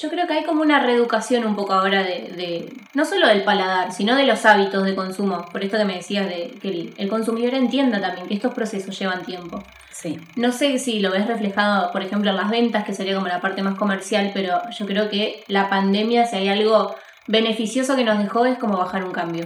yo 0.00 0.10
creo 0.10 0.26
que 0.26 0.34
hay 0.34 0.44
como 0.44 0.62
una 0.62 0.80
reeducación 0.80 1.44
un 1.44 1.56
poco 1.56 1.72
ahora 1.72 2.02
de, 2.02 2.72
no 2.94 3.04
solo 3.04 3.28
del 3.28 3.42
paladar, 3.44 3.92
sino 3.92 4.14
de 4.14 4.26
los 4.26 4.44
hábitos 4.44 4.84
de 4.84 4.94
consumo. 4.94 5.46
Por 5.50 5.64
esto 5.64 5.78
que 5.78 5.84
me 5.84 5.96
decías 5.96 6.28
de 6.28 6.54
que 6.60 6.92
el, 6.96 7.08
consumidor 7.08 7.54
entienda 7.54 8.00
también 8.00 8.26
que 8.26 8.34
estos 8.34 8.52
procesos 8.52 8.98
llevan 8.98 9.24
tiempo. 9.24 9.62
Sí. 9.90 10.20
No 10.36 10.52
sé 10.52 10.78
si 10.78 11.00
lo 11.00 11.10
ves 11.10 11.26
reflejado, 11.26 11.90
por 11.92 12.02
ejemplo, 12.02 12.30
en 12.30 12.36
las 12.36 12.50
ventas, 12.50 12.84
que 12.84 12.92
sería 12.92 13.14
como 13.14 13.28
la 13.28 13.40
parte 13.40 13.62
más 13.62 13.76
comercial, 13.76 14.30
pero 14.34 14.60
yo 14.70 14.86
creo 14.86 15.08
que 15.08 15.42
la 15.48 15.70
pandemia, 15.70 16.26
si 16.26 16.36
hay 16.36 16.48
algo 16.48 16.94
beneficioso 17.26 17.96
que 17.96 18.04
nos 18.04 18.18
dejó, 18.18 18.44
es 18.44 18.58
como 18.58 18.76
bajar 18.76 19.04
un 19.04 19.12
cambio. 19.12 19.44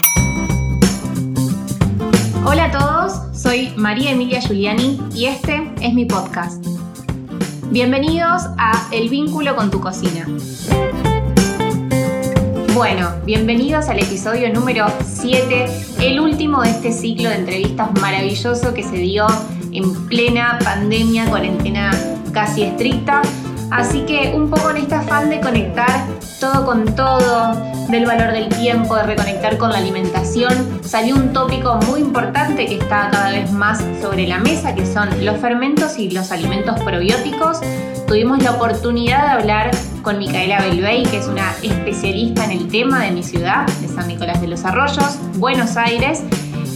Hola 2.45 2.65
a 2.65 2.71
todos, 2.71 3.41
soy 3.41 3.73
María 3.77 4.11
Emilia 4.11 4.41
Giuliani 4.41 4.99
y 5.15 5.27
este 5.27 5.71
es 5.81 5.95
mi 5.95 6.07
podcast. 6.07 6.65
Bienvenidos 7.71 8.43
a 8.59 8.89
El 8.91 9.09
vínculo 9.09 9.55
con 9.55 9.71
tu 9.71 9.81
cocina. 9.81 10.27
Bueno, 12.75 13.13
bienvenidos 13.25 13.89
al 13.89 14.01
episodio 14.01 14.53
número 14.53 14.87
7, 15.07 15.67
el 16.01 16.19
último 16.19 16.63
de 16.63 16.71
este 16.71 16.91
ciclo 16.93 17.29
de 17.29 17.37
entrevistas 17.37 17.93
maravilloso 18.01 18.75
que 18.75 18.83
se 18.83 18.97
dio 18.97 19.25
en 19.71 20.09
plena 20.09 20.59
pandemia, 20.65 21.27
cuarentena 21.27 21.93
casi 22.33 22.65
estricta. 22.65 23.23
Así 23.71 24.01
que 24.01 24.33
un 24.35 24.51
poco 24.51 24.71
en 24.71 24.79
este 24.79 24.97
afán 24.97 25.31
de 25.31 25.41
conectar 25.41 26.07
todo 26.41 26.65
con 26.65 26.85
todo, 26.97 27.55
del 27.89 28.07
valor 28.07 28.33
del 28.33 28.49
tiempo, 28.49 28.97
de 28.97 29.03
reconectar 29.05 29.59
con 29.59 29.71
la 29.71 29.79
alimentación, 29.79 30.81
salió 30.83 31.15
un 31.15 31.33
tópico 31.33 31.77
muy 31.89 32.01
importante 32.01 32.67
que 32.67 32.79
está 32.79 33.11
cada 33.11 33.31
vez 33.31 33.53
más 33.53 33.85
sobre 34.01 34.27
la 34.27 34.39
mesa, 34.39 34.75
que 34.75 34.87
son 34.87 35.09
los 35.25 35.37
fermentos 35.39 35.99
y 35.99 36.11
los 36.11 36.33
alimentos 36.33 36.81
probióticos. 36.81 37.61
Tuvimos 38.07 38.43
la 38.43 38.53
oportunidad 38.53 39.23
de 39.23 39.31
hablar 39.31 39.71
con 40.03 40.19
Micaela 40.19 40.63
Belvey, 40.63 41.05
que 41.05 41.19
es 41.19 41.29
una 41.29 41.53
especialista 41.63 42.45
en 42.45 42.53
el 42.53 42.69
tema 42.69 43.05
de 43.05 43.13
mi 43.13 43.23
ciudad, 43.23 43.67
de 43.81 43.89
San 43.89 44.09
Nicolás 44.09 44.41
de 44.41 44.49
los 44.49 44.65
Arroyos, 44.65 45.19
Buenos 45.37 45.77
Aires, 45.77 46.23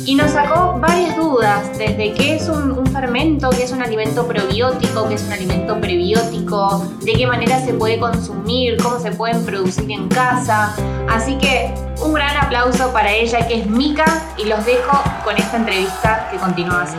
y 0.07 0.15
nos 0.15 0.33
sacó 0.33 0.79
varias 0.79 1.17
dudas, 1.17 1.79
desde 1.79 2.13
qué 2.13 2.37
es 2.37 2.49
un, 2.49 2.85
fermento, 2.87 3.51
qué 3.51 3.65
es 3.65 3.73
un 3.73 3.83
alimento 3.83 4.27
probiótico, 4.27 5.09
qué 5.09 5.15
es 5.15 5.23
un 5.25 5.33
alimento 5.33 5.81
prebiótico, 5.81 6.87
de 7.03 7.13
qué 7.13 7.27
manera 7.27 7.59
se 7.61 7.75
puede 7.75 7.99
consumir, 7.99 8.77
cómo 8.83 9.01
se 9.01 9.11
pueden 9.13 9.45
producir 9.45 9.91
en 9.91 10.09
casa. 10.09 10.75
Así 11.09 11.37
que 11.39 11.75
un 12.05 12.13
gran 12.13 12.37
aplauso 12.37 12.93
para 12.93 13.13
ella 13.13 13.49
que 13.49 13.61
es 13.61 13.67
Mica 13.67 14.05
y 14.39 14.45
los 14.45 14.65
dejo 14.65 15.03
con 15.25 15.37
esta 15.37 15.57
entrevista 15.57 16.29
que 16.31 16.37
continúa 16.37 16.83
así. 16.83 16.99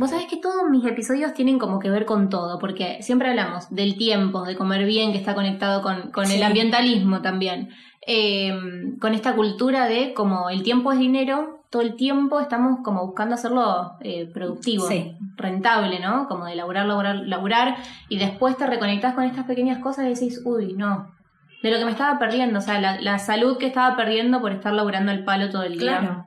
Vos 0.00 0.08
sabés 0.08 0.28
que 0.28 0.38
todos 0.38 0.62
mis 0.70 0.82
episodios 0.86 1.34
tienen 1.34 1.58
como 1.58 1.78
que 1.78 1.90
ver 1.90 2.06
con 2.06 2.30
todo, 2.30 2.58
porque 2.58 3.02
siempre 3.02 3.28
hablamos 3.28 3.68
del 3.68 3.98
tiempo, 3.98 4.44
de 4.44 4.56
comer 4.56 4.86
bien, 4.86 5.12
que 5.12 5.18
está 5.18 5.34
conectado 5.34 5.82
con, 5.82 6.30
el 6.30 6.42
ambientalismo 6.42 7.20
también. 7.20 7.68
Em, 8.02 8.98
con 8.98 9.12
esta 9.12 9.34
cultura 9.34 9.86
de 9.86 10.14
como 10.14 10.48
el 10.48 10.62
tiempo 10.62 10.90
es 10.90 10.98
dinero, 10.98 11.64
todo 11.68 11.82
el 11.82 11.96
tiempo 11.96 12.40
estamos 12.40 12.80
como 12.82 13.06
buscando 13.06 13.34
hacerlo 13.34 13.92
eh, 14.00 14.28
productivo, 14.32 14.88
rentable, 15.36 16.00
¿no? 16.00 16.26
Como 16.26 16.46
de 16.46 16.54
laburar, 16.54 16.86
laburar, 16.86 17.16
laburar, 17.16 17.76
y 18.08 18.18
después 18.18 18.56
te 18.56 18.66
reconectas 18.66 19.14
con 19.14 19.24
estas 19.24 19.44
pequeñas 19.44 19.78
cosas 19.82 20.06
y 20.06 20.08
decís, 20.14 20.40
uy, 20.44 20.72
no, 20.72 21.14
de 21.62 21.70
lo 21.70 21.78
que 21.78 21.84
me 21.84 21.90
estaba 21.90 22.18
perdiendo, 22.18 22.58
o 22.58 22.62
sea, 22.62 22.80
la, 22.80 23.18
salud 23.18 23.58
que 23.58 23.66
estaba 23.66 23.96
perdiendo 23.96 24.40
por 24.40 24.52
estar 24.52 24.72
laburando 24.72 25.12
el 25.12 25.24
palo 25.24 25.50
todo 25.50 25.62
el 25.62 25.78
día. 25.78 26.00
Claro. 26.00 26.24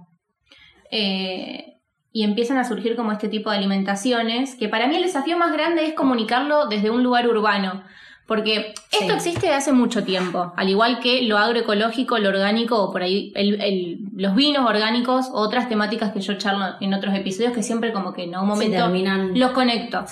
Eh, 0.91 1.79
y 2.11 2.23
empiezan 2.23 2.57
a 2.57 2.63
surgir 2.63 2.95
como 2.95 3.11
este 3.11 3.27
tipo 3.27 3.49
de 3.49 3.57
alimentaciones, 3.57 4.55
que 4.55 4.69
para 4.69 4.87
mí 4.87 4.95
el 4.95 5.03
desafío 5.03 5.35
más 5.35 5.51
grande 5.51 5.87
es 5.87 5.95
comunicarlo 5.95 6.67
desde 6.67 6.91
un 6.91 7.01
lugar 7.01 7.27
urbano. 7.27 7.83
Porque 8.25 8.73
esto 8.91 9.13
existe 9.13 9.47
de 9.47 9.53
hace 9.53 9.73
mucho 9.73 10.03
tiempo, 10.03 10.53
al 10.55 10.69
igual 10.69 10.99
que 10.99 11.23
lo 11.23 11.37
agroecológico, 11.37 12.17
lo 12.19 12.29
orgánico, 12.29 12.81
o 12.81 12.91
por 12.91 13.03
ahí 13.03 13.33
los 14.15 14.35
vinos 14.35 14.65
orgánicos, 14.65 15.27
otras 15.33 15.67
temáticas 15.67 16.13
que 16.13 16.21
yo 16.21 16.35
charlo 16.35 16.75
en 16.79 16.93
otros 16.93 17.13
episodios 17.15 17.51
que 17.51 17.63
siempre 17.63 17.91
como 17.91 18.13
que 18.13 18.23
en 18.23 18.37
un 18.37 18.47
momento 18.47 18.89
los 19.33 19.51
conecto. 19.51 20.05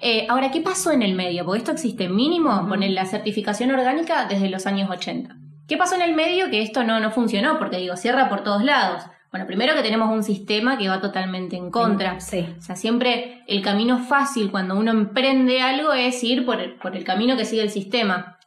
Eh, 0.00 0.26
ahora, 0.28 0.50
¿qué 0.50 0.60
pasó 0.60 0.90
en 0.90 1.02
el 1.02 1.14
medio? 1.14 1.44
Porque 1.44 1.58
esto 1.58 1.72
existe 1.72 2.08
mínimo, 2.08 2.66
poner 2.68 2.90
la 2.90 3.06
certificación 3.06 3.70
orgánica 3.70 4.26
desde 4.26 4.48
los 4.48 4.66
años 4.66 4.90
80. 4.90 5.36
¿Qué 5.68 5.76
pasó 5.76 5.94
en 5.94 6.02
el 6.02 6.14
medio? 6.14 6.50
Que 6.50 6.62
esto 6.62 6.82
no, 6.82 6.98
no 6.98 7.12
funcionó, 7.12 7.58
porque 7.58 7.78
digo, 7.78 7.96
cierra 7.96 8.28
por 8.28 8.42
todos 8.42 8.64
lados. 8.64 9.04
Bueno, 9.32 9.46
primero 9.46 9.74
que 9.74 9.82
tenemos 9.82 10.10
un 10.10 10.22
sistema 10.22 10.76
que 10.76 10.90
va 10.90 11.00
totalmente 11.00 11.56
en 11.56 11.70
contra. 11.70 12.20
Sí. 12.20 12.46
O 12.58 12.60
sea, 12.60 12.76
siempre 12.76 13.42
el 13.46 13.62
camino 13.62 13.98
fácil 13.98 14.50
cuando 14.50 14.76
uno 14.76 14.90
emprende 14.90 15.62
algo 15.62 15.94
es 15.94 16.22
ir 16.22 16.44
por 16.44 16.60
el, 16.60 16.74
por 16.74 16.94
el 16.94 17.02
camino 17.02 17.34
que 17.34 17.46
sigue 17.46 17.62
el 17.62 17.70
sistema. 17.70 18.38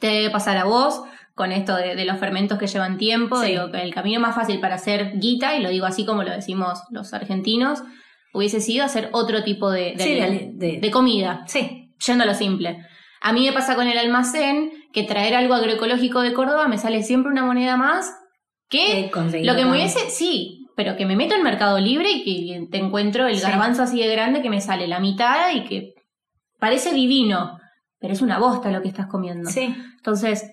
Te 0.00 0.08
debe 0.08 0.30
pasar 0.30 0.56
a 0.56 0.64
vos 0.64 1.04
con 1.36 1.52
esto 1.52 1.76
de, 1.76 2.04
los 2.04 2.18
fermentos 2.18 2.58
que 2.58 2.66
llevan 2.66 2.98
tiempo. 2.98 3.40
Digo, 3.40 3.70
que 3.70 3.82
el 3.82 3.94
camino 3.94 4.18
más 4.18 4.34
fácil 4.34 4.58
para 4.58 4.74
hacer 4.74 5.12
guita, 5.14 5.56
y 5.56 5.62
lo 5.62 5.70
digo 5.70 5.86
así 5.86 6.04
como 6.04 6.24
lo 6.24 6.32
decimos 6.32 6.82
los 6.90 7.14
argentinos, 7.14 7.84
hubiese 8.34 8.60
sido 8.60 8.84
hacer 8.84 9.10
otro 9.12 9.44
tipo 9.44 9.70
de, 9.70 9.94
de, 10.56 10.90
comida. 10.90 11.44
Sí. 11.46 11.94
Yendo 12.04 12.24
a 12.24 12.26
lo 12.26 12.34
simple. 12.34 12.84
A 13.20 13.32
mí 13.32 13.46
me 13.46 13.52
pasa 13.52 13.76
con 13.76 13.86
el 13.86 13.96
almacén 13.96 14.72
que 14.92 15.04
traer 15.04 15.36
algo 15.36 15.54
agroecológico 15.54 16.20
de 16.20 16.32
Córdoba 16.32 16.66
me 16.66 16.78
sale 16.78 17.04
siempre 17.04 17.30
una 17.30 17.44
moneda 17.44 17.76
más 17.76 18.12
que 18.72 19.10
lo 19.44 19.54
que 19.54 19.64
me 19.66 19.72
hubiese, 19.72 20.08
sí, 20.08 20.66
pero 20.74 20.96
que 20.96 21.04
me 21.04 21.14
meto 21.14 21.34
en 21.34 21.42
Mercado 21.42 21.78
Libre 21.78 22.10
y 22.10 22.24
que 22.24 22.66
te 22.70 22.78
encuentro 22.78 23.28
el 23.28 23.38
garbanzo 23.38 23.82
así 23.82 24.00
de 24.00 24.10
grande 24.10 24.40
que 24.40 24.48
me 24.48 24.62
sale 24.62 24.88
la 24.88 24.98
mitad 24.98 25.50
y 25.54 25.64
que 25.64 25.92
parece 26.58 26.94
divino, 26.94 27.58
pero 28.00 28.14
es 28.14 28.22
una 28.22 28.38
bosta 28.38 28.70
lo 28.70 28.80
que 28.80 28.88
estás 28.88 29.08
comiendo. 29.08 29.50
Sí. 29.50 29.76
Entonces, 29.98 30.50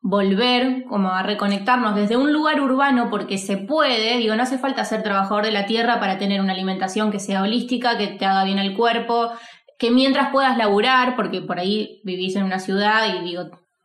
volver 0.00 0.84
como 0.88 1.10
a 1.10 1.22
reconectarnos 1.22 1.94
desde 1.94 2.16
un 2.16 2.32
lugar 2.32 2.58
urbano 2.58 3.10
porque 3.10 3.36
se 3.36 3.58
puede, 3.58 4.16
digo, 4.16 4.34
no 4.34 4.44
hace 4.44 4.56
falta 4.56 4.86
ser 4.86 5.02
trabajador 5.02 5.44
de 5.44 5.52
la 5.52 5.66
tierra 5.66 6.00
para 6.00 6.16
tener 6.16 6.40
una 6.40 6.54
alimentación 6.54 7.12
que 7.12 7.20
sea 7.20 7.42
holística, 7.42 7.98
que 7.98 8.06
te 8.06 8.24
haga 8.24 8.44
bien 8.44 8.58
el 8.58 8.74
cuerpo, 8.74 9.30
que 9.78 9.90
mientras 9.90 10.30
puedas 10.30 10.56
laburar, 10.56 11.16
porque 11.16 11.42
por 11.42 11.58
ahí 11.58 12.00
vivís 12.02 12.34
en 12.36 12.44
una 12.44 12.60
ciudad 12.60 13.14
y 13.14 13.22
digo, 13.22 13.42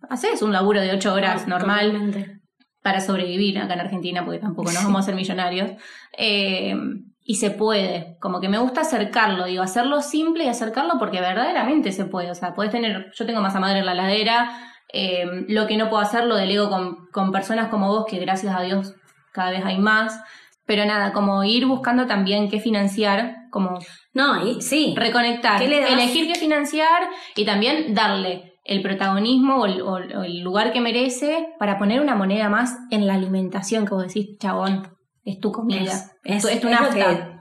haces 0.10 0.42
un 0.42 0.54
laburo 0.54 0.80
de 0.80 0.94
ocho 0.94 1.14
horas 1.14 1.50
normal 1.50 2.42
para 2.86 3.02
sobrevivir 3.02 3.58
acá 3.58 3.74
en 3.74 3.80
Argentina, 3.80 4.24
porque 4.24 4.38
tampoco 4.38 4.72
nos 4.72 4.84
vamos 4.84 5.00
a 5.00 5.06
ser 5.06 5.16
millonarios. 5.16 5.72
Eh, 6.16 6.76
y 7.24 7.38
se 7.38 7.50
puede, 7.50 8.16
como 8.20 8.40
que 8.40 8.48
me 8.48 8.60
gusta 8.60 8.82
acercarlo, 8.82 9.46
digo, 9.46 9.64
hacerlo 9.64 10.04
simple 10.04 10.44
y 10.44 10.50
acercarlo 10.50 11.00
porque 11.00 11.20
verdaderamente 11.20 11.92
se 11.92 12.06
puede. 12.06 12.30
O 12.30 12.36
sea, 12.36 12.54
puedes 12.54 12.72
tener, 12.72 13.12
yo 13.16 13.26
tengo 13.26 13.42
masa 13.42 13.60
madre 13.60 13.80
en 13.80 13.88
la 13.88 13.96
ladera, 13.96 14.52
eh, 14.94 15.26
lo 15.48 15.66
que 15.66 15.78
no 15.78 15.90
puedo 15.90 16.04
hacer 16.04 16.26
lo 16.26 16.36
delego 16.36 16.70
con, 16.70 17.08
con 17.12 17.32
personas 17.32 17.70
como 17.70 17.88
vos, 17.88 18.06
que 18.08 18.20
gracias 18.20 18.56
a 18.56 18.62
Dios 18.62 18.94
cada 19.34 19.50
vez 19.50 19.66
hay 19.66 19.80
más. 19.80 20.22
Pero 20.68 20.86
nada, 20.86 21.12
como 21.12 21.44
ir 21.44 21.66
buscando 21.66 22.06
también 22.06 22.52
qué 22.52 22.60
financiar, 22.60 23.48
como 23.50 23.80
no, 24.14 24.46
y, 24.46 24.62
sí. 24.62 24.94
reconectar, 24.96 25.60
elegir 25.60 26.32
qué 26.32 26.36
financiar 26.36 27.10
y 27.36 27.46
también 27.46 27.96
darle 27.96 28.55
el 28.66 28.82
protagonismo 28.82 29.62
o 29.62 29.66
el, 29.68 30.42
lugar 30.42 30.74
que 30.74 30.82
merece 30.82 31.50
para 31.60 31.78
poner 31.78 32.02
una 32.02 32.16
moneda 32.16 32.50
más 32.50 32.76
en 32.90 33.06
la 33.06 33.14
alimentación 33.14 33.86
que 33.86 33.94
vos 33.94 34.08
decís, 34.08 34.38
chabón, 34.40 34.88
es 35.24 35.40
tu 35.40 35.52
comida, 35.52 35.94
es, 36.24 36.44
es 36.46 36.62
tu 36.62 36.68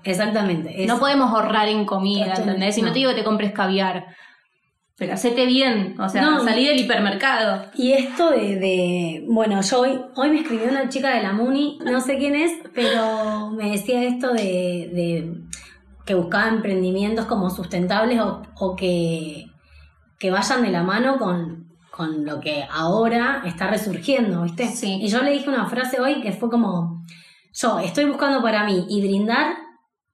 exactamente. 0.05 0.87
no 0.87 0.99
podemos 0.99 1.31
ahorrar 1.33 1.69
en 1.69 1.87
comida, 1.87 2.35
¿entendés? 2.37 2.75
Si 2.75 2.83
no. 2.83 2.93
te 2.93 2.99
digo 2.99 3.11
que 3.11 3.17
te 3.17 3.25
compres 3.25 3.53
caviar, 3.53 4.05
pero 4.97 5.15
hacete 5.15 5.47
bien, 5.47 5.99
o 5.99 6.09
sea, 6.09 6.41
salí 6.45 6.67
del 6.67 6.81
hipermercado. 6.81 7.71
Y 7.75 7.93
esto 7.93 8.31
de, 8.31 9.25
bueno, 9.27 9.61
yo 9.63 9.81
hoy, 9.81 10.01
hoy 10.15 10.31
me 10.31 10.41
escribió 10.41 10.69
una 10.69 10.91
chica 10.91 11.15
de 11.15 11.23
la 11.23 11.33
MUNI, 11.33 11.79
no 11.85 12.01
sé 12.03 12.19
quién 12.19 12.35
es, 12.35 12.53
pero 12.75 13.51
me 13.51 13.71
decía 13.71 14.03
esto 14.05 14.33
de, 14.33 14.91
de 14.93 15.35
que 16.05 16.15
buscaba 16.15 16.49
emprendimientos 16.49 17.25
como 17.25 17.49
sustentables 17.49 18.21
o, 18.21 18.43
o 18.57 18.77
que 18.77 19.47
que 20.19 20.31
vayan 20.31 20.63
de 20.63 20.71
la 20.71 20.83
mano 20.83 21.19
con, 21.19 21.69
con 21.91 22.25
lo 22.25 22.41
que 22.41 22.65
ahora 22.71 23.43
está 23.45 23.69
resurgiendo, 23.69 24.43
¿viste? 24.43 24.69
Sí. 24.69 24.99
Y 25.01 25.09
yo 25.09 25.23
le 25.23 25.33
dije 25.33 25.49
una 25.49 25.67
frase 25.67 26.01
hoy 26.01 26.21
que 26.21 26.33
fue 26.33 26.51
como, 26.51 27.05
yo 27.53 27.79
estoy 27.79 28.05
buscando 28.07 28.43
para 28.43 28.65
mí 28.65 28.87
y 28.89 29.01
brindar 29.01 29.57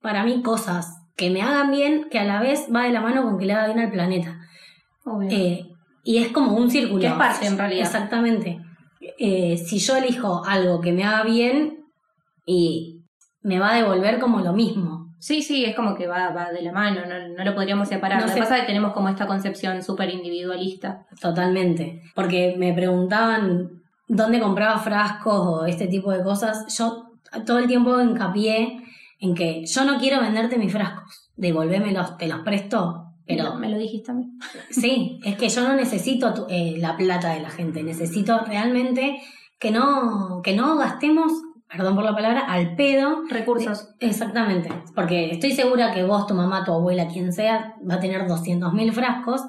para 0.00 0.24
mí 0.24 0.42
cosas 0.42 0.96
que 1.16 1.30
me 1.30 1.42
hagan 1.42 1.70
bien, 1.70 2.08
que 2.10 2.18
a 2.18 2.24
la 2.24 2.40
vez 2.40 2.68
va 2.74 2.84
de 2.84 2.92
la 2.92 3.00
mano 3.00 3.22
con 3.22 3.38
que 3.38 3.44
le 3.44 3.52
haga 3.52 3.66
bien 3.66 3.78
al 3.80 3.92
planeta. 3.92 4.40
Eh, 5.28 5.66
y 6.02 6.18
es 6.18 6.28
como 6.28 6.54
un 6.54 6.70
círculo. 6.70 7.00
Que 7.00 7.08
es 7.08 7.12
parte 7.14 7.46
en 7.46 7.58
realidad. 7.58 7.86
Exactamente. 7.86 8.60
Eh, 9.18 9.56
si 9.58 9.78
yo 9.78 9.96
elijo 9.96 10.44
algo 10.44 10.80
que 10.80 10.92
me 10.92 11.04
haga 11.04 11.24
bien 11.24 11.84
y 12.46 13.02
me 13.42 13.58
va 13.58 13.70
a 13.70 13.76
devolver 13.76 14.18
como 14.18 14.40
lo 14.40 14.52
mismo. 14.52 14.99
Sí, 15.20 15.42
sí, 15.42 15.64
es 15.64 15.76
como 15.76 15.94
que 15.94 16.06
va, 16.06 16.30
va 16.30 16.50
de 16.50 16.62
la 16.62 16.72
mano, 16.72 17.02
no, 17.06 17.44
lo 17.44 17.54
podríamos 17.54 17.88
separar. 17.88 18.22
lo 18.26 18.32
que 18.34 18.40
pasa 18.40 18.56
es 18.56 18.60
que 18.62 18.66
tenemos 18.68 18.92
como 18.92 19.08
esta 19.08 19.26
concepción 19.26 19.82
súper 19.82 20.10
individualista. 20.10 21.06
Totalmente. 21.20 22.02
Porque 22.14 22.54
me 22.58 22.72
preguntaban 22.72 23.82
dónde 24.08 24.40
compraba 24.40 24.78
frascos 24.78 25.34
o 25.46 25.66
este 25.66 25.86
tipo 25.86 26.10
de 26.10 26.22
cosas. 26.24 26.66
Yo 26.76 27.10
todo 27.46 27.58
el 27.58 27.66
tiempo 27.68 28.00
hincapié 28.00 28.82
en 29.20 29.34
que 29.34 29.64
yo 29.66 29.84
no 29.84 29.98
quiero 29.98 30.20
venderte 30.20 30.56
mis 30.58 30.72
frascos. 30.72 31.30
Devolvémelos, 31.36 32.16
te 32.18 32.26
los 32.26 32.40
presto, 32.40 33.06
Pero 33.26 33.54
me 33.56 33.68
lo 33.68 33.76
dijiste 33.78 34.10
a 34.10 34.14
mí. 34.14 34.26
sí, 34.70 35.20
es 35.24 35.36
que 35.36 35.48
yo 35.48 35.62
no 35.62 35.74
necesito 35.76 36.32
tu- 36.34 36.46
eh, 36.48 36.76
la 36.78 36.96
plata 36.96 37.32
de 37.34 37.40
la 37.40 37.50
gente, 37.50 37.82
necesito 37.82 38.40
realmente 38.46 39.20
que 39.58 39.70
no, 39.70 40.40
que 40.42 40.54
no 40.56 40.76
gastemos, 40.76 41.30
perdón 41.70 41.94
por 41.94 42.04
la 42.04 42.14
palabra, 42.14 42.40
al 42.40 42.74
pedo. 42.74 43.22
Recursos. 43.28 43.94
Exactamente, 44.00 44.70
porque 44.94 45.30
estoy 45.30 45.52
segura 45.52 45.92
que 45.92 46.02
vos, 46.04 46.26
tu 46.26 46.34
mamá, 46.34 46.64
tu 46.64 46.72
abuela, 46.72 47.06
quien 47.08 47.32
sea, 47.32 47.74
va 47.88 47.94
a 47.94 48.00
tener 48.00 48.26
200.000 48.26 48.92
frascos 48.92 49.42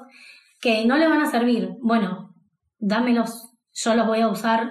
que 0.60 0.84
no 0.86 0.96
le 0.96 1.08
van 1.08 1.20
a 1.22 1.30
servir. 1.30 1.70
Bueno, 1.82 2.34
dámelos, 2.78 3.50
yo 3.74 3.94
los 3.94 4.06
voy 4.06 4.20
a 4.20 4.28
usar 4.28 4.70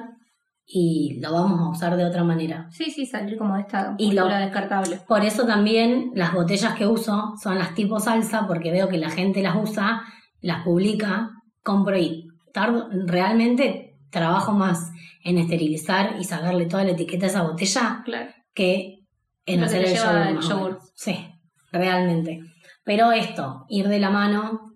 y 0.66 1.20
lo 1.20 1.34
vamos 1.34 1.60
a 1.60 1.70
usar 1.70 1.98
de 1.98 2.06
otra 2.06 2.24
manera. 2.24 2.68
Sí, 2.72 2.86
sí, 2.92 3.06
salir 3.06 3.38
como 3.38 3.56
de 3.56 3.62
esta 3.62 3.96
Y 3.98 4.14
lo- 4.14 4.28
descartable. 4.28 5.02
Por 5.08 5.26
eso 5.26 5.46
también 5.46 6.12
las 6.16 6.34
botellas 6.34 6.76
que 6.76 6.88
uso 6.88 7.34
son 7.42 7.58
las 7.58 7.74
tipo 7.76 8.00
salsa, 8.00 8.48
porque 8.48 8.72
veo 8.72 8.88
que 8.88 8.98
la 8.98 9.10
gente 9.10 9.42
las 9.42 9.56
usa, 9.58 10.04
las 10.40 10.64
publica, 10.64 11.30
compro 11.64 11.98
y 11.98 12.28
tardo, 12.54 12.88
realmente 13.06 13.98
trabajo 14.12 14.54
más 14.54 14.91
en 15.24 15.38
esterilizar 15.38 16.16
y 16.20 16.24
sacarle 16.24 16.66
toda 16.66 16.84
la 16.84 16.92
etiqueta 16.92 17.26
a 17.26 17.30
esa 17.30 17.44
botella 17.44 18.02
Claro. 18.06 18.32
que 18.54 19.00
en 19.46 19.60
Lo 19.60 19.66
hacer 19.66 19.86
el 19.86 19.94
yogur. 19.96 20.42
el. 20.42 20.78
Sí, 20.96 21.28
realmente. 21.72 22.40
Pero 22.84 23.12
esto, 23.12 23.66
ir 23.70 23.88
de 23.88 24.00
la 24.00 24.10
mano 24.10 24.74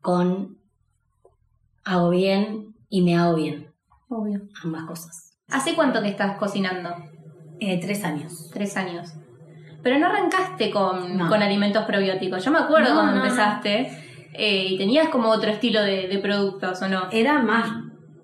con 0.00 0.58
hago 1.84 2.10
bien 2.10 2.74
y 2.88 3.02
me 3.02 3.16
hago 3.16 3.34
bien, 3.36 3.72
Obvio. 4.08 4.40
ambas 4.62 4.84
cosas. 4.84 5.38
¿Hace 5.48 5.74
cuánto 5.74 6.02
que 6.02 6.08
estás 6.08 6.36
cocinando? 6.38 6.90
Eh, 7.60 7.80
tres 7.80 8.04
años. 8.04 8.50
Tres 8.52 8.76
años. 8.76 9.12
Pero 9.82 9.98
no 9.98 10.06
arrancaste 10.06 10.70
con, 10.70 11.16
No. 11.16 11.28
con 11.28 11.42
alimentos 11.42 11.84
probióticos. 11.84 12.44
Yo 12.44 12.50
me 12.50 12.58
acuerdo 12.58 12.90
No, 12.90 12.94
cuando 13.00 13.14
no. 13.16 13.24
empezaste 13.24 13.90
eh, 14.34 14.66
y 14.70 14.76
tenías 14.78 15.08
como 15.08 15.28
otro 15.30 15.50
estilo 15.50 15.82
de, 15.82 16.08
de 16.08 16.18
productos, 16.18 16.80
¿o 16.82 16.88
no? 16.88 17.10
Era 17.10 17.42
más 17.42 17.70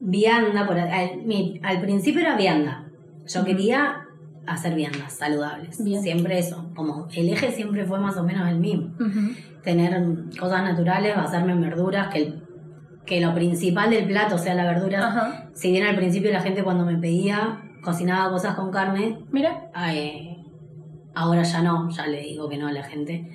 vianda, 0.04 0.66
por, 0.66 0.78
al, 0.78 1.22
mi- 1.24 1.60
al 1.62 1.80
principio 1.80 2.20
era 2.20 2.36
vianda. 2.36 2.84
Yo 3.26 3.44
quería 3.44 4.00
hacer 4.46 4.74
viandas 4.74 5.14
saludables. 5.14 5.82
Bien. 5.82 6.02
Siempre 6.02 6.38
eso. 6.38 6.70
Como 6.74 7.08
el 7.14 7.30
eje 7.30 7.50
siempre 7.52 7.84
fue 7.86 7.98
más 7.98 8.16
o 8.16 8.22
menos 8.24 8.48
el 8.48 8.58
mismo. 8.58 8.90
Tener 9.62 10.02
cosas 10.38 10.62
naturales, 10.62 11.16
basarme 11.16 11.52
en 11.52 11.60
verduras, 11.62 12.08
que, 12.12 12.18
el- 12.22 12.42
que 13.06 13.20
lo 13.20 13.34
principal 13.34 13.90
del 13.90 14.06
plato 14.06 14.36
sea 14.38 14.54
la 14.54 14.64
verdura. 14.64 15.08
Ajá. 15.08 15.50
Si 15.54 15.70
bien 15.70 15.86
al 15.86 15.96
principio 15.96 16.30
la 16.32 16.40
gente 16.40 16.62
cuando 16.62 16.84
me 16.84 16.96
pedía 16.98 17.60
cocinaba 17.82 18.30
cosas 18.30 18.54
con 18.54 18.70
carne, 18.70 19.18
Mira. 19.30 19.70
eh, 19.90 20.36
ahora 21.14 21.42
ya 21.42 21.62
no, 21.62 21.88
ya 21.90 22.06
le 22.06 22.20
digo 22.22 22.48
que 22.48 22.56
no 22.58 22.68
a 22.68 22.72
la 22.72 22.82
gente. 22.82 23.30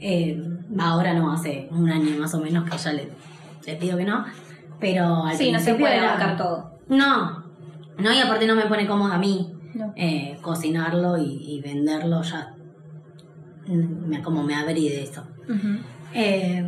Eh, 0.00 0.40
ahora 0.78 1.14
no, 1.14 1.32
hace 1.32 1.68
un 1.70 1.88
año 1.90 2.16
más 2.18 2.34
o 2.34 2.40
menos 2.40 2.68
que 2.68 2.76
ya 2.76 2.92
le, 2.92 3.08
le 3.66 3.76
pido 3.76 3.96
que 3.96 4.04
no. 4.04 4.24
Pero 4.80 5.24
al 5.24 5.36
Sí, 5.36 5.52
no 5.52 5.58
se 5.58 5.74
puede 5.74 5.98
abarcar 5.98 6.36
todo. 6.36 6.78
No, 6.88 7.44
no, 7.98 8.12
y 8.12 8.18
aparte 8.18 8.46
no 8.46 8.54
me 8.54 8.66
pone 8.66 8.86
cómoda 8.86 9.14
a 9.14 9.18
mí 9.18 9.52
No. 9.74 9.92
eh, 9.96 10.38
cocinarlo 10.42 11.16
y, 11.16 11.38
y 11.42 11.60
venderlo 11.62 12.22
ya. 12.22 12.54
Me, 13.66 14.22
como 14.22 14.42
me 14.42 14.54
abrí 14.54 14.88
de 14.88 15.02
eso. 15.04 15.24
Eh, 16.12 16.62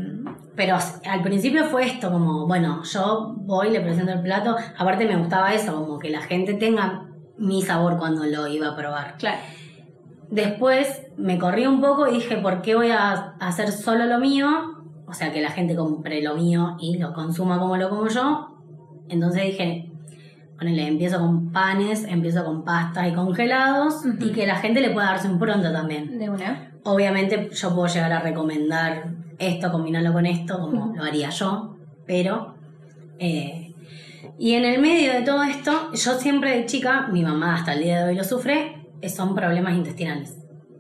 pero 0.55 0.79
al 1.09 1.23
principio 1.23 1.65
fue 1.67 1.85
esto, 1.87 2.11
como, 2.11 2.47
bueno, 2.47 2.83
yo 2.85 3.35
voy, 3.37 3.71
le 3.71 3.81
presento 3.81 4.13
el 4.13 4.23
plato. 4.23 4.57
Aparte 4.79 5.07
me 5.07 5.17
gustaba 5.17 5.53
eso, 5.53 5.75
como 5.75 5.99
que 5.99 6.09
la 6.11 6.23
gente 6.23 6.55
tenga 6.55 7.07
mi 7.37 7.61
sabor 7.63 7.99
cuando 7.99 8.25
lo 8.25 8.47
iba 8.47 8.69
a 8.69 8.77
probar. 8.77 9.17
Claro. 9.19 9.39
Después 10.31 11.03
me 11.19 11.39
corrí 11.39 11.67
un 11.67 11.81
poco 11.81 12.09
y 12.09 12.15
dije, 12.15 12.39
¿por 12.39 12.63
qué 12.63 12.75
voy 12.75 12.91
a 12.91 13.35
hacer 13.39 13.71
solo 13.71 14.07
lo 14.07 14.19
mío? 14.19 14.49
O 15.07 15.13
sea, 15.13 15.33
que 15.33 15.41
la 15.41 15.51
gente 15.51 15.77
compre 15.77 16.23
lo 16.23 16.35
mío 16.35 16.77
y 16.81 16.99
lo 16.99 17.13
consuma 17.13 17.59
como 17.59 17.77
lo 17.77 17.89
como 17.89 18.09
yo. 18.09 18.59
Entonces 19.09 19.45
dije, 19.45 19.91
ponele, 20.59 20.87
empiezo 20.89 21.19
con 21.19 21.53
panes, 21.53 22.05
empiezo 22.05 22.45
con 22.45 22.65
pastas 22.65 23.09
y 23.09 23.13
congelados 23.13 24.03
y 24.21 24.33
que 24.33 24.47
la 24.47 24.57
gente 24.57 24.81
le 24.81 24.91
pueda 24.91 25.09
darse 25.09 25.29
un 25.29 25.39
pronto 25.39 25.73
también. 25.73 26.19
De 26.19 26.29
una. 26.29 26.73
Obviamente 26.85 27.51
yo 27.53 27.75
puedo 27.75 27.87
llegar 27.87 28.13
a 28.13 28.21
recomendar 28.21 29.11
esto, 29.39 29.71
combinarlo 29.71 30.13
con 30.13 30.27
esto, 30.27 30.61
como 30.61 30.95
lo 30.95 31.03
haría 31.03 31.31
yo, 31.31 31.77
pero... 32.07 32.55
eh, 33.19 33.63
y 34.39 34.53
en 34.53 34.65
el 34.65 34.81
medio 34.83 35.13
de 35.13 35.23
todo 35.23 35.43
esto, 35.43 35.93
yo 35.95 36.19
siempre 36.19 36.57
de 36.57 36.67
chica, 36.67 37.09
mi 37.11 37.23
mamá 37.23 37.55
hasta 37.55 37.73
el 37.73 37.83
día 37.83 38.05
de 38.05 38.11
hoy 38.11 38.17
lo 38.17 38.25
sufre, 38.25 38.87
son 39.09 39.35
problemas 39.35 39.75
intestinales. 39.75 40.37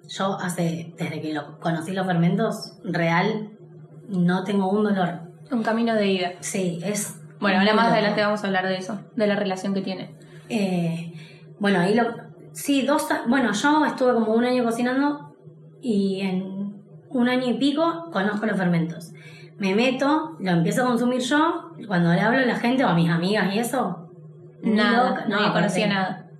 Yo 0.08 0.38
hace, 0.38 0.92
desde 0.98 1.20
que 1.20 1.32
lo, 1.32 1.58
conocí 1.58 1.92
los 1.92 2.06
fermentos, 2.06 2.74
real, 2.84 3.55
no 4.08 4.44
tengo 4.44 4.70
un 4.70 4.84
dolor. 4.84 5.20
Un 5.50 5.62
camino 5.62 5.94
de 5.94 6.06
ida. 6.06 6.32
Sí, 6.40 6.80
es... 6.84 7.20
Bueno, 7.38 7.58
ahora 7.60 7.74
más 7.74 7.92
adelante 7.92 8.22
vamos 8.22 8.42
a 8.42 8.46
hablar 8.46 8.66
de 8.66 8.76
eso, 8.76 8.98
de 9.14 9.26
la 9.26 9.36
relación 9.36 9.74
que 9.74 9.82
tiene. 9.82 10.14
Eh, 10.48 11.12
bueno, 11.58 11.80
ahí 11.80 11.94
lo. 11.94 12.04
Sí, 12.52 12.82
dos. 12.82 13.06
Bueno, 13.28 13.52
yo 13.52 13.84
estuve 13.84 14.14
como 14.14 14.32
un 14.32 14.44
año 14.44 14.64
cocinando 14.64 15.36
y 15.82 16.20
en 16.22 16.82
un 17.10 17.28
año 17.28 17.46
y 17.46 17.54
pico 17.54 18.08
conozco 18.10 18.46
los 18.46 18.56
fermentos. 18.56 19.12
Me 19.58 19.74
meto, 19.74 20.36
lo 20.40 20.50
empiezo 20.50 20.82
a 20.82 20.86
consumir 20.86 21.20
yo. 21.20 21.72
Cuando 21.86 22.12
le 22.12 22.20
hablo 22.20 22.38
a 22.38 22.46
la 22.46 22.56
gente 22.56 22.84
o 22.84 22.88
a 22.88 22.94
mis 22.94 23.10
amigas 23.10 23.54
y 23.54 23.58
eso. 23.58 24.10
Nada, 24.62 25.26
no, 25.28 25.36
aparte, 25.36 25.52
conocía 25.52 25.86
nada. 25.88 26.30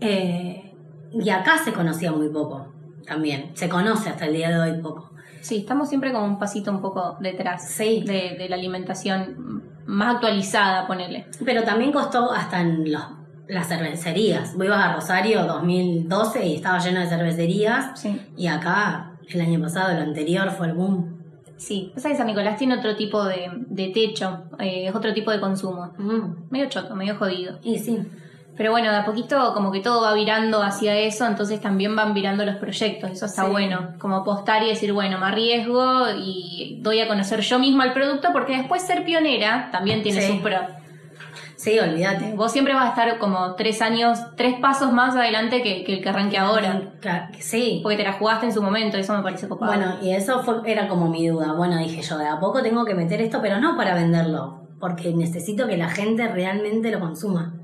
eh, 0.00 0.74
y 1.12 1.30
acá 1.30 1.58
se 1.58 1.72
conocía 1.72 2.12
muy 2.12 2.28
poco 2.28 2.66
también. 3.06 3.52
Se 3.54 3.68
conoce 3.68 4.10
hasta 4.10 4.26
el 4.26 4.34
día 4.34 4.50
de 4.50 4.58
hoy 4.58 4.82
poco. 4.82 5.12
Sí, 5.40 5.58
estamos 5.58 5.88
siempre 5.88 6.12
como 6.12 6.24
un 6.26 6.38
pasito 6.38 6.70
un 6.70 6.80
poco 6.80 7.16
detrás 7.20 7.68
Sí. 7.70 8.02
de, 8.06 8.36
de 8.38 8.48
la 8.48 8.56
alimentación 8.56 9.62
más 9.86 10.16
actualizada, 10.16 10.86
ponele. 10.86 11.26
Pero 11.44 11.62
también 11.64 11.92
costó 11.92 12.32
hasta 12.32 12.60
en 12.60 12.90
los, 12.92 13.02
las 13.48 13.68
cervecerías. 13.68 14.54
Vos 14.56 14.66
ibas 14.66 14.84
a 14.84 14.94
Rosario 14.94 15.44
2012 15.44 16.46
y 16.46 16.54
estaba 16.56 16.78
lleno 16.78 17.00
de 17.00 17.06
cervecerías. 17.06 17.98
Sí. 18.00 18.20
Y 18.36 18.46
acá, 18.48 19.12
el 19.28 19.40
año 19.40 19.60
pasado, 19.60 19.90
el 19.92 20.02
anterior, 20.02 20.50
fue 20.50 20.66
el 20.68 20.74
boom. 20.74 21.16
Sí, 21.56 21.90
pasa 21.94 22.10
que 22.10 22.16
San 22.16 22.26
Nicolás 22.28 22.56
tiene 22.56 22.76
otro 22.76 22.94
tipo 22.94 23.24
de, 23.24 23.50
de 23.68 23.88
techo, 23.88 24.44
eh, 24.60 24.86
es 24.88 24.94
otro 24.94 25.12
tipo 25.12 25.30
de 25.32 25.40
consumo. 25.40 25.92
Mm, 25.98 26.50
Medio 26.50 26.68
choto, 26.68 26.94
medio 26.94 27.16
jodido. 27.16 27.58
Y 27.64 27.78
sí, 27.80 27.98
Pero 28.58 28.72
bueno, 28.72 28.90
de 28.90 28.96
a 28.96 29.04
poquito 29.06 29.54
como 29.54 29.70
que 29.72 29.80
todo 29.80 30.02
va 30.02 30.12
virando 30.14 30.62
hacia 30.62 30.96
eso, 30.98 31.26
entonces 31.26 31.60
también 31.60 31.94
van 31.96 32.12
virando 32.12 32.44
los 32.44 32.56
proyectos, 32.56 33.10
eso 33.12 33.24
está 33.26 33.44
Sí. 33.44 33.50
bueno. 33.50 33.94
Como 33.98 34.16
apostar 34.16 34.62
y 34.64 34.68
decir, 34.68 34.92
bueno, 34.92 35.16
me 35.18 35.26
arriesgo 35.26 36.10
y 36.18 36.78
doy 36.82 37.00
a 37.00 37.06
conocer 37.08 37.40
yo 37.40 37.58
misma 37.60 37.84
el 37.84 37.92
producto, 37.92 38.28
porque 38.32 38.56
después 38.58 38.82
ser 38.82 39.04
pionera 39.04 39.68
también 39.72 40.02
tiene 40.02 40.20
Sí. 40.20 40.32
sus 40.32 40.42
pros. 40.42 40.60
sí, 41.56 41.76
olvídate. 41.78 42.34
Vos 42.34 42.52
siempre 42.52 42.72
vas 42.74 42.84
a 42.86 42.88
estar 42.90 43.18
como 43.18 43.54
tres 43.56 43.82
años, 43.82 44.18
tres 44.36 44.54
pasos 44.60 44.92
más 44.92 45.16
adelante 45.16 45.60
que, 45.62 45.82
que 45.84 45.94
el 45.94 46.02
que 46.02 46.08
arranque 46.08 46.38
ahora, 46.38 46.82
que 47.32 47.42
Sí. 47.42 47.80
porque 47.82 47.96
te 47.96 48.04
la 48.04 48.12
jugaste 48.12 48.46
en 48.46 48.52
su 48.52 48.62
momento, 48.62 48.96
eso 48.96 49.12
me 49.16 49.22
parece 49.24 49.48
copado. 49.48 49.72
Bueno, 49.72 49.96
y 50.02 50.10
eso 50.12 50.42
fue, 50.44 50.60
era 50.66 50.86
como 50.88 51.08
mi 51.08 51.26
duda. 51.26 51.52
Bueno, 51.54 51.76
dije 51.78 52.00
yo, 52.02 52.16
de 52.18 52.26
a 52.28 52.38
poco 52.38 52.62
tengo 52.62 52.84
que 52.84 52.94
meter 52.94 53.20
esto, 53.20 53.40
pero 53.42 53.60
no 53.60 53.76
para 53.76 53.94
venderlo, 53.94 54.62
porque 54.80 55.12
necesito 55.12 55.66
que 55.66 55.76
la 55.76 55.88
gente 55.88 56.28
realmente 56.28 56.90
lo 56.92 57.00
consuma. 57.00 57.54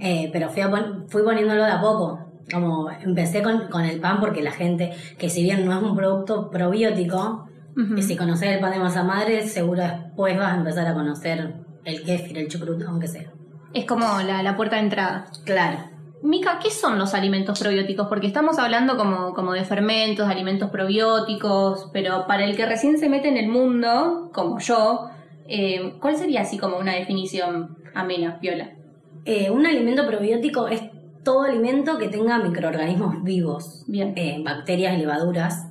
Eh, 0.00 0.28
pero 0.32 0.48
fui, 0.50 0.62
a 0.62 0.70
pon- 0.70 1.06
fui 1.08 1.22
poniéndolo 1.22 1.64
de 1.64 1.70
a 1.70 1.80
poco. 1.80 2.18
Como 2.52 2.90
empecé 2.90 3.42
con, 3.42 3.68
con 3.68 3.84
el 3.84 4.00
pan, 4.00 4.18
porque 4.20 4.42
la 4.42 4.50
gente, 4.50 4.92
que 5.18 5.30
si 5.30 5.42
bien 5.42 5.64
no 5.64 5.72
es 5.76 5.82
un 5.82 5.94
producto 5.96 6.50
probiótico, 6.50 7.46
Ujú. 7.76 7.96
y 7.96 8.02
si 8.02 8.16
conoces 8.16 8.50
el 8.50 8.60
pan 8.60 8.72
de 8.72 8.78
masa 8.80 9.04
madre, 9.04 9.46
seguro 9.48 9.80
después 9.82 10.36
vas 10.36 10.52
a 10.52 10.56
empezar 10.56 10.86
a 10.86 10.94
conocer 10.94 11.54
el 11.84 12.02
kéfir, 12.04 12.36
el 12.38 12.48
chucrut, 12.48 12.82
aunque 12.82 13.06
sea. 13.08 13.30
Es 13.72 13.86
como 13.86 14.04
la, 14.22 14.42
la 14.42 14.56
puerta 14.56 14.76
de 14.76 14.82
entrada. 14.82 15.26
Claro. 15.44 15.78
Mica, 16.22 16.58
¿qué 16.62 16.70
son 16.70 16.98
los 16.98 17.14
alimentos 17.14 17.58
probióticos? 17.58 18.06
Porque 18.08 18.26
estamos 18.26 18.58
hablando 18.58 18.96
como, 18.96 19.32
como 19.34 19.52
de 19.52 19.64
fermentos, 19.64 20.26
de 20.26 20.32
alimentos 20.32 20.70
probióticos, 20.70 21.88
pero 21.92 22.26
para 22.26 22.44
el 22.44 22.56
que 22.56 22.66
recién 22.66 22.98
se 22.98 23.08
mete 23.08 23.28
en 23.28 23.36
el 23.36 23.48
mundo, 23.48 24.30
como 24.32 24.58
yo, 24.60 25.08
eh, 25.48 25.94
¿cuál 26.00 26.16
sería 26.16 26.42
así 26.42 26.58
como 26.58 26.76
una 26.78 26.92
definición 26.94 27.76
amena, 27.94 28.38
viola? 28.40 28.70
Eh, 29.24 29.50
un 29.50 29.64
alimento 29.66 30.06
probiótico 30.06 30.68
es 30.68 30.82
todo 31.22 31.42
alimento 31.42 31.98
que 31.98 32.08
tenga 32.08 32.38
microorganismos 32.38 33.22
vivos, 33.22 33.84
Bien. 33.86 34.12
eh, 34.16 34.42
bacterias 34.44 34.98
levaduras, 34.98 35.66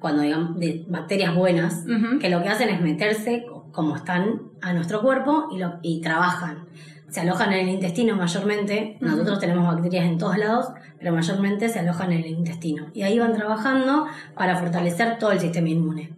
cuando 0.00 0.22
digamos 0.22 0.58
de 0.58 0.84
bacterias 0.88 1.34
buenas, 1.34 1.84
que 2.20 2.28
lo 2.28 2.42
que 2.42 2.48
hacen 2.48 2.68
es 2.68 2.80
meterse 2.80 3.44
co- 3.48 3.66
como 3.72 3.94
están 3.96 4.40
a 4.60 4.72
nuestro 4.72 5.00
cuerpo 5.02 5.48
y, 5.52 5.58
lo, 5.58 5.74
y 5.82 6.00
trabajan. 6.00 6.64
Se 7.08 7.20
alojan 7.20 7.52
en 7.52 7.68
el 7.68 7.74
intestino 7.74 8.16
mayormente, 8.16 8.96
nosotros 9.00 9.38
tenemos 9.38 9.66
bacterias 9.72 10.04
en 10.06 10.18
todos 10.18 10.36
lados, 10.38 10.66
pero 10.98 11.12
mayormente 11.14 11.68
se 11.68 11.78
alojan 11.78 12.10
en 12.12 12.24
el 12.24 12.30
intestino. 12.30 12.86
Y 12.94 13.02
ahí 13.02 13.18
van 13.18 13.32
trabajando 13.34 14.06
para 14.34 14.56
fortalecer 14.56 15.18
todo 15.18 15.30
el 15.30 15.38
sistema 15.38 15.68
inmune. 15.68 16.10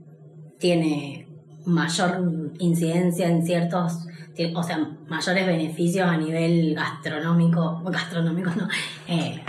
Tiene 0.59 1.27
mayor 1.67 2.53
incidencia 2.59 3.29
en 3.29 3.45
ciertos, 3.45 4.07
tiene- 4.39 4.57
o 4.57 4.63
sea, 4.63 4.79
mayores 5.09 5.47
beneficios 5.47 6.09
a 6.09 6.17
nivel 6.17 6.75
gastronómico, 6.75 7.83
gastronómico 7.85 8.51
no, 8.57 8.69
eh, 9.09 9.43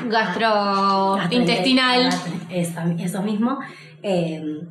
Gastrointestinal. 1.17 2.09
Eso, 2.49 2.79
eso 2.97 3.21
mismo. 3.21 3.59
Eh, 4.01 4.61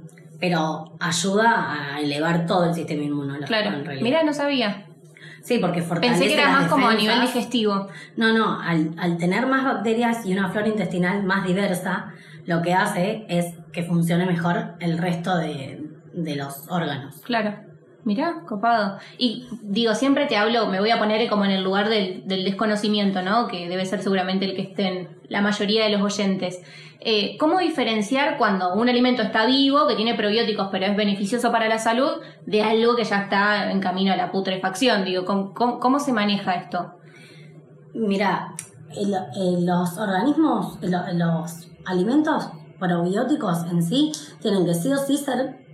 pero 0.40 0.92
ayuda 1.00 1.94
a 1.94 2.00
elevar 2.00 2.46
todo 2.46 2.66
el 2.66 2.74
sistema 2.74 3.02
inmunológico. 3.04 3.46
Claro. 3.46 3.76
en 3.76 3.84
realidad. 3.84 4.02
Mira, 4.04 4.22
no 4.24 4.32
sabía. 4.32 4.84
Sí, 5.42 5.58
porque 5.58 5.82
fortalece 5.82 6.20
Pensé 6.20 6.34
que 6.34 6.40
era 6.42 6.50
más 6.50 6.68
como 6.68 6.88
a 6.88 6.94
nivel 6.94 7.20
digestivo. 7.20 7.88
No, 8.16 8.32
no, 8.36 8.60
al, 8.60 8.90
al 8.98 9.16
tener 9.18 9.46
más 9.46 9.64
bacterias 9.64 10.26
y 10.26 10.32
una 10.32 10.50
flora 10.50 10.66
intestinal 10.68 11.22
más 11.22 11.46
diversa, 11.46 12.12
lo 12.44 12.60
que 12.62 12.74
hace 12.74 13.24
es 13.28 13.54
que 13.72 13.82
funcione 13.84 14.26
mejor 14.26 14.74
el 14.80 14.98
resto 14.98 15.36
de, 15.36 15.80
de 16.12 16.36
los 16.36 16.66
órganos. 16.68 17.16
Claro. 17.24 17.54
Mirá, 18.04 18.42
copado. 18.46 18.98
Y 19.18 19.46
digo, 19.62 19.94
siempre 19.94 20.26
te 20.26 20.36
hablo, 20.36 20.66
me 20.66 20.80
voy 20.80 20.90
a 20.90 20.98
poner 20.98 21.28
como 21.28 21.44
en 21.44 21.50
el 21.50 21.62
lugar 21.62 21.88
del, 21.88 22.22
desconocimiento, 22.26 23.22
¿no? 23.22 23.48
Que 23.48 23.68
debe 23.68 23.84
ser 23.84 24.02
seguramente 24.02 24.44
el 24.44 24.54
que 24.54 24.62
estén 24.62 25.08
la 25.28 25.42
mayoría 25.42 25.84
de 25.84 25.90
los 25.90 26.00
oyentes. 26.00 26.60
Eh, 27.00 27.36
¿Cómo 27.38 27.58
diferenciar 27.58 28.38
cuando 28.38 28.74
un 28.74 28.88
alimento 28.88 29.22
está 29.22 29.46
vivo, 29.46 29.86
que 29.86 29.94
tiene 29.94 30.14
probióticos, 30.14 30.68
pero 30.70 30.86
es 30.86 30.96
beneficioso 30.96 31.52
para 31.52 31.68
la 31.68 31.78
salud, 31.78 32.12
de 32.46 32.62
algo 32.62 32.96
que 32.96 33.04
ya 33.04 33.22
está 33.22 33.70
en 33.70 33.80
camino 33.80 34.12
a 34.12 34.16
la 34.16 34.30
putrefacción? 34.30 35.04
Digo, 35.04 35.24
¿cómo, 35.24 35.52
cómo, 35.52 35.78
cómo 35.78 35.98
se 35.98 36.12
maneja 36.12 36.54
esto? 36.54 36.94
Mira, 37.94 38.54
los 38.94 39.98
organismos, 39.98 40.78
los 40.82 41.68
alimentos 41.84 42.48
probióticos 42.78 43.64
en 43.70 43.82
sí 43.82 44.12
tienen 44.40 44.64
que 44.64 44.74
sí 44.74 44.92
o 44.92 44.98
sí 44.98 45.16
ser, 45.16 45.67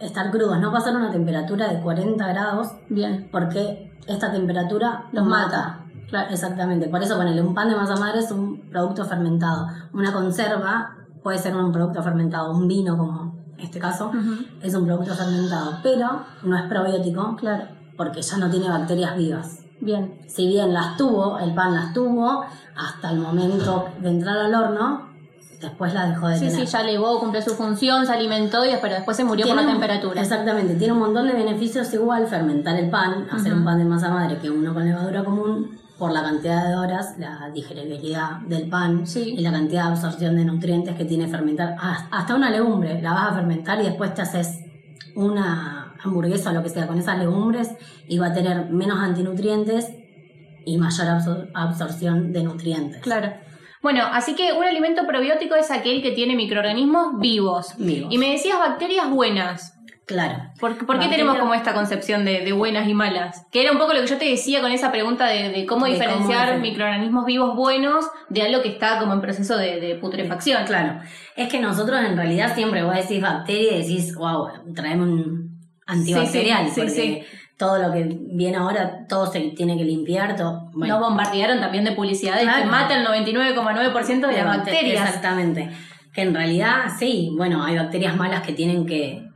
estar 0.00 0.30
crudos, 0.30 0.58
no 0.58 0.72
pasar 0.72 0.96
una 0.96 1.10
temperatura 1.10 1.68
de 1.68 1.80
40 1.80 2.26
grados 2.28 2.68
Bien. 2.88 3.28
porque 3.30 3.98
esta 4.06 4.32
temperatura 4.32 5.04
Los 5.12 5.26
mata. 5.26 5.84
Claro, 6.08 6.30
exactamente. 6.30 6.88
Por 6.88 7.02
eso 7.02 7.16
ponerle 7.16 7.40
un 7.42 7.54
pan 7.54 7.68
de 7.68 7.76
masa 7.76 7.94
madre 7.96 8.18
es 8.18 8.30
un 8.32 8.68
producto 8.70 9.04
fermentado. 9.04 9.68
Una 9.92 10.12
conserva 10.12 10.96
puede 11.22 11.38
ser 11.38 11.54
un 11.54 11.70
producto 11.70 12.02
fermentado. 12.02 12.50
Un 12.52 12.66
vino, 12.66 12.96
como 12.98 13.36
en 13.56 13.60
este 13.64 13.78
caso, 13.78 14.10
es 14.60 14.74
un 14.74 14.86
producto 14.86 15.14
fermentado. 15.14 15.78
Pero 15.84 16.22
no 16.42 16.56
es 16.56 16.62
probiótico 16.64 17.36
Claro. 17.36 17.64
porque 17.96 18.22
ya 18.22 18.38
no 18.38 18.50
tiene 18.50 18.68
bacterias 18.68 19.16
vivas. 19.16 19.58
Bien. 19.80 20.18
Si 20.26 20.48
bien 20.48 20.72
las 20.74 20.96
tuvo, 20.96 21.38
el 21.38 21.54
pan 21.54 21.74
las 21.74 21.92
tuvo, 21.92 22.44
hasta 22.76 23.10
el 23.12 23.20
momento 23.20 23.88
de 24.00 24.10
entrar 24.10 24.36
al 24.38 24.54
horno, 24.54 25.09
después 25.60 25.92
la 25.94 26.06
dejó 26.08 26.28
de 26.28 26.36
Sí, 26.38 26.46
tener. 26.48 26.66
sí, 26.66 26.72
ya 26.72 26.82
llegó, 26.82 27.20
cumplió 27.20 27.42
su 27.42 27.54
función, 27.54 28.06
se 28.06 28.12
alimentó, 28.12 28.64
y, 28.64 28.70
pero 28.80 28.94
después 28.94 29.16
se 29.16 29.24
murió 29.24 29.46
por 29.46 29.56
la 29.56 29.62
un- 29.62 29.68
temperatura. 29.68 30.20
Exactamente, 30.20 30.74
tiene 30.74 30.92
un 30.94 31.00
montón 31.00 31.26
de 31.26 31.34
beneficios 31.34 31.92
igual 31.94 32.26
fermentar 32.26 32.76
el 32.76 32.90
pan, 32.90 33.26
hacer 33.30 33.52
un 33.54 33.64
pan 33.64 33.78
de 33.78 33.84
masa 33.84 34.08
madre 34.10 34.38
que 34.38 34.50
uno 34.50 34.72
con 34.74 34.84
levadura 34.84 35.22
común, 35.24 35.78
por 35.98 36.12
la 36.12 36.22
cantidad 36.22 36.66
de 36.66 36.76
horas, 36.76 37.14
la 37.18 37.50
digeribilidad 37.52 38.38
del 38.48 38.70
pan 38.70 39.06
Sí. 39.06 39.34
y 39.36 39.40
la 39.42 39.52
cantidad 39.52 39.84
de 39.84 39.88
absorción 39.90 40.34
de 40.36 40.46
nutrientes 40.46 40.96
que 40.96 41.04
tiene 41.04 41.28
fermentar. 41.28 41.76
Hasta 42.10 42.34
una 42.34 42.48
legumbre 42.50 43.02
la 43.02 43.12
vas 43.12 43.32
a 43.32 43.34
fermentar 43.34 43.80
y 43.82 43.84
después 43.84 44.14
te 44.14 44.22
haces 44.22 44.60
una 45.14 45.94
hamburguesa 46.02 46.50
o 46.50 46.52
lo 46.54 46.62
que 46.62 46.70
sea 46.70 46.86
con 46.86 46.98
esas 46.98 47.18
legumbres 47.18 47.70
y 48.08 48.18
va 48.18 48.28
a 48.28 48.32
tener 48.32 48.70
menos 48.70 48.98
antinutrientes 48.98 49.90
y 50.64 50.78
mayor 50.78 51.06
absor- 51.08 51.50
absorción 51.54 52.32
de 52.32 52.42
nutrientes. 52.44 53.02
Claro. 53.02 53.32
Bueno, 53.82 54.04
así 54.12 54.34
que 54.34 54.52
un 54.52 54.64
alimento 54.64 55.06
probiótico 55.06 55.54
es 55.54 55.70
aquel 55.70 56.02
que 56.02 56.12
tiene 56.12 56.36
microorganismos 56.36 57.18
vivos. 57.18 57.74
Vivos. 57.78 58.12
Y 58.12 58.18
me 58.18 58.30
decías 58.32 58.58
bacterias 58.58 59.08
buenas. 59.10 59.74
Claro. 60.06 60.38
¿Por, 60.58 60.72
por 60.76 60.78
qué 60.78 60.84
Bacteria- 61.06 61.10
tenemos 61.18 61.38
como 61.38 61.54
esta 61.54 61.72
concepción 61.72 62.24
de, 62.24 62.40
de 62.44 62.52
buenas 62.52 62.88
y 62.88 62.94
malas? 62.94 63.46
Que 63.52 63.62
era 63.62 63.70
un 63.70 63.78
poco 63.78 63.94
lo 63.94 64.00
que 64.00 64.08
yo 64.08 64.18
te 64.18 64.24
decía 64.24 64.60
con 64.60 64.72
esa 64.72 64.90
pregunta 64.90 65.26
de, 65.28 65.50
de 65.50 65.66
cómo 65.66 65.86
De 65.86 65.92
diferenciar 65.92 66.48
cómo 66.48 66.60
microorganismos 66.62 67.24
vivos 67.26 67.54
buenos 67.54 68.06
de 68.28 68.42
algo 68.42 68.60
que 68.60 68.70
está 68.70 68.98
como 68.98 69.12
en 69.12 69.20
proceso 69.20 69.56
de, 69.56 69.96
putrefacción. 70.00 70.64
Claro, 70.66 70.98
es 71.36 71.48
que 71.48 71.60
nosotros 71.60 72.00
en 72.04 72.16
realidad 72.16 72.54
siempre 72.56 72.82
vos 72.82 72.96
decís 72.96 73.22
bacteria 73.22 73.76
y 73.76 73.82
decís, 73.82 74.12
wow, 74.16 74.48
traemos 74.74 75.06
un 75.08 75.60
antibacterial, 75.86 76.68
Sí, 76.68 76.72
sí, 76.74 76.88
sí, 76.88 77.00
porque 77.00 77.26
todo 77.60 77.78
lo 77.78 77.92
que 77.92 78.04
viene 78.32 78.56
ahora, 78.56 79.06
todo 79.06 79.30
se 79.30 79.38
tiene 79.50 79.76
que 79.76 79.84
limpiar, 79.84 80.34
todo. 80.34 80.70
bueno, 80.72 80.94
Nos 80.98 81.08
bombardearon 81.08 81.60
también 81.60 81.84
de 81.84 81.92
publicidades 81.92 82.42
Claro. 82.42 82.62
que 82.64 82.68
mata 82.70 82.96
el 82.96 83.04
99,9% 83.04 84.26
de 84.28 84.32
las 84.32 84.46
bacte- 84.46 84.70
bacterias. 84.70 85.06
Exactamente. 85.06 85.70
Que 86.14 86.22
en 86.22 86.34
realidad, 86.34 86.86
sí, 86.98 87.30
bueno, 87.36 87.62
hay 87.62 87.76
bacterias 87.76 88.16
malas 88.16 88.40
que 88.42 88.54
tienen 88.54 88.86
que 88.86 89.28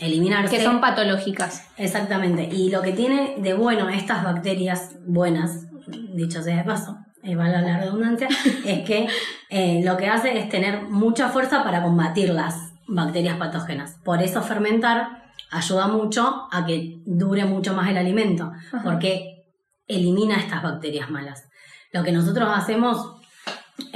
eliminarse. 0.00 0.56
Que 0.56 0.62
son 0.64 0.80
patológicas. 0.80 1.66
Exactamente. 1.76 2.48
Y 2.52 2.70
lo 2.70 2.82
que 2.82 2.92
tiene 2.92 3.36
de 3.38 3.54
bueno 3.54 3.88
estas 3.88 4.24
bacterias 4.24 4.96
buenas, 5.06 5.66
dicho 6.14 6.42
sea 6.42 6.56
de 6.58 6.64
paso, 6.64 6.98
y 7.22 7.34
valga 7.36 7.60
la 7.62 7.78
redundancia, 7.78 8.28
es 8.66 8.80
que 8.84 9.06
eh, 9.50 9.80
lo 9.84 9.96
que 9.96 10.08
hace 10.08 10.38
es 10.38 10.48
tener 10.48 10.82
mucha 10.82 11.28
fuerza 11.28 11.64
para 11.64 11.82
combatir 11.82 12.30
las 12.30 12.72
bacterias 12.86 13.36
patógenas. 13.38 13.96
Por 14.04 14.22
eso 14.22 14.42
fermentar 14.42 15.23
ayuda 15.50 15.86
mucho 15.88 16.48
a 16.50 16.64
que 16.66 16.98
dure 17.04 17.44
mucho 17.44 17.74
más 17.74 17.88
el 17.90 17.96
alimento, 17.96 18.52
Ajá. 18.72 18.82
porque 18.82 19.44
elimina 19.86 20.36
estas 20.36 20.62
bacterias 20.62 21.10
malas. 21.10 21.48
Lo 21.92 22.02
que 22.02 22.12
nosotros 22.12 22.48
hacemos 22.52 23.16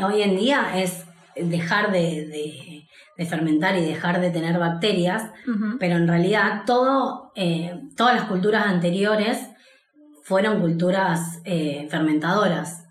hoy 0.02 0.22
en 0.22 0.36
día 0.36 0.78
es 0.78 1.04
dejar 1.36 1.90
de, 1.92 2.26
de- 2.26 2.74
de 3.16 3.26
fermentar 3.26 3.76
y 3.76 3.80
dejar 3.84 4.20
de 4.20 4.30
tener 4.30 4.56
bacterias 4.60 5.24
pero 5.80 5.96
en 5.96 6.06
realidad 6.06 6.62
todo, 6.66 7.32
eh, 7.34 7.80
todas 7.96 8.14
las 8.14 8.24
culturas 8.26 8.66
anteriores 8.66 9.44
fueron 10.22 10.60
culturas 10.60 11.40
eh, 11.44 11.88
fermentadoras. 11.90 12.84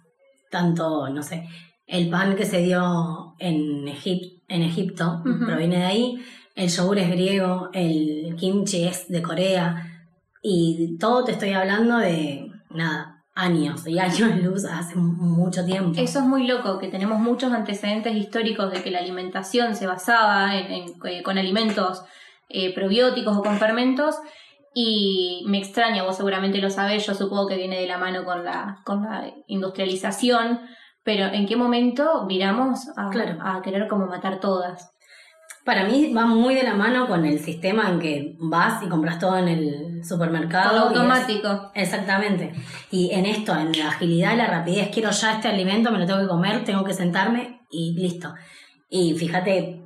Tanto, 0.51 1.07
no 1.09 1.23
sé, 1.23 1.47
el 1.85 2.09
pan 2.09 2.35
que 2.35 2.45
se 2.45 2.61
dio 2.61 3.35
en, 3.39 3.85
Egip- 3.87 4.41
en 4.49 4.63
Egipto 4.63 5.21
proviene 5.45 5.77
de 5.77 5.85
ahí, 5.85 6.25
el 6.57 6.69
yogur 6.69 6.97
es 6.99 7.09
griego, 7.09 7.69
el 7.73 8.35
kimchi 8.37 8.83
es 8.85 9.07
de 9.07 9.21
Corea, 9.21 10.05
y 10.41 10.97
todo 10.99 11.23
te 11.23 11.31
estoy 11.33 11.53
hablando 11.53 11.97
de, 11.97 12.51
nada, 12.71 13.23
años, 13.35 13.85
y 13.87 13.97
años 14.07 14.35
luz 14.43 14.65
hace 14.65 14.95
mucho 14.95 15.63
tiempo. 15.65 15.99
Eso 15.99 16.19
es 16.19 16.25
muy 16.25 16.47
loco, 16.47 16.79
que 16.79 16.87
tenemos 16.89 17.19
muchos 17.19 17.51
antecedentes 17.53 18.15
históricos 18.15 18.71
de 18.71 18.81
que 18.83 18.91
la 18.91 18.99
alimentación 18.99 19.75
se 19.75 19.87
basaba 19.87 20.55
en, 20.57 20.71
en- 20.71 20.93
eh, 21.05 21.23
con 21.23 21.37
alimentos 21.37 22.03
eh, 22.49 22.73
probióticos 22.73 23.37
o 23.37 23.43
con 23.43 23.57
fermentos. 23.57 24.15
Y 24.79 25.43
me 25.47 25.57
extraña, 25.57 26.03
vos 26.03 26.17
seguramente 26.17 26.59
lo 26.59 26.69
sabés, 26.69 27.05
yo 27.05 27.15
supongo 27.15 27.47
que 27.47 27.55
viene 27.57 27.79
de 27.79 27.87
la 27.87 27.97
mano 27.97 28.23
con 28.25 28.43
la, 28.45 28.79
con 28.85 29.03
la 29.03 29.31
industrialización, 29.47 30.59
pero 31.03 31.25
¿en 31.25 31.45
qué 31.47 31.55
momento 31.55 32.25
viramos 32.27 32.87
a, 32.95 33.09
Claro. 33.09 33.39
a 33.41 33.61
querer 33.63 33.87
como 33.87 34.05
matar 34.07 34.39
todas? 34.39 34.91
Para 35.67 35.83
mí 35.83 36.13
va 36.13 36.25
muy 36.25 36.55
de 36.55 36.63
la 36.63 36.75
mano 36.75 37.09
con 37.09 37.25
el 37.25 37.41
sistema 37.41 37.89
en 37.89 37.99
que 37.99 38.37
vas 38.39 38.81
y 38.81 38.87
compras 38.87 39.19
todo 39.19 39.37
en 39.37 39.49
el 39.49 40.01
supermercado. 40.01 40.69
Todo 40.69 40.91
es- 40.91 40.97
automático. 40.97 41.71
Exactamente. 41.75 42.53
Y 42.89 43.11
en 43.11 43.25
esto, 43.25 43.53
en 43.53 43.77
la 43.77 43.89
agilidad 43.89 44.33
y 44.33 44.37
la 44.37 44.47
rapidez, 44.47 44.87
quiero 44.93 45.11
ya 45.11 45.33
este 45.33 45.49
alimento, 45.49 45.91
me 45.91 45.99
lo 45.99 46.05
tengo 46.05 46.21
que 46.21 46.27
comer, 46.27 46.63
tengo 46.63 46.85
que 46.85 46.93
sentarme 46.93 47.59
y 47.69 47.93
listo. 47.99 48.33
Y 48.89 49.15
fíjate, 49.15 49.83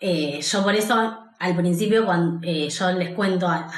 eh, 0.00 0.40
yo 0.40 0.62
por 0.62 0.74
eso 0.74 1.18
al 1.38 1.54
principio 1.54 2.06
cuando 2.06 2.40
eh, 2.42 2.70
yo 2.70 2.90
les 2.92 3.10
cuento 3.10 3.46
a, 3.46 3.70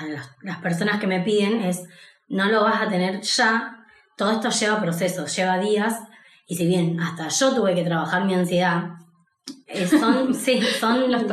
las 0.43 0.59
personas 0.59 1.01
que 1.01 1.09
me 1.09 1.23
piden 1.23 1.61
es, 1.63 1.83
no 2.29 2.45
lo 2.45 2.63
vas 2.63 2.83
a 2.83 2.89
tener 2.89 3.21
ya, 3.21 3.85
todo 4.17 4.31
esto 4.31 4.49
lleva 4.51 4.81
procesos, 4.81 5.35
lleva 5.35 5.59
días, 5.59 5.97
y 6.47 6.55
si 6.55 6.69
bien 6.69 7.01
hasta 7.01 7.27
yo 7.27 7.53
tuve 7.53 7.75
que 7.75 7.83
trabajar 7.83 8.27
mi 8.27 8.35
ansiedad, 8.35 9.02
eh, 9.73 9.87
son, 9.87 10.35
sí, 10.35 10.61
son 10.61 11.11
Los 11.11 11.25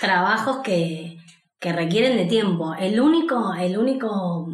trabajos 0.00 0.58
que, 0.58 1.18
que 1.58 1.72
requieren 1.72 2.16
de 2.16 2.26
tiempo. 2.26 2.74
El 2.74 3.00
único, 3.00 3.54
el 3.54 3.78
único 3.78 4.48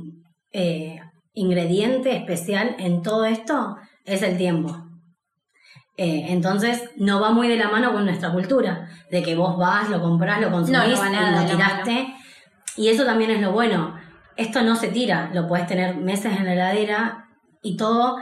eh, 0.52 1.00
ingrediente 1.34 2.16
especial 2.16 2.76
en 2.78 3.02
todo 3.02 3.24
esto 3.24 3.76
es 4.04 4.22
el 4.22 4.36
tiempo. 4.36 4.86
Eh, 5.98 6.26
entonces 6.28 6.90
no 6.96 7.20
va 7.20 7.30
muy 7.30 7.48
de 7.48 7.56
la 7.56 7.70
mano 7.70 7.92
con 7.92 8.04
nuestra 8.04 8.30
cultura, 8.30 8.88
de 9.10 9.22
que 9.22 9.34
vos 9.34 9.56
vas, 9.56 9.88
lo 9.88 10.02
comprás, 10.02 10.40
lo 10.40 10.50
consumís 10.50 11.00
No, 11.00 11.10
no 11.10 11.42
lo 11.42 11.48
tiraste. 11.48 12.14
Y 12.76 12.88
eso 12.88 13.04
también 13.04 13.30
es 13.30 13.40
lo 13.40 13.52
bueno. 13.52 13.94
Esto 14.36 14.62
no 14.62 14.76
se 14.76 14.88
tira, 14.88 15.30
lo 15.32 15.48
puedes 15.48 15.66
tener 15.66 15.96
meses 15.96 16.36
en 16.36 16.44
la 16.44 16.52
heladera 16.52 17.28
y 17.62 17.76
todo. 17.76 18.18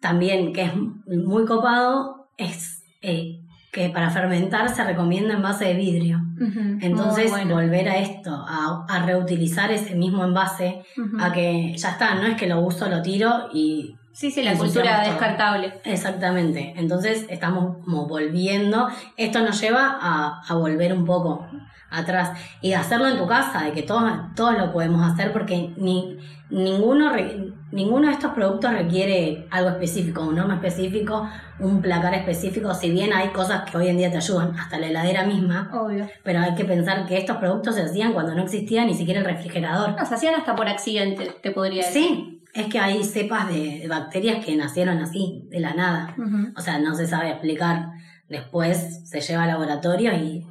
También, 0.00 0.52
que 0.54 0.62
es 0.62 0.74
muy 0.74 1.44
copado, 1.44 2.28
es 2.38 2.82
eh, 3.02 3.41
que 3.72 3.88
para 3.88 4.10
fermentar 4.10 4.68
se 4.68 4.84
recomienda 4.84 5.34
envase 5.34 5.64
de 5.64 5.74
vidrio. 5.74 6.20
Ujú, 6.40 6.78
Entonces, 6.82 7.30
bueno. 7.30 7.54
volver 7.54 7.88
a 7.88 7.96
esto, 7.98 8.30
a, 8.46 8.84
a 8.88 9.06
reutilizar 9.06 9.72
ese 9.72 9.94
mismo 9.94 10.22
envase, 10.24 10.84
a 11.18 11.32
que 11.32 11.74
ya 11.76 11.90
está, 11.90 12.14
no 12.14 12.26
es 12.26 12.36
que 12.36 12.46
lo 12.46 12.60
uso, 12.60 12.88
lo 12.88 13.00
tiro 13.02 13.48
y 13.52 13.96
Sí, 14.14 14.30
sí, 14.30 14.42
la 14.42 14.54
cultura 14.58 15.00
todo. 15.00 15.10
descartable. 15.10 15.72
Exactamente. 15.84 16.74
Entonces 16.76 17.24
estamos 17.30 17.78
como 17.82 18.06
volviendo. 18.06 18.88
Esto 19.16 19.40
nos 19.40 19.58
lleva 19.58 19.98
a, 20.02 20.42
a 20.46 20.54
volver 20.54 20.92
un 20.92 21.06
poco 21.06 21.46
atrás 21.92 22.32
y 22.60 22.70
de 22.70 22.76
hacerlo 22.76 23.06
en 23.08 23.18
tu 23.18 23.26
casa, 23.26 23.62
de 23.64 23.72
que 23.72 23.82
todos, 23.82 24.10
todos 24.34 24.56
lo 24.58 24.72
podemos 24.72 25.06
hacer 25.10 25.32
porque 25.32 25.72
ni, 25.76 26.16
ninguno, 26.50 27.10
re- 27.10 27.52
ninguno 27.70 28.08
de 28.08 28.12
estos 28.14 28.32
productos 28.32 28.72
requiere 28.72 29.46
algo 29.50 29.70
específico, 29.70 30.22
un 30.22 30.38
horno 30.38 30.54
específico, 30.54 31.28
un 31.60 31.80
placar 31.80 32.14
específico, 32.14 32.74
si 32.74 32.90
bien 32.90 33.12
hay 33.12 33.28
cosas 33.28 33.68
que 33.70 33.76
hoy 33.76 33.88
en 33.88 33.96
día 33.98 34.10
te 34.10 34.16
ayudan, 34.18 34.54
hasta 34.58 34.78
la 34.78 34.86
heladera 34.88 35.24
misma, 35.24 35.70
Obvio. 35.72 36.08
pero 36.24 36.40
hay 36.40 36.54
que 36.54 36.64
pensar 36.64 37.06
que 37.06 37.16
estos 37.18 37.36
productos 37.38 37.74
se 37.76 37.82
hacían 37.82 38.12
cuando 38.12 38.34
no 38.34 38.42
existía 38.42 38.84
ni 38.84 38.94
siquiera 38.94 39.20
el 39.20 39.26
refrigerador. 39.26 39.94
No, 39.98 40.04
se 40.06 40.14
hacían 40.14 40.34
hasta 40.34 40.54
por 40.56 40.68
accidente, 40.68 41.30
te 41.42 41.50
podría 41.52 41.84
decir. 41.86 42.02
Sí, 42.02 42.42
es 42.54 42.66
que 42.66 42.78
hay 42.78 43.02
cepas 43.04 43.48
de 43.48 43.78
de 43.80 43.88
bacterias 43.88 44.44
que 44.44 44.54
nacieron 44.56 44.98
así, 44.98 45.46
de 45.50 45.60
la 45.60 45.72
nada. 45.74 46.14
O 46.56 46.60
sea, 46.60 46.78
no 46.78 46.94
se 46.94 47.06
sabe 47.06 47.30
explicar. 47.30 47.86
Después 48.28 49.08
se 49.08 49.20
lleva 49.20 49.42
al 49.44 49.48
laboratorio 49.48 50.12
y, 50.14 50.46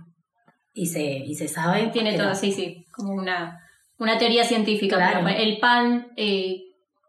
y, 0.74 0.86
se, 0.88 1.02
y 1.04 1.36
se 1.36 1.48
sabe. 1.48 1.88
Tiene 1.94 2.18
todo, 2.18 2.34
sí, 2.36 2.52
sí, 2.52 2.86
como 2.92 3.14
una, 3.14 3.60
una 4.00 4.18
teoría 4.18 4.44
científica. 4.44 4.96
Claro. 4.98 5.22
pero 5.26 5.38
el 5.38 5.58
pan, 5.60 6.08
eh, 6.18 6.62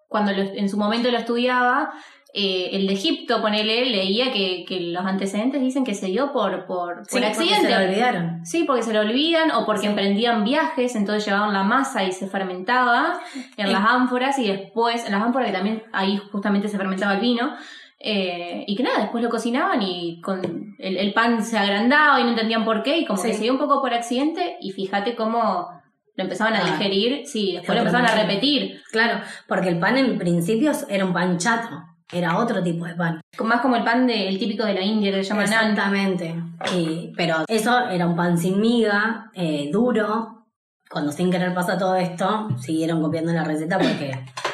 cuando 0.09 0.33
lo- 0.33 0.43
en 0.55 0.69
su 0.69 0.77
momento 0.77 1.11
lo 1.11 1.19
estudiaba, 1.19 1.93
eh, 2.35 2.71
el 2.73 2.87
de 2.87 2.95
Egipto, 2.95 3.43
ponele, 3.43 3.85
leía 3.91 4.33
que, 4.33 4.65
que 4.67 4.81
los 4.81 5.05
antecedentes 5.05 5.61
dicen 5.61 5.85
que 5.85 5.93
se 5.95 6.07
dio 6.07 6.33
por, 6.33 6.65
por, 6.67 7.03
Sí, 7.07 7.19
por 7.19 7.21
porque 7.21 7.27
accidente. 7.27 7.69
se 7.69 7.79
lo 7.79 7.85
olvidaron. 7.85 8.47
Sí, 8.47 8.65
porque 8.65 8.83
se 8.83 8.93
lo 8.95 9.01
olvidan 9.01 9.51
o 9.51 9.67
porque 9.67 9.83
Sí. 9.83 9.87
emprendían 9.89 10.43
viajes, 10.43 10.95
entonces 10.97 11.27
llevaban 11.27 11.53
la 11.53 11.63
masa 11.63 12.05
y 12.05 12.13
se 12.13 12.27
fermentaba 12.29 13.21
en 13.59 13.71
las 13.71 13.85
ánforas 13.87 14.39
y 14.39 14.49
después, 14.49 15.05
en 15.05 15.13
las 15.13 15.23
ánforas 15.23 15.49
que 15.49 15.55
también 15.55 15.83
ahí 15.93 16.17
justamente 16.33 16.69
se 16.69 16.79
fermentaba 16.79 17.15
el 17.15 17.21
vino, 17.21 17.55
eh, 18.03 18.65
y 18.67 18.75
que 18.77 18.83
nada, 18.83 19.01
después 19.01 19.23
lo 19.23 19.31
cocinaban 19.31 19.81
y 19.83 20.21
con 20.21 20.75
el, 20.79 20.97
el 20.97 21.13
pan 21.13 21.43
se 21.45 21.57
agrandaba 21.59 22.21
y 22.21 22.25
no 22.25 22.31
entendían 22.31 22.65
por 22.65 22.83
qué 22.83 22.99
y 22.99 23.05
como 23.07 23.21
Sí. 23.21 23.29
que 23.29 23.35
se 23.35 23.43
dio 23.43 23.53
un 23.53 23.59
poco 23.59 23.81
por 23.81 23.95
accidente 23.95 24.57
y 24.61 24.73
fíjate 24.73 25.15
cómo 25.15 25.69
lo 26.17 26.25
empezaban 26.25 26.55
a 26.55 26.61
Ah. 26.61 26.65
digerir, 26.77 27.27
sí, 27.27 27.53
después 27.53 27.75
lo 27.77 27.83
empezaban 27.87 28.07
a 28.11 28.15
repetir, 28.23 28.81
Claro, 28.91 29.21
porque 29.49 29.69
el 29.69 29.79
pan 29.79 29.97
en 29.97 30.19
principio 30.19 30.73
era 30.89 31.05
un 31.05 31.13
pan 31.13 31.39
chato. 31.39 31.69
Era 32.15 32.37
otro 32.37 32.63
tipo 32.63 32.85
de 32.85 32.95
pan. 32.95 33.23
más 33.43 33.63
como 33.63 33.75
el 33.77 33.85
pan 33.85 34.07
de- 34.07 34.29
el 34.29 34.39
típico 34.39 34.67
de 34.67 34.75
la 34.75 34.83
India 34.83 35.11
que 35.11 35.25
se 35.25 35.31
llama 35.31 35.47
naan. 35.47 35.71
Exactamente. 35.71 36.35
Y- 36.77 37.11
pero 37.17 37.37
eso 37.49 37.89
era 37.89 38.07
un 38.07 38.15
pan 38.15 38.37
sin 38.37 38.61
miga, 38.61 39.31
eh, 39.35 39.71
duro. 39.73 40.45
Cuando 40.91 41.11
sin 41.11 41.31
querer 41.31 41.55
pasa 41.55 41.79
todo 41.79 41.97
esto, 41.97 42.49
siguieron 42.61 43.01
copiando 43.01 43.33
la 43.33 43.45
receta 43.45 43.79
porque, 43.79 44.13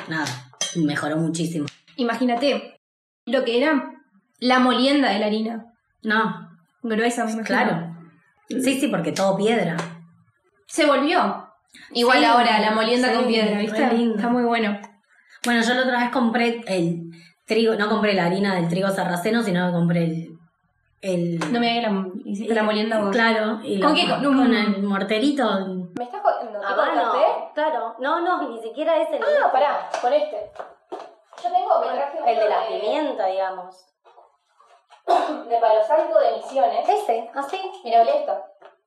nada, 0.09 0.25
mejoró 0.77 1.17
muchísimo. 1.17 1.67
Imagínate 1.97 2.78
lo 3.31 3.45
que 3.45 3.63
era 3.63 3.93
la 4.41 4.59
molienda 4.59 5.11
de 5.11 5.19
la 5.19 5.27
harina, 5.27 5.65
No, 6.03 6.49
gruesa, 6.83 7.25
me 7.25 7.33
imagino. 7.33 7.47
claro. 7.47 7.97
Sí, 8.49 8.81
sí, 8.81 8.89
porque 8.89 9.13
todo 9.13 9.37
piedra. 9.37 9.77
Se 10.67 10.87
volvió. 10.87 11.47
Igual 11.93 12.19
Sí, 12.19 12.25
ahora, 12.25 12.59
la 12.61 12.71
molienda 12.71 13.09
sí, 13.11 13.15
con 13.17 13.27
piedra. 13.27 13.61
Está 13.61 14.29
muy 14.29 14.43
bueno. 14.45 14.79
Bueno, 15.45 15.61
yo 15.63 15.75
la 15.75 15.83
otra 15.83 15.99
vez 16.01 16.11
compré 16.11 16.63
el 16.67 17.11
trigo, 17.47 17.75
no 17.75 17.89
compré 17.89 18.15
la 18.15 18.25
harina 18.27 18.55
del 18.55 18.69
trigo 18.69 18.89
sarraceno, 18.91 19.43
sino 19.43 19.67
que 19.67 19.73
compré 19.73 20.05
el. 20.05 20.39
el 21.03 21.53
No 21.53 21.61
me 21.61 21.81
la, 21.83 22.07
la 22.55 22.63
molienda 22.63 23.01
vos. 23.01 23.11
Claro, 23.11 23.61
y 23.63 23.81
¿Con 23.81 23.91
lo- 23.91 23.95
qué? 23.97 24.09
Con 24.09 24.23
con, 24.25 24.39
un- 24.41 24.55
el 24.55 24.83
morterito. 24.83 25.45
¿Me 25.99 26.05
estás 26.05 26.21
jodiendo? 26.23 26.59
A 26.67 26.75
mano, 26.77 27.13
claro. 27.55 27.95
No, 28.01 28.21
no, 28.21 28.49
ni 28.51 28.63
siquiera 28.63 29.01
es 29.03 29.09
el. 29.13 29.23
Ah, 29.23 29.53
pará, 29.53 29.89
con 30.01 30.13
este. 30.13 30.37
Yo 31.43 31.51
tengo, 31.53 31.79
me 31.81 31.87
traje 31.95 32.19
El 32.33 32.39
de 32.39 32.49
la 32.49 32.67
pimienta, 32.67 33.27
digamos. 33.27 33.85
De 35.49 35.59
Palo 35.59 35.83
Santo 35.87 36.19
de 36.19 36.37
Misiones. 36.37 36.89
Ese, 36.89 37.31
así. 37.35 37.73
Mira, 37.85 38.03
olé 38.03 38.19
esto. 38.21 38.45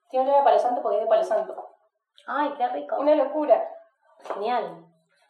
Tiene 0.09 0.29
olor 0.29 0.41
a 0.41 0.43
Palo 0.43 0.59
Santo 0.59 0.81
porque 0.81 0.97
es 0.97 1.03
de 1.03 1.09
Palo 1.09 1.23
Santo. 1.23 1.67
Ay, 2.27 2.53
qué 2.57 2.67
rico. 2.69 2.97
Una 2.99 3.15
locura. 3.15 3.63
Genial. 4.33 4.85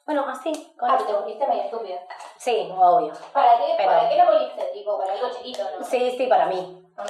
Bueno, 0.05 0.25
así. 0.27 0.73
con 0.77 0.89
Ah, 0.89 0.95
esto. 0.97 1.05
te 1.07 1.13
volviste 1.13 1.47
media 1.47 1.65
estúpida. 1.65 1.99
Sí, 2.37 2.69
obvio. 2.75 3.13
¿Para 3.31 3.57
qué, 3.57 3.73
Pero- 3.77 3.89
¿Para 3.89 4.09
qué 4.09 4.15
la 4.17 4.25
moliste? 4.25 4.63
Tipo, 4.73 4.97
para 4.97 5.13
algo 5.13 5.29
chiquito, 5.29 5.63
¿no? 5.79 5.85
Sí, 5.85 6.11
sí, 6.17 6.27
para 6.27 6.47
mí. 6.47 6.83
Ah. 6.97 7.03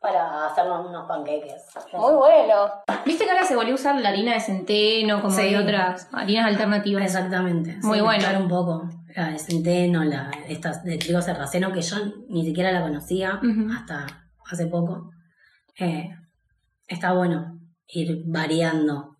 Para 0.00 0.46
hacernos 0.46 0.86
unos 0.86 1.08
panqueques. 1.08 1.66
bueno. 1.92 2.82
¿Viste 3.06 3.24
que 3.24 3.30
ahora 3.30 3.44
se 3.44 3.56
volvió 3.56 3.72
a 3.72 3.76
usar 3.76 3.96
la 3.96 4.10
harina 4.10 4.34
de 4.34 4.40
centeno, 4.40 5.20
como 5.22 5.32
Sí. 5.34 5.50
de 5.50 5.58
otras 5.58 6.08
harinas 6.12 6.46
alternativas? 6.46 7.04
Exactamente. 7.04 7.76
Muy 7.82 7.98
sí, 7.98 8.04
bueno. 8.04 8.38
un 8.38 8.48
poco. 8.48 8.82
La 9.16 9.30
de 9.30 9.38
centeno, 9.38 10.02
la 10.04 10.30
esta 10.48 10.72
de 10.82 10.98
trigo 10.98 11.22
sarraceno, 11.22 11.72
que 11.72 11.82
yo 11.82 11.96
ni 12.28 12.44
siquiera 12.44 12.72
la 12.72 12.82
conocía 12.82 13.40
hasta 13.76 14.06
hace 14.50 14.66
poco. 14.66 15.10
Eh, 15.78 16.08
está 16.88 17.12
bueno 17.12 17.58
ir 17.86 18.22
variando. 18.26 19.16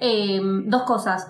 Eh, 0.00 0.40
dos 0.66 0.82
cosas. 0.82 1.26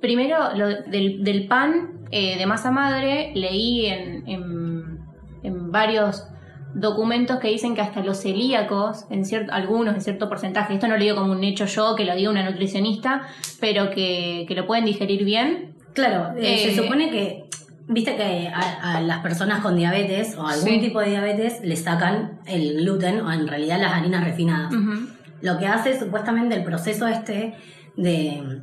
Primero, 0.00 0.54
lo 0.56 0.66
del, 0.66 1.22
del 1.22 1.46
pan 1.46 2.06
eh, 2.10 2.36
de 2.38 2.46
masa 2.46 2.70
madre, 2.70 3.30
leí 3.34 3.86
en, 3.86 4.28
en, 4.28 4.98
en 5.42 5.70
varios 5.70 6.26
documentos 6.74 7.38
que 7.40 7.48
dicen 7.48 7.74
que 7.74 7.82
hasta 7.82 8.02
los 8.02 8.18
celíacos, 8.22 9.04
en 9.10 9.24
cierto, 9.24 9.52
algunos 9.52 9.94
en 9.94 10.00
cierto 10.00 10.28
porcentaje, 10.28 10.74
esto 10.74 10.88
no 10.88 10.96
lo 10.96 11.02
digo 11.02 11.16
como 11.16 11.32
un 11.32 11.44
hecho 11.44 11.66
yo, 11.66 11.94
que 11.94 12.04
lo 12.04 12.14
diga 12.14 12.30
una 12.30 12.48
nutricionista, 12.48 13.22
pero 13.60 13.90
que, 13.90 14.44
que 14.48 14.54
lo 14.54 14.66
pueden 14.66 14.84
digerir 14.84 15.24
bien. 15.24 15.76
Claro, 15.94 16.36
eh, 16.36 16.54
Eh, 16.54 16.70
se 16.70 16.82
supone 16.82 17.10
que, 17.10 17.44
viste 17.92 18.16
que 18.16 18.48
a, 18.48 18.96
a 18.96 19.00
las 19.00 19.18
personas 19.20 19.60
con 19.60 19.76
diabetes 19.76 20.36
o 20.36 20.46
algún 20.46 20.68
Sí. 20.68 20.80
tipo 20.80 21.00
de 21.00 21.10
diabetes 21.10 21.60
le 21.62 21.76
sacan 21.76 22.40
el 22.46 22.78
gluten 22.78 23.20
o 23.20 23.32
en 23.32 23.46
realidad 23.46 23.80
las 23.80 23.92
harinas 23.94 24.24
refinadas. 24.24 24.72
Lo 25.42 25.58
que 25.58 25.66
hace 25.66 25.98
supuestamente 25.98 26.54
el 26.54 26.64
proceso 26.64 27.06
este 27.08 27.54
de 27.96 28.62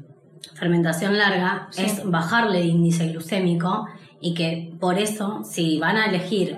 fermentación 0.55 1.17
larga 1.17 1.67
Sí. 1.71 1.83
es 1.85 2.01
bajarle 2.09 2.61
el 2.61 2.69
índice 2.69 3.07
glucémico 3.09 3.87
y 4.21 4.33
que 4.33 4.73
por 4.79 4.97
eso, 4.97 5.43
si 5.43 5.77
van 5.79 5.97
a 5.97 6.05
elegir, 6.07 6.57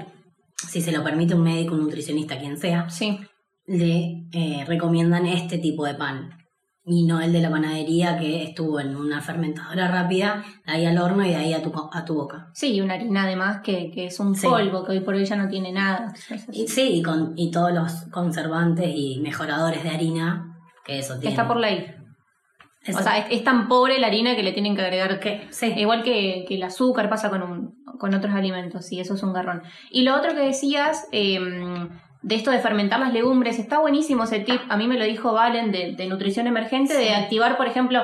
si 0.56 0.82
se 0.82 0.92
lo 0.92 1.04
permite 1.04 1.36
un 1.36 1.44
médico, 1.44 1.74
un 1.76 1.82
nutricionista, 1.82 2.38
quien 2.38 2.58
sea, 2.58 2.90
Sí. 2.90 3.20
le 3.66 4.26
eh, 4.32 4.64
recomiendan 4.68 5.26
este 5.26 5.58
tipo 5.58 5.86
de 5.86 5.96
pan 5.96 6.30
y 6.90 7.06
no 7.06 7.22
el 7.22 7.32
de 7.32 7.40
la 7.42 7.50
panadería 7.52 8.18
que 8.18 8.44
estuvo 8.44 8.80
en 8.80 8.96
una 8.96 9.22
fermentadora 9.22 9.88
rápida, 9.90 10.44
de 10.66 10.72
ahí 10.74 10.86
al 10.86 10.98
horno 10.98 11.24
y 11.26 11.30
de 11.30 11.36
ahí 11.36 11.54
a 11.54 11.62
tu, 11.62 11.72
a 11.94 12.04
tu 12.06 12.16
boca. 12.16 12.50
Sí, 12.54 12.74
y 12.74 12.82
una 12.82 12.96
harina 12.96 13.24
además 13.24 13.62
que, 13.64 13.92
que 13.92 14.08
es 14.08 14.20
un 14.20 14.34
Sí. 14.36 14.48
polvo, 14.48 14.84
que 14.84 14.94
hoy 14.94 15.00
por 15.02 15.14
hoy 15.16 15.26
ya 15.26 15.36
no 15.36 15.48
tiene 15.48 15.72
nada. 15.72 16.14
Y, 16.52 16.68
sí, 16.68 16.96
y, 16.96 17.04
con, 17.04 17.34
y 17.38 17.52
todos 17.52 17.72
los 17.72 17.92
conservantes 18.12 18.90
y 18.94 19.20
mejoradores 19.22 19.84
de 19.84 19.90
harina 19.90 20.58
que 20.86 21.00
eso 21.00 21.14
tiene. 21.20 21.30
Está 21.30 21.48
por 21.48 21.58
ley. 21.58 21.86
Eso- 22.84 23.00
O 23.00 23.04
sea, 23.04 23.18
es, 23.20 23.26
es 23.30 23.44
tan 23.44 23.68
pobre 23.68 24.00
la 24.00 24.08
harina 24.08 24.36
que 24.36 24.42
le 24.44 24.52
tienen 24.54 24.76
que 24.76 24.82
agregar 24.82 25.20
que, 25.20 25.48
sí. 25.52 25.74
Igual 25.78 26.02
que, 26.02 26.46
que 26.48 26.56
el 26.56 26.64
azúcar 26.64 27.10
pasa 27.10 27.30
con, 27.30 27.44
un, 27.44 27.84
con 28.00 28.14
otros 28.16 28.34
alimentos, 28.34 28.92
y 28.92 29.00
eso 29.00 29.14
es 29.16 29.22
un 29.24 29.34
garrón. 29.34 29.62
Y 29.92 30.04
lo 30.04 30.16
otro 30.16 30.34
que 30.34 30.40
decías, 30.40 31.08
eh, 31.12 31.40
de 32.22 32.36
esto 32.36 32.52
de 32.52 32.60
fermentar 32.60 33.00
las 33.00 33.14
legumbres, 33.14 33.60
está 33.60 33.80
buenísimo 33.80 34.24
ese 34.26 34.40
tip. 34.40 34.60
A 34.70 34.78
mí 34.78 34.88
me 34.88 34.98
lo 34.98 35.06
dijo 35.06 35.34
Valen 35.34 35.72
de, 35.72 35.94
de 35.94 36.06
Nutrición 36.08 36.48
Emergente, 36.48 36.94
de 36.96 37.14
activar, 37.16 37.56
por 37.58 37.68
ejemplo, 37.68 38.02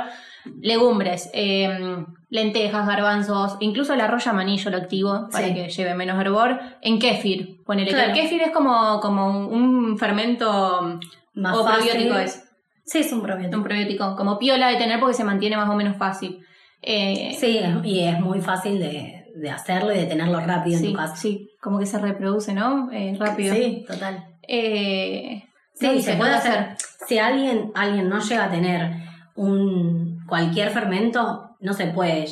legumbres, 0.61 1.29
eh, 1.33 2.05
lentejas, 2.29 2.87
garbanzos, 2.87 3.57
incluso 3.59 3.93
el 3.93 4.01
arroz 4.01 4.25
maní 4.27 4.57
yo 4.57 4.69
lo 4.69 4.77
activo 4.77 5.27
para 5.31 5.47
Sí. 5.47 5.53
que 5.53 5.69
lleve 5.69 5.95
menos 5.95 6.19
hervor, 6.19 6.59
en 6.81 6.99
kéfir. 6.99 7.63
Ponele 7.65 7.91
Claro. 7.91 8.09
el 8.09 8.13
kéfir 8.13 8.41
es 8.41 8.51
como, 8.51 8.99
como 8.99 9.47
un 9.47 9.97
fermento 9.97 10.99
Más 11.33 11.57
o 11.57 11.65
probiótico 11.65 12.17
es. 12.17 12.41
Sí, 12.85 12.99
es 12.99 13.11
un 13.11 13.21
probiótico. 13.21 13.57
Un 13.57 13.63
probiótico, 13.63 14.15
como 14.15 14.37
piola 14.37 14.67
de 14.69 14.77
tener 14.77 14.99
porque 14.99 15.15
se 15.15 15.23
mantiene 15.23 15.57
más 15.57 15.69
o 15.69 15.73
menos 15.75 15.97
fácil. 15.97 16.39
Eh, 16.81 17.35
Sí, 17.39 17.59
y 17.83 17.99
es 18.01 18.19
muy 18.19 18.41
fácil 18.41 18.77
de, 18.79 19.14
de 19.35 19.49
hacerlo 19.51 19.91
y 19.93 19.97
de 19.97 20.05
tenerlo 20.05 20.39
rápido 20.39 20.77
en 20.79 20.85
tu 20.91 20.93
casa. 20.93 21.15
sí, 21.15 21.49
como 21.61 21.77
que 21.79 21.85
se 21.85 21.97
reproduce, 21.99 22.53
¿no? 22.53 22.89
Eh, 22.91 23.15
rápido. 23.19 23.53
Sí, 23.53 23.85
total. 23.87 24.25
Eh, 24.47 25.43
Sí, 25.77 26.01
se 26.01 26.15
puede 26.15 26.33
hacer. 26.33 26.77
Si 27.05 27.19
alguien, 27.19 27.71
alguien 27.75 28.07
no 28.07 28.19
llega 28.19 28.45
a 28.45 28.49
tener 28.49 28.91
un 29.35 30.23
cualquier 30.27 30.69
fermento, 30.69 31.57
no 31.59 31.73
se 31.73 31.87
puede 31.87 32.27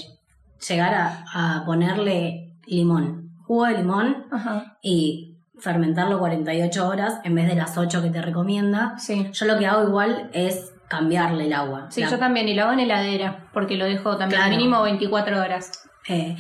llegar 0.68 0.94
a, 0.94 1.58
a 1.60 1.66
ponerle 1.66 2.54
limón, 2.66 3.32
jugo 3.46 3.66
de 3.66 3.78
limón 3.80 4.26
Ajá, 4.32 4.78
y 4.82 5.36
fermentarlo 5.60 6.20
48 6.20 6.88
horas 6.88 7.20
en 7.26 7.36
vez 7.36 7.48
de 7.48 7.56
las 7.56 7.78
8 7.78 8.02
que 8.02 8.10
te 8.10 8.22
recomienda. 8.22 8.98
sí. 8.98 9.30
Yo 9.34 9.46
lo 9.46 9.60
que 9.60 9.68
hago 9.68 9.84
igual 9.88 10.30
es 10.34 10.72
cambiarle 10.88 11.46
el 11.48 11.54
agua. 11.54 11.88
Sí, 11.90 12.02
La- 12.02 12.10
yo 12.10 12.18
también, 12.20 12.48
y 12.48 12.54
lo 12.54 12.64
hago 12.64 12.74
en 12.74 12.80
heladera, 12.82 13.50
porque 13.54 13.76
lo 13.76 13.86
dejo 13.86 14.16
también 14.18 14.42
Claro. 14.42 14.56
mínimo 14.56 14.82
24 14.84 15.42
horas. 15.42 15.72
Eh, 16.08 16.36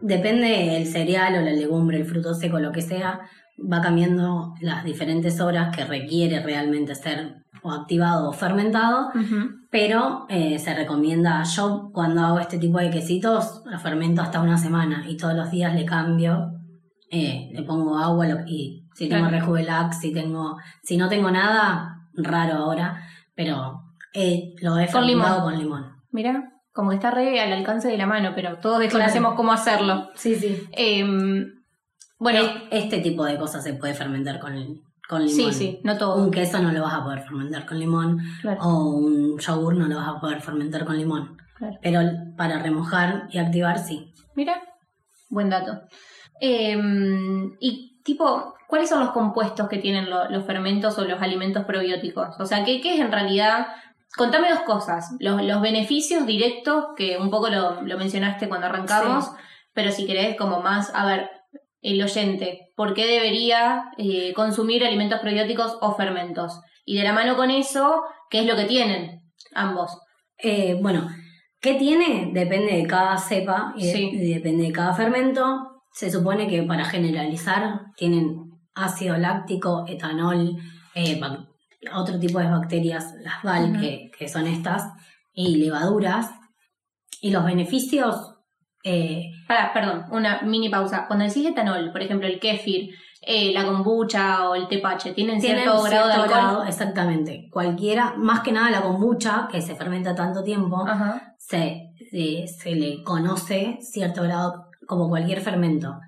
depende 0.00 0.76
el 0.76 0.86
cereal 0.86 1.36
o 1.36 1.40
la 1.40 1.52
legumbre, 1.52 1.98
el 1.98 2.04
fruto 2.04 2.34
seco, 2.34 2.58
lo 2.58 2.72
que 2.72 2.82
sea, 2.82 3.20
va 3.60 3.80
cambiando 3.80 4.54
las 4.60 4.84
diferentes 4.84 5.40
horas 5.40 5.74
que 5.74 5.84
requiere 5.84 6.40
realmente 6.42 6.94
ser 6.94 7.44
o 7.62 7.72
activado 7.72 8.28
o 8.28 8.32
fermentado, 8.32 9.10
pero 9.70 10.26
eh, 10.28 10.58
se 10.58 10.74
recomienda, 10.74 11.42
yo 11.42 11.90
cuando 11.92 12.22
hago 12.22 12.38
este 12.38 12.58
tipo 12.58 12.78
de 12.78 12.90
quesitos, 12.90 13.62
lo 13.66 13.78
fermento 13.80 14.22
hasta 14.22 14.40
una 14.40 14.56
semana 14.56 15.04
y 15.08 15.16
todos 15.16 15.34
los 15.34 15.50
días 15.50 15.74
le 15.74 15.84
cambio, 15.84 16.52
eh, 17.10 17.50
le 17.52 17.62
pongo 17.62 17.98
agua 17.98 18.26
y 18.46 18.86
si 18.94 19.08
tengo 19.08 19.28
rejuvelax, 19.28 20.00
si 20.00 20.12
tengo, 20.12 20.56
si 20.82 20.96
no 20.96 21.08
tengo 21.08 21.30
nada, 21.30 21.96
raro 22.14 22.54
ahora, 22.54 23.02
pero 23.34 23.82
eh, 24.14 24.54
lo 24.60 24.78
he 24.78 24.86
fermentado 24.86 25.42
con 25.42 25.58
limón. 25.58 25.86
Mira, 26.10 26.52
como 26.78 26.90
que 26.90 26.96
está 26.96 27.10
re 27.10 27.40
al 27.40 27.52
alcance 27.52 27.88
de 27.88 27.98
la 27.98 28.06
mano, 28.06 28.30
pero 28.36 28.58
todos 28.58 28.78
desconocemos 28.78 29.34
cómo 29.34 29.50
hacerlo. 29.50 30.10
Sí, 30.14 30.36
sí. 30.36 30.62
Em, 30.70 31.60
bueno, 32.20 32.38
este 32.70 33.00
tipo 33.00 33.24
de 33.24 33.36
cosas 33.36 33.64
se 33.64 33.74
puede 33.74 33.94
fermentar 33.94 34.38
con, 34.38 34.52
con 35.08 35.26
limón. 35.26 35.52
Sí, 35.52 35.52
sí, 35.52 35.80
no 35.82 35.98
todo. 35.98 36.22
Un 36.22 36.30
queso 36.30 36.60
no 36.60 36.70
lo 36.70 36.82
vas 36.82 36.94
a 36.94 37.02
poder 37.02 37.22
fermentar 37.22 37.66
con 37.66 37.80
limón. 37.80 38.20
O 38.60 38.90
un 38.90 39.40
yogur 39.40 39.74
no 39.74 39.88
lo 39.88 39.96
vas 39.96 40.06
a 40.06 40.20
poder 40.20 40.40
fermentar 40.40 40.84
con 40.84 40.96
limón. 40.96 41.36
Pero 41.82 42.00
para 42.36 42.60
remojar 42.60 43.26
y 43.32 43.38
activar, 43.38 43.80
sí. 43.80 44.12
Mira, 44.36 44.62
buen 45.30 45.50
dato. 45.50 45.80
Em, 46.40 47.56
y 47.58 48.00
tipo, 48.04 48.54
¿cuáles 48.68 48.88
son 48.88 49.00
los 49.00 49.10
compuestos 49.10 49.68
que 49.68 49.78
tienen 49.78 50.08
los 50.08 50.44
fermentos 50.44 50.96
o 50.96 51.04
los 51.04 51.20
alimentos 51.20 51.64
probióticos? 51.64 52.38
O 52.38 52.46
sea, 52.46 52.64
¿qué, 52.64 52.80
qué 52.80 52.94
es 52.94 53.00
en 53.00 53.10
realidad? 53.10 53.66
Contame 54.16 54.50
dos 54.50 54.60
cosas. 54.60 55.14
Los, 55.20 55.42
los 55.42 55.60
beneficios 55.60 56.26
directos, 56.26 56.86
que 56.96 57.18
un 57.18 57.30
poco 57.30 57.48
lo, 57.48 57.82
lo 57.82 57.98
mencionaste 57.98 58.48
cuando 58.48 58.66
arrancamos, 58.66 59.30
pero 59.72 59.92
si 59.92 60.06
querés 60.06 60.36
como 60.36 60.60
más, 60.60 60.92
a 60.94 61.04
ver, 61.06 61.30
el 61.80 62.02
oyente, 62.02 62.72
por 62.74 62.94
qué 62.94 63.06
debería 63.06 63.90
eh, 63.96 64.32
consumir 64.34 64.84
alimentos 64.84 65.20
probióticos 65.20 65.78
o 65.80 65.94
fermentos. 65.94 66.60
Y 66.84 66.96
de 66.96 67.04
la 67.04 67.12
mano 67.12 67.36
con 67.36 67.50
eso, 67.50 68.02
¿qué 68.30 68.40
es 68.40 68.46
lo 68.46 68.56
que 68.56 68.64
tienen 68.64 69.22
ambos? 69.54 70.00
Eh, 70.38 70.78
bueno, 70.80 71.08
¿qué 71.60 71.74
tiene? 71.74 72.30
Depende 72.32 72.76
de 72.76 72.86
cada 72.86 73.16
cepa 73.18 73.74
y, 73.76 74.32
depende 74.32 74.64
de 74.64 74.72
cada 74.72 74.94
fermento. 74.94 75.82
Se 75.92 76.10
supone 76.10 76.48
que 76.48 76.62
para 76.62 76.84
generalizar 76.84 77.92
tienen 77.96 78.50
ácido 78.74 79.16
láctico, 79.16 79.84
etanol, 79.86 80.56
eh, 80.94 81.20
otro 81.94 82.18
tipo 82.18 82.38
de 82.38 82.50
bacterias, 82.50 83.14
las 83.20 83.42
VAL, 83.42 83.80
que, 83.80 84.10
que 84.16 84.28
son 84.28 84.46
estas, 84.46 84.92
y 85.32 85.56
levaduras. 85.56 86.30
Y 87.20 87.30
los 87.30 87.44
beneficios 87.44 88.38
eh, 88.84 89.32
perdón, 89.74 90.04
una 90.10 90.42
mini 90.42 90.68
pausa. 90.68 91.06
Cuando 91.06 91.24
decís 91.24 91.46
etanol, 91.46 91.90
por 91.92 92.02
ejemplo, 92.02 92.26
el 92.26 92.38
kéfir, 92.38 92.94
eh, 93.22 93.52
la 93.52 93.64
kombucha 93.64 94.48
o 94.48 94.54
el 94.54 94.68
tepache, 94.68 95.12
¿tienen, 95.12 95.40
cierto, 95.40 95.82
grado 95.82 96.06
de 96.06 96.14
alcohol? 96.14 96.68
exactamente. 96.68 97.48
Cualquiera, 97.50 98.14
más 98.16 98.40
que 98.40 98.52
nada 98.52 98.70
la 98.70 98.82
kombucha, 98.82 99.48
que 99.50 99.60
se 99.60 99.74
fermenta 99.74 100.14
tanto 100.14 100.42
tiempo, 100.42 100.86
se, 101.36 101.90
se, 102.10 102.74
le 102.74 103.02
conoce 103.02 103.78
cierto 103.80 104.22
grado 104.22 104.66
como 104.86 105.08
cualquier 105.08 105.40
fermento. 105.40 105.98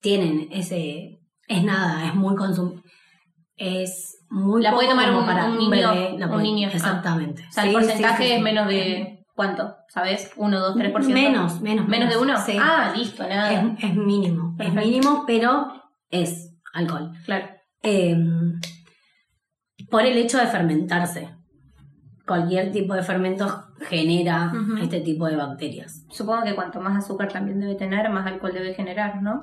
Tienen 0.00 0.48
ese. 0.52 1.18
Es 1.48 1.64
nada, 1.64 2.06
es 2.06 2.14
muy 2.14 2.34
consum 2.36 2.80
Es 3.56 4.24
muy. 4.30 4.62
La 4.62 4.72
puede 4.72 4.88
tomar 4.88 5.14
un, 5.14 5.26
para 5.26 5.46
un, 5.46 5.58
niño. 5.58 5.92
un 6.30 6.42
niño. 6.42 6.68
Exactamente. 6.72 7.44
O 7.48 7.52
sea, 7.52 7.64
el 7.64 7.72
porcentaje 7.72 8.36
es 8.36 8.42
menos 8.42 8.68
de. 8.68 9.24
¿Cuánto? 9.34 9.76
¿Sabes? 9.88 10.30
¿1, 10.36 10.50
2, 10.50 10.76
3%? 10.76 11.12
Menos, 11.12 11.60
menos. 11.60 11.88
¿Menos 11.88 12.10
de 12.10 12.16
uno? 12.18 12.34
Ah, 12.60 12.92
listo, 12.94 13.26
nada. 13.26 13.74
Es, 13.78 13.94
mínimo. 13.94 14.54
Es 14.58 14.74
mínimo, 14.74 15.24
pero 15.26 15.72
es 16.10 16.54
alcohol. 16.74 17.12
Claro. 17.24 17.48
Em, 17.82 18.60
por 19.90 20.02
el 20.04 20.18
hecho 20.18 20.38
de 20.38 20.46
fermentarse. 20.46 21.30
Cualquier 22.26 22.70
tipo 22.70 22.94
de 22.94 23.02
fermento 23.02 23.64
genera 23.80 24.52
este 24.80 25.00
tipo 25.00 25.26
de 25.26 25.36
bacterias. 25.36 26.06
Supongo 26.10 26.44
que 26.44 26.54
cuanto 26.54 26.80
más 26.80 26.96
azúcar 26.96 27.32
también 27.32 27.58
debe 27.58 27.74
tener, 27.74 28.08
más 28.10 28.26
alcohol 28.26 28.52
debe 28.54 28.74
generar, 28.74 29.20
¿no? 29.22 29.40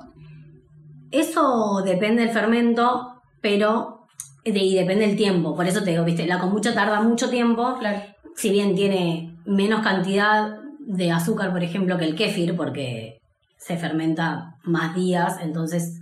Eso 1.10 1.82
depende 1.84 2.22
del 2.22 2.30
fermento, 2.30 3.20
pero 3.42 3.99
y 4.44 4.74
depende 4.74 5.06
del 5.06 5.16
tiempo. 5.16 5.54
Por 5.54 5.66
eso 5.66 5.82
te 5.82 5.90
digo, 5.90 6.04
viste, 6.04 6.26
la 6.26 6.38
kombucha 6.38 6.74
tarda 6.74 7.00
mucho 7.00 7.28
tiempo. 7.28 7.76
Claro 7.78 8.00
si 8.40 8.50
bien 8.50 8.74
tiene 8.74 9.36
menos 9.44 9.82
cantidad 9.82 10.58
de 10.78 11.12
azúcar, 11.12 11.52
por 11.52 11.62
ejemplo, 11.62 11.98
que 11.98 12.06
el 12.06 12.16
kéfir, 12.16 12.56
porque 12.56 13.20
se 13.58 13.76
fermenta 13.76 14.56
más 14.64 14.94
días, 14.94 15.38
entonces 15.42 16.00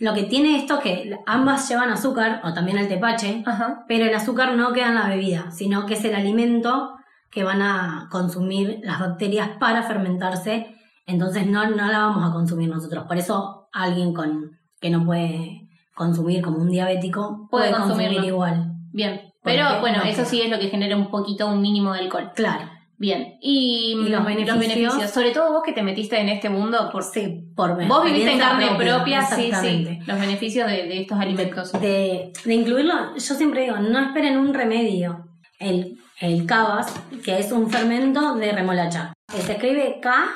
lo 0.00 0.12
que 0.12 0.24
tiene 0.24 0.56
esto 0.56 0.78
es 0.78 0.80
que 0.80 1.18
ambas 1.26 1.68
llevan 1.68 1.90
azúcar, 1.90 2.40
o 2.44 2.52
también 2.52 2.78
el 2.78 2.88
tepache, 2.88 3.44
pero 3.86 4.06
el 4.06 4.14
azúcar 4.14 4.56
no 4.56 4.72
queda 4.72 4.88
en 4.88 4.94
la 4.96 5.08
bebida, 5.08 5.52
sino 5.52 5.86
que 5.86 5.94
es 5.94 6.04
el 6.04 6.16
alimento 6.16 6.96
que 7.30 7.44
van 7.44 7.62
a 7.62 8.08
consumir 8.10 8.80
las 8.82 8.98
bacterias 8.98 9.50
para 9.60 9.84
fermentarse, 9.84 10.74
entonces 11.06 11.46
no, 11.46 11.70
no 11.70 11.86
la 11.86 11.98
vamos 11.98 12.28
a 12.28 12.32
consumir 12.32 12.68
nosotros. 12.68 13.04
Por 13.06 13.18
eso 13.18 13.68
alguien 13.72 14.12
con, 14.12 14.58
que 14.80 14.90
no 14.90 15.04
puede 15.04 15.67
consumir 15.98 16.42
como 16.42 16.58
un 16.58 16.70
diabético 16.70 17.48
puede, 17.50 17.72
consumir 17.72 18.12
igual. 18.24 18.72
Bien. 18.92 19.20
Pero 19.42 19.80
bueno, 19.80 20.02
eso 20.04 20.24
sí 20.24 20.40
es 20.40 20.50
lo 20.50 20.58
que 20.58 20.68
genera 20.68 20.96
un 20.96 21.10
poquito, 21.10 21.48
un 21.48 21.60
mínimo 21.60 21.92
de 21.92 22.00
alcohol. 22.00 22.30
Claro. 22.34 22.70
Bien. 22.96 23.36
Y, 23.40 23.94
los, 24.08 24.24
beneficios? 24.24 25.10
Sobre 25.10 25.30
todo 25.30 25.52
vos 25.52 25.62
que 25.64 25.72
te 25.72 25.82
metiste 25.82 26.20
en 26.20 26.28
este 26.28 26.48
mundo 26.48 26.88
por. 26.90 27.04
Sí, 27.04 27.52
por 27.54 27.86
Vos 27.86 28.04
viviste 28.04 28.32
en 28.32 28.38
carne 28.38 28.74
propia, 28.76 29.22
sí, 29.22 29.52
sí. 29.60 30.00
Los 30.04 30.18
beneficios 30.18 30.68
de, 30.68 31.00
estos 31.00 31.18
alimentos. 31.18 31.72
De, 31.80 32.32
incluirlo, 32.46 33.14
yo 33.14 33.34
siempre 33.34 33.62
digo, 33.62 33.76
no 33.76 33.98
esperen 34.00 34.36
un 34.36 34.52
remedio. 34.52 35.24
El, 35.60 35.98
el 36.20 36.46
cabas, 36.46 36.92
que 37.24 37.38
es 37.38 37.52
un 37.52 37.70
fermento 37.70 38.34
de 38.34 38.52
remolacha. 38.52 39.12
Se 39.28 39.52
escribe 39.52 39.98
K 40.00 40.28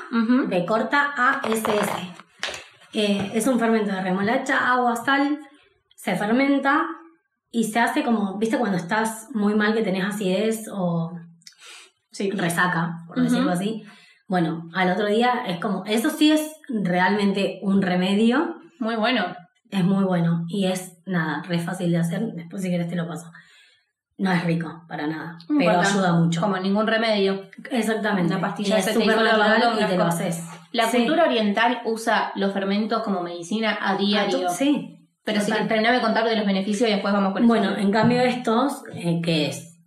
de 0.48 0.64
corta 0.64 1.12
A 1.16 1.40
S 1.48 1.62
S. 1.62 1.92
Eh, 2.94 3.30
es 3.34 3.46
un 3.46 3.58
fermento 3.58 3.92
de 3.92 4.02
remolacha, 4.02 4.70
agua, 4.72 4.96
sal. 4.96 5.38
Se 6.02 6.16
fermenta 6.16 6.84
y 7.52 7.62
se 7.62 7.78
hace 7.78 8.02
como, 8.02 8.36
viste, 8.36 8.58
cuando 8.58 8.76
estás 8.76 9.28
muy 9.34 9.54
mal 9.54 9.72
que 9.72 9.82
tenés 9.82 10.04
acidez 10.04 10.66
o 10.68 11.12
sí. 12.10 12.28
resaca, 12.32 13.04
por 13.06 13.22
decirlo 13.22 13.52
así. 13.52 13.84
Bueno, 14.26 14.68
al 14.74 14.90
otro 14.90 15.06
día 15.06 15.44
es 15.46 15.60
como, 15.60 15.84
eso 15.84 16.10
sí 16.10 16.32
es 16.32 16.56
realmente 16.68 17.60
un 17.62 17.82
remedio. 17.82 18.56
Muy 18.80 18.96
bueno. 18.96 19.26
Es 19.70 19.84
muy 19.84 20.02
bueno 20.02 20.44
y 20.48 20.66
es 20.66 20.98
nada, 21.06 21.40
re 21.46 21.60
fácil 21.60 21.92
de 21.92 21.98
hacer. 21.98 22.32
Después 22.34 22.62
si 22.62 22.68
quieres 22.68 22.88
te 22.88 22.96
lo 22.96 23.06
paso. 23.06 23.30
No 24.18 24.32
es 24.32 24.42
rico, 24.42 24.82
para 24.88 25.06
nada, 25.06 25.38
pero 25.56 25.80
ayuda 25.80 26.14
mucho. 26.14 26.40
Como 26.40 26.56
ningún 26.56 26.88
remedio. 26.88 27.48
Exactamente. 27.70 28.34
Una 28.34 28.40
pastilla 28.40 28.78
es 28.78 28.92
súper 28.92 29.22
natural 29.22 29.78
y 29.80 29.84
te 29.84 29.96
lo 29.96 30.04
haces. 30.04 30.42
La 30.72 30.90
cultura 30.90 31.26
oriental 31.26 31.80
usa 31.84 32.32
los 32.34 32.52
fermentos 32.52 33.04
como 33.04 33.22
medicina 33.22 33.78
a 33.80 33.96
diario. 33.96 34.48
Sí, 34.50 35.01
pero 35.24 35.40
si 35.40 35.52
terminame 35.52 35.96
de 35.96 36.02
contar 36.02 36.24
de 36.24 36.36
los 36.36 36.46
beneficios 36.46 36.88
y 36.88 36.92
después 36.92 37.12
vamos 37.14 37.32
con 37.32 37.46
Bueno, 37.46 37.76
en 37.76 37.92
cambio 37.92 38.20
estos, 38.22 38.82
eh, 38.92 39.20
que 39.22 39.46
es 39.46 39.78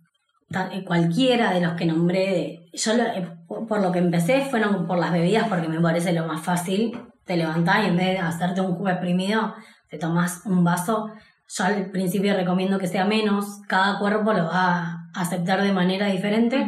eh, 0.72 0.84
cualquiera 0.84 1.52
de 1.52 1.60
los 1.60 1.74
que 1.74 1.84
nombré, 1.84 2.70
yo 2.72 2.92
eh, 2.92 3.28
por 3.46 3.80
lo 3.80 3.92
que 3.92 3.98
empecé 3.98 4.46
fueron 4.46 4.86
por 4.86 4.98
las 4.98 5.12
bebidas 5.12 5.48
porque 5.48 5.68
me 5.68 5.80
parece 5.80 6.12
lo 6.12 6.26
más 6.26 6.42
fácil. 6.42 6.98
Te 7.24 7.36
levantás 7.36 7.84
y 7.84 7.88
en 7.88 7.96
vez 7.96 8.06
de 8.12 8.18
hacerte 8.18 8.60
un 8.60 8.76
jugo 8.76 8.88
exprimido, 8.88 9.54
te 9.90 9.98
tomas 9.98 10.42
un 10.46 10.64
vaso. 10.64 11.10
Yo 11.48 11.64
al 11.64 11.90
principio 11.90 12.34
recomiendo 12.34 12.78
que 12.78 12.86
sea 12.86 13.04
menos, 13.04 13.60
cada 13.68 13.98
cuerpo 13.98 14.32
lo 14.32 14.46
va 14.46 15.08
a 15.12 15.20
aceptar 15.20 15.62
de 15.62 15.72
manera 15.72 16.06
diferente. 16.06 16.66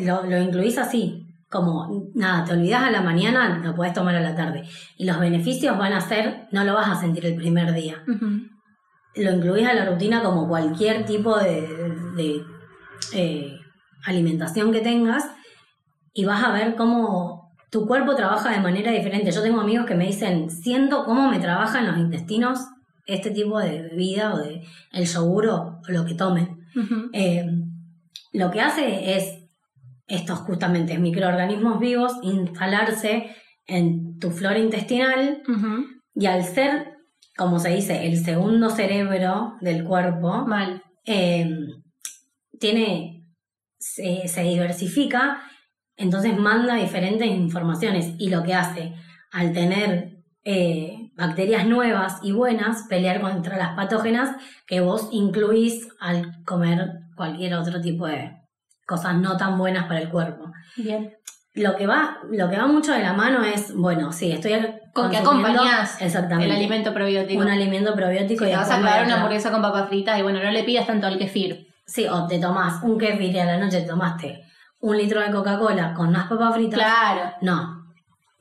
lo, 0.00 0.22
lo 0.22 0.38
incluís 0.38 0.78
así, 0.78 1.23
como, 1.54 2.10
nada, 2.14 2.44
te 2.44 2.52
olvidas 2.52 2.82
a 2.82 2.90
la 2.90 3.00
mañana, 3.00 3.60
lo 3.62 3.74
puedes 3.76 3.94
tomar 3.94 4.16
a 4.16 4.20
la 4.20 4.34
tarde. 4.34 4.64
Y 4.98 5.04
los 5.04 5.20
beneficios 5.20 5.78
van 5.78 5.92
a 5.92 6.00
ser, 6.00 6.48
no 6.50 6.64
lo 6.64 6.74
vas 6.74 6.88
a 6.88 7.00
sentir 7.00 7.24
el 7.24 7.36
primer 7.36 7.72
día. 7.72 8.02
Lo 9.14 9.32
incluís 9.32 9.66
a 9.66 9.72
la 9.72 9.86
rutina 9.86 10.20
como 10.20 10.48
cualquier 10.48 11.04
tipo 11.04 11.38
de, 11.38 12.42
eh, 13.14 13.56
alimentación 14.04 14.72
que 14.72 14.80
tengas 14.80 15.24
y 16.12 16.24
vas 16.24 16.42
a 16.42 16.52
ver 16.52 16.74
cómo 16.74 17.54
tu 17.70 17.86
cuerpo 17.86 18.16
trabaja 18.16 18.50
de 18.50 18.60
manera 18.60 18.90
diferente. 18.90 19.30
Yo 19.30 19.42
tengo 19.42 19.60
amigos 19.60 19.86
que 19.86 19.94
me 19.94 20.06
dicen, 20.06 20.50
siento 20.50 21.04
cómo 21.04 21.30
me 21.30 21.38
trabajan 21.38 21.86
los 21.86 21.98
intestinos 21.98 22.58
este 23.06 23.30
tipo 23.30 23.60
de 23.60 23.82
bebida 23.82 24.34
o 24.34 24.38
de 24.38 24.62
el 24.92 25.06
yogur 25.06 25.46
o 25.46 25.80
lo 25.86 26.04
que 26.04 26.14
tomen. 26.14 26.66
Eh, 27.12 27.46
lo 28.32 28.50
que 28.50 28.60
hace 28.60 29.16
es 29.16 29.43
estos 30.06 30.40
justamente 30.40 30.98
microorganismos 30.98 31.78
vivos 31.78 32.12
instalarse 32.22 33.34
en 33.66 34.18
tu 34.18 34.30
flora 34.30 34.58
intestinal 34.58 35.42
y 36.14 36.26
al 36.26 36.44
ser, 36.44 36.94
como 37.36 37.58
se 37.58 37.70
dice, 37.70 38.06
el 38.06 38.22
segundo 38.22 38.70
cerebro 38.70 39.54
del 39.60 39.84
cuerpo, 39.84 40.46
Mal. 40.46 40.82
Em, 41.06 41.66
tiene, 42.58 43.26
se, 43.78 44.28
se 44.28 44.42
diversifica, 44.42 45.42
entonces 45.96 46.36
manda 46.38 46.76
diferentes 46.76 47.28
informaciones 47.28 48.14
y 48.18 48.30
lo 48.30 48.42
que 48.42 48.54
hace 48.54 48.94
al 49.32 49.52
tener 49.52 50.14
eh, 50.44 51.10
bacterias 51.16 51.66
nuevas 51.66 52.20
y 52.22 52.32
buenas 52.32 52.86
pelear 52.88 53.20
contra 53.20 53.56
las 53.56 53.74
patógenas 53.74 54.36
que 54.66 54.80
vos 54.80 55.08
incluís 55.10 55.88
al 56.00 56.42
comer 56.44 56.90
cualquier 57.16 57.54
otro 57.54 57.80
tipo 57.80 58.06
de 58.06 58.43
cosas 58.86 59.14
no 59.16 59.36
tan 59.36 59.58
buenas 59.58 59.86
para 59.86 60.00
el 60.00 60.08
cuerpo. 60.08 60.52
Bien. 60.76 61.14
Lo 61.54 61.76
que 61.76 61.86
va, 61.86 62.18
lo 62.30 62.50
que 62.50 62.56
va 62.56 62.66
mucho 62.66 62.92
de 62.92 63.00
la 63.00 63.12
mano 63.12 63.44
es, 63.44 63.74
bueno, 63.76 64.10
sí, 64.12 64.32
estoy 64.32 64.54
Con 64.92 65.10
que 65.10 65.18
acompañás 65.18 66.02
exactamente, 66.02 66.50
el 66.50 66.56
alimento 66.56 66.92
probiótico. 66.92 67.40
un 67.40 67.48
alimento 67.48 67.94
probiótico 67.94 68.44
Si 68.44 68.50
y 68.50 68.52
te 68.52 68.58
vas 68.58 68.70
a 68.70 68.80
clavar 68.80 69.04
una 69.04 69.16
hamburguesa 69.16 69.52
con 69.52 69.62
papas 69.62 69.88
fritas 69.88 70.18
y 70.18 70.22
bueno, 70.22 70.42
no 70.42 70.50
le 70.50 70.64
pidas 70.64 70.86
tanto 70.86 71.06
al 71.06 71.16
kefir. 71.16 71.68
Sí, 71.86 72.06
o 72.08 72.26
te 72.26 72.40
tomás 72.40 72.82
un 72.82 72.98
kefir 72.98 73.34
y 73.34 73.38
a 73.38 73.44
la 73.44 73.58
noche 73.58 73.82
te 73.82 73.86
tomaste 73.86 74.44
un 74.80 74.98
litro 74.98 75.20
de 75.20 75.30
Coca-Cola 75.30 75.94
con 75.94 76.08
unas 76.08 76.26
papas 76.26 76.54
fritas. 76.54 76.78
Claro. 76.78 77.32
No. 77.40 77.83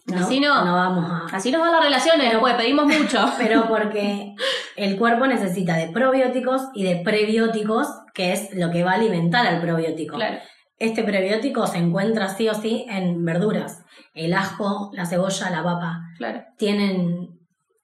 No, 0.06 0.18
Así 0.18 0.40
no. 0.40 0.66
No 0.66 0.74
vamos 0.74 1.06
a. 1.10 1.36
Así 1.36 1.52
nos 1.52 1.62
van 1.62 1.72
las 1.72 1.84
relaciones, 1.84 2.20
Pero- 2.28 2.32
después 2.34 2.56
pedimos 2.56 2.86
mucho. 2.88 3.26
Pero 3.38 3.68
porque 3.68 4.36
el 4.76 4.98
cuerpo 4.98 5.28
necesita 5.28 5.76
de 5.78 5.90
probióticos 5.90 6.62
y 6.74 6.84
de 6.84 6.98
prebióticos, 6.98 7.88
que 8.14 8.34
es 8.34 8.54
lo 8.56 8.70
que 8.72 8.84
va 8.84 8.92
a 8.92 8.96
alimentar 8.96 9.48
al 9.48 9.62
probiótico. 9.62 10.16
claro. 10.16 10.38
Este 10.80 11.04
prebiótico 11.04 11.66
se 11.68 11.78
encuentra 11.78 12.28
sí 12.28 12.50
o 12.50 12.54
sí 12.54 12.86
en 12.90 13.24
verduras. 13.24 13.84
El 14.14 14.34
ajo, 14.34 14.90
la 14.94 15.06
cebolla, 15.06 15.50
la 15.50 15.64
papa. 15.64 16.02
Claro. 16.18 16.42
Tienen. 16.58 17.30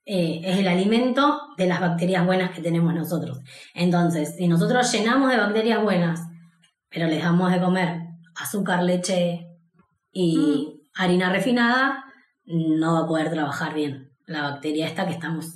eh, 0.04 0.40
es 0.44 0.58
el 0.58 0.68
alimento 0.68 1.40
de 1.56 1.66
las 1.68 1.80
bacterias 1.80 2.26
buenas 2.26 2.50
que 2.50 2.60
tenemos 2.60 2.92
nosotros. 2.92 3.38
Entonces, 3.74 4.34
si 4.36 4.48
nosotros 4.48 4.90
llenamos 4.92 5.30
de 5.30 5.38
bacterias 5.38 5.82
buenas, 5.82 6.20
pero 6.90 7.06
les 7.06 7.22
damos 7.22 7.50
de 7.52 7.60
comer 7.60 8.00
azúcar, 8.34 8.82
leche 8.82 9.46
y 10.12 10.82
harina 10.94 11.30
refinada, 11.32 12.04
no 12.46 12.94
va 12.94 13.00
a 13.00 13.06
poder 13.06 13.30
trabajar 13.30 13.74
bien 13.74 14.10
la 14.26 14.42
bacteria 14.42 14.86
esta 14.86 15.06
que 15.06 15.12
estamos 15.12 15.54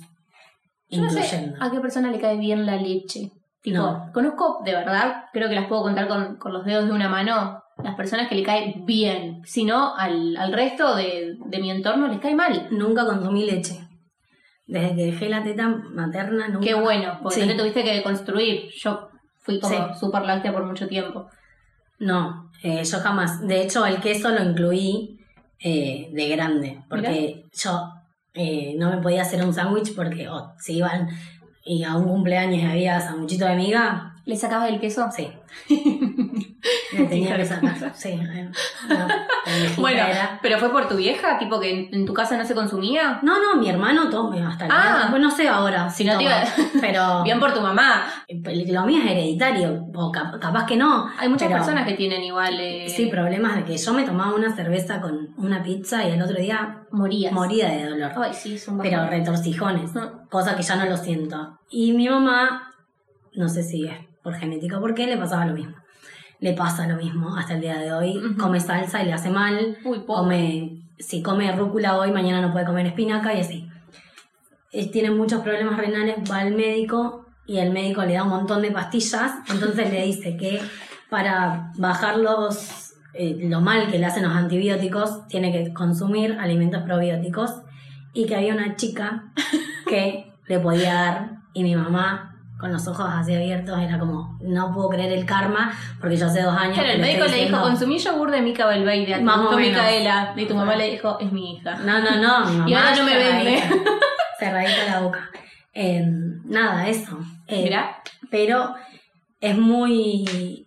Yo 0.89 1.01
no 1.01 1.09
sé 1.09 1.19
incluyendo. 1.19 1.57
a 1.63 1.71
qué 1.71 1.79
persona 1.79 2.11
le 2.11 2.19
cae 2.19 2.37
bien 2.37 2.65
la 2.65 2.75
leche. 2.77 3.31
Tipo, 3.61 3.77
No. 3.77 4.11
conozco 4.13 4.61
de 4.63 4.73
verdad, 4.73 5.25
creo 5.33 5.49
que 5.49 5.55
las 5.55 5.67
puedo 5.67 5.81
contar 5.83 6.07
con, 6.07 6.35
con 6.37 6.53
los 6.53 6.65
dedos 6.65 6.85
de 6.85 6.91
una 6.93 7.09
mano, 7.09 7.61
las 7.83 7.95
personas 7.95 8.27
que 8.29 8.35
le 8.35 8.43
cae 8.43 8.75
bien. 8.85 9.41
Si 9.45 9.65
no, 9.65 9.95
al, 9.95 10.37
al 10.37 10.53
resto 10.53 10.95
de, 10.95 11.35
de 11.47 11.59
mi 11.59 11.71
entorno 11.71 12.07
les 12.07 12.19
cae 12.19 12.35
mal. 12.35 12.67
Nunca 12.71 13.05
consumí 13.05 13.45
leche. 13.45 13.79
Desde 14.67 14.95
que 14.95 15.05
dejé 15.05 15.29
la 15.29 15.43
teta 15.43 15.67
materna, 15.67 16.47
nunca. 16.47 16.65
Qué 16.65 16.73
bueno, 16.75 17.19
porque 17.21 17.41
Sí. 17.41 17.45
no 17.45 17.47
te 17.53 17.57
tuviste 17.59 17.83
que 17.83 18.01
construir. 18.03 18.69
Yo 18.75 19.09
fui 19.41 19.59
como 19.59 19.75
Sí. 19.75 19.99
súper 19.99 20.23
láctea 20.25 20.53
por 20.53 20.65
mucho 20.65 20.87
tiempo. 20.87 21.27
No, 21.99 22.51
eh, 22.63 22.83
yo 22.83 22.99
jamás. 22.99 23.41
De 23.47 23.61
hecho, 23.61 23.85
el 23.85 23.99
queso 24.01 24.29
lo 24.29 24.43
incluí 24.43 25.19
eh, 25.67 26.09
de 26.11 26.29
grande, 26.29 26.83
porque 26.87 27.45
yo 27.51 27.91
eh, 28.35 28.75
no 28.77 28.91
me 28.91 29.01
podía 29.01 29.23
hacer 29.23 29.43
un 29.43 29.51
sándwich 29.51 29.95
porque 29.95 30.29
oh, 30.29 30.53
si 30.59 30.77
iban 30.77 31.09
y 31.63 31.83
a 31.83 31.95
un 31.95 32.07
cumpleaños 32.07 32.69
había 32.69 33.01
sanguchito 33.01 33.45
de 33.45 33.55
miga, 33.55 34.14
¿Le 34.25 34.35
sacabas 34.35 34.69
el 34.69 34.79
queso? 34.79 35.07
sí. 35.15 35.29
Tenía 37.09 37.35
que 37.37 37.45
sacar. 37.45 37.93
Sí, 37.95 38.09
eh, 38.09 38.49
no, 38.89 39.07
Bueno, 39.81 39.99
era. 40.03 40.39
pero 40.41 40.57
fue 40.57 40.71
por 40.71 40.87
tu 40.87 40.95
vieja, 40.95 41.37
tipo 41.37 41.59
que 41.59 41.69
en, 41.69 41.93
en 41.93 42.05
tu 42.05 42.13
casa 42.13 42.37
no 42.37 42.45
se 42.45 42.55
consumía. 42.55 43.19
No, 43.21 43.35
no, 43.41 43.59
mi 43.59 43.69
hermano 43.69 44.09
toma 44.09 44.49
hasta 44.49 44.65
el 44.65 44.71
Ah. 44.73 45.07
Bueno, 45.11 45.27
no 45.29 45.35
sé 45.35 45.47
ahora 45.47 45.89
si 45.89 46.03
no 46.05 46.17
te 46.17 46.23
toma, 46.23 46.37
iba- 46.43 46.45
pero 46.81 47.23
Bien 47.23 47.39
por 47.39 47.53
tu 47.53 47.61
mamá. 47.61 48.05
lo 48.29 48.85
mío 48.85 49.01
es 49.03 49.11
hereditario, 49.11 49.85
o 49.93 50.11
capaz 50.11 50.65
que 50.65 50.75
no. 50.77 51.07
Hay 51.19 51.29
muchas 51.29 51.47
pero- 51.47 51.59
personas 51.59 51.85
que 51.85 51.93
tienen 51.93 52.23
igual. 52.23 52.57
eh, 52.59 52.89
Sí, 52.89 53.07
problemas 53.07 53.55
de 53.57 53.63
que 53.65 53.77
yo 53.77 53.93
me 53.93 54.03
tomaba 54.03 54.33
una 54.35 54.55
cerveza 54.55 55.01
con 55.01 55.33
una 55.37 55.61
pizza 55.61 56.03
y 56.07 56.11
el 56.11 56.21
otro 56.21 56.37
día 56.37 56.83
morías. 56.91 57.31
moría 57.31 57.67
de 57.69 57.89
dolor. 57.89 58.11
Ay, 58.17 58.33
sí, 58.33 58.55
es 58.55 58.67
un 58.67 58.79
Pero 58.79 59.05
retorcijones, 59.07 59.93
Mm. 59.93 60.29
cosa 60.29 60.55
que 60.55 60.63
ya 60.63 60.75
no 60.77 60.85
lo 60.85 60.97
siento. 60.97 61.59
Y 61.69 61.93
mi 61.93 62.07
mamá, 62.09 62.71
no 63.35 63.49
sé 63.49 63.63
si 63.63 63.85
es 63.85 63.93
por 64.23 64.33
genética 64.35 64.77
o 64.77 64.81
por 64.81 64.93
qué, 64.95 65.07
le 65.07 65.17
pasaba 65.17 65.45
lo 65.45 65.53
mismo. 65.53 65.75
Le 66.39 66.53
pasa 66.53 66.87
lo 66.87 66.97
mismo 66.97 67.35
hasta 67.37 67.53
el 67.53 67.61
día 67.61 67.77
de 67.77 67.93
hoy. 67.93 68.17
Ujú. 68.17 68.37
Come 68.37 68.59
salsa 68.59 69.01
y 69.01 69.05
le 69.05 69.13
hace 69.13 69.29
mal. 69.29 69.77
Uy. 69.85 70.03
Come, 70.05 70.81
si 70.99 71.21
come 71.21 71.51
rúcula 71.55 71.97
hoy, 71.97 72.11
mañana 72.11 72.41
no 72.41 72.51
puede 72.51 72.65
comer 72.65 72.87
espinaca 72.87 73.33
y 73.33 73.41
así. 73.41 73.69
Tiene 74.91 75.11
muchos 75.11 75.41
problemas 75.41 75.77
renales, 75.77 76.17
va 76.29 76.39
al 76.39 76.53
médico 76.53 77.25
y 77.47 77.59
el 77.59 77.71
médico 77.71 78.03
le 78.03 78.15
da 78.15 78.23
un 78.23 78.29
montón 78.29 78.61
de 78.61 78.71
pastillas. 78.71 79.31
Entonces 79.49 79.91
le 79.91 80.05
dice 80.05 80.35
que 80.35 80.59
para 81.09 81.71
bajar 81.77 82.17
los, 82.17 82.93
eh, 83.13 83.37
lo 83.47 83.61
mal 83.61 83.89
que 83.89 83.99
le 83.99 84.05
hacen 84.05 84.23
los 84.23 84.33
antibióticos, 84.33 85.27
tiene 85.27 85.51
que 85.51 85.73
consumir 85.73 86.33
alimentos 86.39 86.83
probióticos 86.83 87.51
y 88.13 88.25
que 88.25 88.35
había 88.35 88.53
una 88.53 88.75
chica 88.75 89.31
que 89.87 90.33
le 90.47 90.59
podía 90.59 90.93
dar 90.93 91.31
y 91.53 91.63
mi 91.63 91.75
mamá 91.75 92.34
con 92.65 92.73
los 92.73 92.87
ojos 92.87 93.05
así 93.07 93.35
abiertos 93.35 93.79
era 93.79 93.99
como 93.99 94.39
no 94.41 94.73
puedo 94.73 94.89
creer 94.89 95.11
el 95.13 95.23
karma 95.23 95.71
porque 96.01 96.17
yo 96.17 96.25
hace 96.25 96.41
dos 96.41 96.57
años 96.57 96.73
Claro, 96.73 96.89
el 96.93 96.99
médico 96.99 97.25
le 97.27 97.45
dijo, 97.45 97.61
consumí 97.61 97.99
yogur 97.99 98.31
de 98.31 98.41
Mica 98.41 98.65
Belveide, 98.65 99.21
Más 99.21 99.37
o. 99.37 99.55
Micaela. 99.55 100.33
Y 100.35 100.45
tu 100.47 100.55
mamá 100.55 100.75
le 100.75 100.89
dijo, 100.89 101.19
es 101.19 101.31
mi 101.31 101.57
hija. 101.57 101.75
no 101.75 101.99
no 101.99 102.15
no 102.15 102.45
mi 102.45 102.51
mamá 102.57 102.69
Y 102.69 102.73
ahora 102.73 102.95
no 102.95 103.03
me 103.03 103.15
vende. 103.17 103.63
cerradita, 104.39 104.85
la 104.89 104.99
boca 105.01 105.29
Eh, 105.73 106.03
nada 106.45 106.87
eso 106.87 107.19
Eh, 107.47 107.61
Mirá. 107.65 108.01
pero 108.31 108.73
es 109.39 109.55
muy 109.55 110.65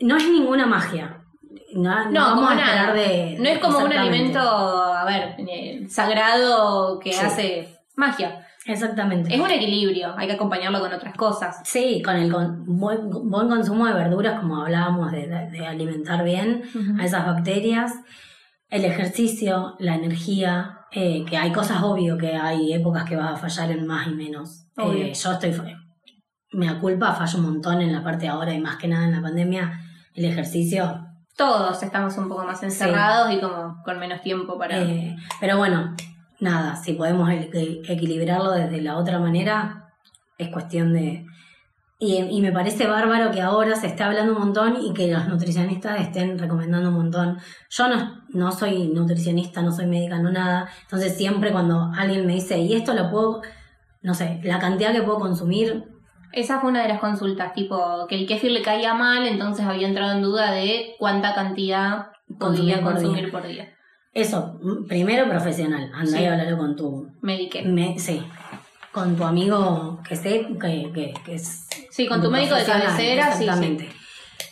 no 0.00 0.16
es 0.18 0.28
ninguna 0.28 0.66
magia 0.66 1.16
no, 1.74 2.04
no 2.04 2.10
No, 2.10 2.20
vamos 2.20 2.50
a 2.50 2.52
una- 2.52 2.62
esperar 2.64 2.94
de 2.94 3.36
No 3.40 3.48
es 3.48 3.58
como 3.58 3.78
un 3.78 3.92
alimento, 3.92 4.38
a 4.38 5.04
ver, 5.06 5.34
eh, 5.48 5.86
sagrado 5.88 6.98
que 6.98 7.12
Sí. 7.14 7.20
hace 7.24 7.68
magia. 7.96 8.44
Exactamente. 8.68 9.34
Es 9.34 9.40
un 9.40 9.50
equilibrio, 9.50 10.14
hay 10.16 10.26
que 10.28 10.34
acompañarlo 10.34 10.80
con 10.80 10.92
otras 10.92 11.14
cosas. 11.16 11.60
Sí, 11.64 12.02
con 12.04 12.16
el 12.16 12.30
con- 12.32 12.64
buen, 12.66 13.08
buen 13.10 13.48
consumo 13.48 13.86
de 13.86 13.94
verduras, 13.94 14.38
como 14.40 14.62
hablábamos, 14.62 15.10
de, 15.12 15.26
de- 15.26 15.50
de 15.50 15.66
alimentar 15.66 16.22
bien 16.24 16.62
a 17.00 17.04
esas 17.04 17.26
bacterias, 17.26 17.92
el 18.70 18.84
ejercicio, 18.84 19.74
la 19.78 19.94
energía, 19.94 20.80
eh, 20.92 21.24
que 21.24 21.36
hay 21.36 21.52
cosas 21.52 21.82
obvio 21.82 22.16
que 22.18 22.34
hay 22.36 22.72
épocas 22.72 23.04
que 23.04 23.16
vas 23.16 23.32
a 23.32 23.36
fallar 23.36 23.70
en 23.70 23.86
más 23.86 24.06
y 24.06 24.10
menos. 24.10 24.66
Eh, 24.76 25.12
yo 25.14 25.32
estoy, 25.32 25.54
me 26.52 26.78
culpa, 26.78 27.12
fallo 27.14 27.38
un 27.38 27.44
montón 27.44 27.80
en 27.82 27.92
la 27.92 28.02
parte 28.02 28.22
de 28.24 28.28
ahora 28.28 28.52
y 28.54 28.60
más 28.60 28.76
que 28.76 28.88
nada 28.88 29.04
en 29.04 29.12
la 29.12 29.20
pandemia, 29.22 29.80
el 30.14 30.24
ejercicio. 30.24 31.04
Todos 31.36 31.82
estamos 31.82 32.16
un 32.18 32.28
poco 32.28 32.44
más 32.44 32.62
encerrados 32.62 33.32
y 33.32 33.38
como 33.40 33.82
con 33.84 33.98
menos 33.98 34.20
tiempo 34.22 34.58
para... 34.58 34.80
eh, 34.82 35.16
pero 35.40 35.56
bueno, 35.58 35.94
nada, 36.40 36.76
si 36.76 36.92
podemos 36.94 37.30
equilibrarlo 37.30 38.52
desde 38.52 38.80
la 38.80 38.96
otra 38.96 39.18
manera, 39.18 39.92
es 40.36 40.48
cuestión 40.48 40.92
de... 40.92 41.26
Y, 42.00 42.16
y 42.16 42.40
me 42.40 42.52
parece 42.52 42.86
bárbaro 42.86 43.32
que 43.32 43.40
ahora 43.40 43.74
se 43.74 43.88
esté 43.88 44.04
hablando 44.04 44.32
un 44.32 44.38
montón 44.38 44.76
y 44.80 44.92
que 44.94 45.10
los 45.10 45.26
nutricionistas 45.26 46.00
estén 46.00 46.38
recomendando 46.38 46.90
un 46.90 46.94
montón. 46.94 47.38
Yo 47.70 47.88
no, 47.88 48.22
no 48.28 48.52
soy 48.52 48.86
nutricionista, 48.86 49.62
no 49.62 49.72
soy 49.72 49.86
médica, 49.86 50.18
no 50.20 50.30
nada. 50.30 50.68
Entonces 50.82 51.16
siempre 51.16 51.50
cuando 51.50 51.90
alguien 51.96 52.24
me 52.24 52.34
dice, 52.34 52.56
y 52.58 52.74
esto 52.74 52.94
lo 52.94 53.10
puedo, 53.10 53.42
no 54.02 54.14
sé, 54.14 54.40
la 54.44 54.60
cantidad 54.60 54.92
que 54.92 55.02
puedo 55.02 55.18
consumir, 55.18 55.88
Esa 56.30 56.60
fue 56.60 56.70
una 56.70 56.82
de 56.82 56.88
las 56.88 57.00
consultas, 57.00 57.52
tipo 57.54 58.06
que 58.06 58.14
el 58.14 58.26
kéfir 58.28 58.52
le 58.52 58.62
caía 58.62 58.94
mal, 58.94 59.26
entonces 59.26 59.66
había 59.66 59.88
entrado 59.88 60.12
en 60.12 60.22
duda 60.22 60.52
de 60.52 60.94
cuánta 60.98 61.34
cantidad 61.34 62.12
podía 62.38 62.80
Consumir 62.80 62.82
por 62.82 62.92
consumir 62.92 63.24
día. 63.24 63.32
por 63.32 63.46
día. 63.46 63.77
Eso, 64.12 64.58
mm, 64.62 64.86
primero 64.86 65.28
profesional, 65.28 65.90
anda 65.94 66.16
Sí. 66.18 66.22
y 66.22 66.26
háblalo 66.26 66.58
con 66.58 66.76
tu... 66.76 67.08
Medique. 67.22 67.62
me- 67.62 67.98
sí, 67.98 68.22
con 68.92 69.16
tu 69.16 69.24
amigo 69.24 70.00
que 70.08 70.16
sé 70.16 70.46
que, 70.60 70.90
que, 70.92 71.14
que 71.24 71.34
es... 71.34 71.66
Sí, 71.90 72.06
con 72.06 72.22
tu 72.22 72.30
médico 72.30 72.54
de 72.54 72.64
cabecera, 72.64 73.32
sí, 73.32 73.38
sí. 73.38 73.44
Exactamente. 73.44 73.88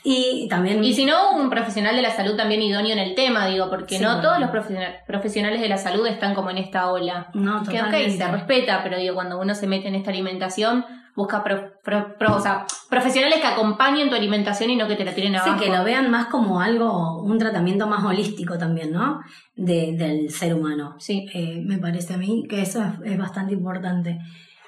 Y 0.05 0.47
también... 0.49 0.85
Y 0.85 0.95
si 0.95 1.05
no, 1.05 1.33
un 1.37 1.51
profesional 1.51 1.97
de 1.97 2.03
la 2.03 2.11
salud 2.11 2.37
también 2.37 2.62
idóneo 2.62 2.92
en 2.92 2.99
el 3.01 3.14
tema, 3.16 3.47
digo, 3.49 3.69
porque 3.71 3.99
Sí, 3.99 4.03
no 4.05 4.21
todos 4.21 4.38
los 4.38 4.51
profesiona- 4.51 4.95
profesionales 5.07 5.61
de 5.61 5.69
la 5.69 5.79
salud 5.79 6.07
están 6.07 6.35
como 6.35 6.51
en 6.51 6.59
esta 6.59 6.90
ola. 6.92 7.29
no, 7.35 7.64
Que 7.64 7.81
ok, 7.83 8.16
se 8.16 8.29
respeta, 8.31 8.83
pero 8.85 8.99
digo, 8.99 9.14
cuando 9.14 9.40
uno 9.40 9.55
se 9.55 9.66
mete 9.66 9.88
en 9.88 9.97
esta 9.97 10.11
alimentación, 10.11 10.85
busca 11.17 11.43
pro- 11.43 11.73
pro- 11.83 12.15
pro- 12.19 12.37
o 12.37 12.41
sea, 12.41 12.67
profesionales 12.91 13.41
que 13.41 13.47
acompañen 13.47 14.09
tu 14.11 14.15
alimentación 14.15 14.71
y 14.71 14.77
no 14.77 14.87
que 14.87 14.97
te 14.97 15.05
la 15.05 15.15
tiren 15.15 15.33
Sí, 15.33 15.39
abajo. 15.39 15.59
que 15.65 15.71
lo 15.71 15.83
vean 15.83 16.11
más 16.11 16.27
como 16.27 16.61
algo, 16.61 17.23
un 17.23 17.39
tratamiento 17.39 17.87
más 17.87 18.05
holístico 18.05 18.59
también, 18.59 18.93
¿no? 18.93 19.21
De, 19.57 19.95
del 19.97 20.31
ser 20.31 20.55
humano. 20.55 20.95
Sí. 20.99 21.27
Eh, 21.33 21.63
me 21.65 21.79
parece 21.79 22.15
a 22.15 22.19
mí 22.19 22.45
que 22.49 22.61
eso 22.63 22.83
es, 22.85 23.13
es 23.13 23.19
bastante 23.19 23.55
importante. 23.55 24.19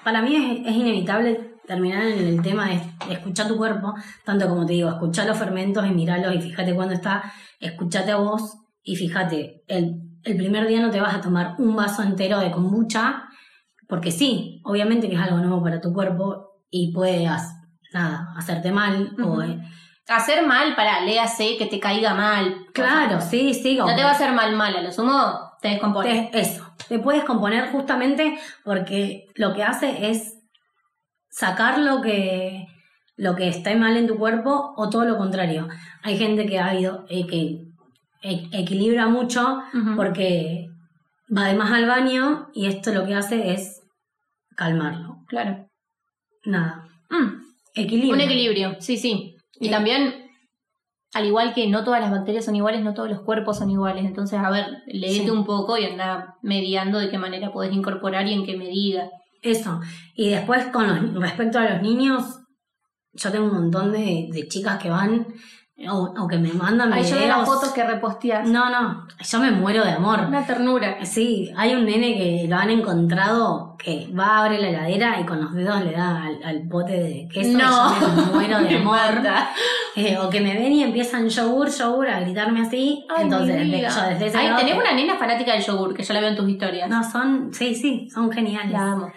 Para 0.03 0.21
mí 0.21 0.35
es, 0.35 0.67
es 0.67 0.75
inevitable 0.75 1.53
terminar 1.67 2.01
en 2.03 2.27
el 2.27 2.41
tema 2.41 2.67
de, 2.69 2.81
de 3.07 3.13
escuchar 3.13 3.47
tu 3.47 3.55
cuerpo, 3.55 3.93
tanto 4.25 4.49
como 4.49 4.65
te 4.65 4.73
digo, 4.73 4.89
escuchar 4.89 5.27
los 5.27 5.37
fermentos 5.37 5.85
y 5.85 5.91
mirarlos 5.91 6.33
y 6.35 6.41
fíjate 6.41 6.73
cuándo 6.73 6.95
está, 6.95 7.31
escuchate 7.59 8.11
a 8.11 8.15
vos 8.17 8.57
y 8.81 8.95
fíjate, 8.95 9.61
el, 9.67 10.01
el 10.23 10.35
primer 10.37 10.67
día 10.67 10.81
no 10.81 10.89
te 10.89 10.99
vas 10.99 11.13
a 11.13 11.21
tomar 11.21 11.53
un 11.59 11.75
vaso 11.75 12.01
entero 12.01 12.39
de 12.39 12.49
kombucha, 12.49 13.25
porque 13.89 14.11
sí, 14.11 14.61
obviamente 14.63 15.09
que 15.09 15.15
es 15.15 15.21
algo 15.21 15.37
nuevo 15.39 15.61
para 15.61 15.81
tu 15.81 15.91
cuerpo 15.91 16.61
y 16.69 16.93
puede, 16.93 17.27
nada, 17.91 18.33
hacerte 18.37 18.71
mal 18.71 19.15
o 19.21 19.27
Ujú. 19.33 19.41
eh, 19.41 19.59
Hacer 20.07 20.43
mal, 20.47 20.75
para, 20.75 21.01
léase 21.01 21.55
que 21.57 21.67
te 21.67 21.79
caiga 21.79 22.15
mal. 22.15 22.65
Claro, 22.73 23.21
sí, 23.21 23.53
sí. 23.53 23.75
No 23.77 23.93
te 23.95 24.01
va 24.03 24.09
a 24.09 24.13
hacer 24.13 24.31
mal 24.33 24.55
mal, 24.55 24.75
a 24.75 24.81
lo 24.81 24.91
sumo 24.91 25.39
te 25.61 25.67
descompone. 25.67 26.31
Eso, 26.33 26.65
te 26.87 26.97
puedes 26.97 27.23
componer 27.25 27.71
justamente 27.71 28.39
porque 28.63 29.27
lo 29.35 29.53
que 29.53 29.63
hace 29.63 30.09
es 30.09 30.33
sacar 31.29 31.77
lo 31.77 32.01
que, 32.01 32.65
lo 33.17 33.35
que 33.35 33.49
está 33.49 33.75
mal 33.75 33.97
en 33.97 34.07
tu 34.07 34.17
cuerpo 34.17 34.73
o 34.77 34.89
todo 34.89 35.05
lo 35.05 35.17
contrario. 35.17 35.67
Hay 36.01 36.17
gente 36.17 36.47
que 36.47 36.59
ha 36.59 36.73
ido, 36.73 37.05
eh, 37.09 37.27
que 37.27 37.61
e- 38.23 38.49
equilibra 38.51 39.07
mucho 39.07 39.61
porque 39.95 40.69
va 41.35 41.45
además 41.45 41.71
al 41.71 41.85
baño 41.85 42.49
y 42.55 42.65
esto 42.65 42.91
lo 42.91 43.05
que 43.05 43.13
hace 43.13 43.53
es 43.53 43.78
calmarlo. 44.59 45.23
Claro. 45.27 45.67
Nada. 46.45 46.85
Mm. 47.09 47.41
Equilibrio. 47.75 48.13
Un 48.13 48.21
equilibrio, 48.21 48.75
sí, 48.81 48.97
sí. 48.97 49.35
Y 49.59 49.65
Sí. 49.65 49.71
también, 49.71 50.13
al 51.13 51.25
igual 51.25 51.53
que 51.53 51.67
no 51.67 51.83
todas 51.85 52.01
las 52.01 52.11
bacterias 52.11 52.43
son 52.45 52.55
iguales, 52.57 52.81
no 52.83 52.93
todos 52.93 53.09
los 53.09 53.21
cuerpos 53.21 53.57
son 53.57 53.69
iguales. 53.69 54.05
Entonces, 54.05 54.37
a 54.39 54.49
ver, 54.51 54.65
leete 54.87 55.23
Sí. 55.25 55.29
un 55.29 55.45
poco 55.45 55.77
y 55.77 55.85
anda 55.85 56.35
mediando 56.41 56.99
de 56.99 57.09
qué 57.09 57.17
manera 57.17 57.51
podés 57.53 57.73
incorporar 57.73 58.27
y 58.27 58.33
en 58.33 58.45
qué 58.45 58.57
medida. 58.57 59.09
Eso. 59.41 59.79
Y 60.13 60.29
después, 60.29 60.65
con 60.67 60.87
los- 60.87 61.13
respecto 61.23 61.57
a 61.59 61.69
los 61.69 61.81
niños, 61.81 62.39
yo 63.13 63.31
tengo 63.31 63.45
un 63.45 63.53
montón 63.53 63.91
de, 63.93 64.27
de 64.31 64.47
chicas 64.49 64.77
que 64.81 64.89
van 64.89 65.25
o, 65.87 66.13
o 66.17 66.27
que 66.27 66.37
me 66.37 66.51
mandan 66.51 66.91
Ahí 66.91 67.03
yo 67.03 67.15
veo 67.17 67.27
las 67.27 67.45
fotos 67.45 67.69
que 67.69 67.83
reposteas. 67.85 68.47
No, 68.47 68.69
no, 68.69 69.07
yo 69.21 69.39
me 69.39 69.51
muero 69.51 69.83
de 69.85 69.91
amor. 69.91 70.21
Una 70.27 70.45
ternura. 70.45 71.05
Sí, 71.05 71.51
hay 71.55 71.73
un 71.75 71.85
nene 71.85 72.15
que 72.17 72.45
lo 72.49 72.55
han 72.57 72.69
encontrado 72.69 73.75
que 73.77 74.07
va, 74.13 74.39
abre 74.39 74.59
la 74.59 74.69
heladera 74.69 75.19
y 75.21 75.25
con 75.25 75.39
los 75.41 75.53
dedos 75.53 75.81
le 75.85 75.91
da 75.93 76.23
al, 76.25 76.43
al 76.43 76.67
pote 76.67 76.93
de 76.93 77.27
queso 77.33 77.57
No. 77.57 77.95
y 77.95 78.01
yo 78.01 78.09
me 78.09 78.21
muero 78.33 78.59
de 78.59 78.77
amor. 78.79 78.99
Eh, 79.95 80.17
o 80.17 80.29
que 80.29 80.41
me 80.41 80.53
ven 80.53 80.71
y 80.73 80.83
empiezan 80.83 81.29
yogur, 81.29 81.69
yogur 81.69 82.07
a 82.09 82.19
gritarme 82.19 82.61
así. 82.61 83.05
Ay, 83.15 83.23
Entonces, 83.23 83.55
de- 83.55 83.63
vida. 83.63 83.87
yo 83.89 84.01
desde 84.09 84.27
ese 84.27 84.37
Ay, 84.37 84.55
tenés 84.57 84.73
que- 84.73 84.79
una 84.79 84.93
nena 84.93 85.15
fanática 85.17 85.53
del 85.53 85.63
yogur, 85.63 85.93
que 85.93 86.03
yo 86.03 86.13
la 86.13 86.19
veo 86.19 86.29
en 86.29 86.35
tus 86.35 86.49
historias. 86.49 86.89
No, 86.89 87.09
son, 87.09 87.53
sí, 87.53 87.73
sí, 87.75 88.09
son 88.09 88.29
geniales. 88.31 88.71
La 88.71 88.91
amo. 88.91 89.11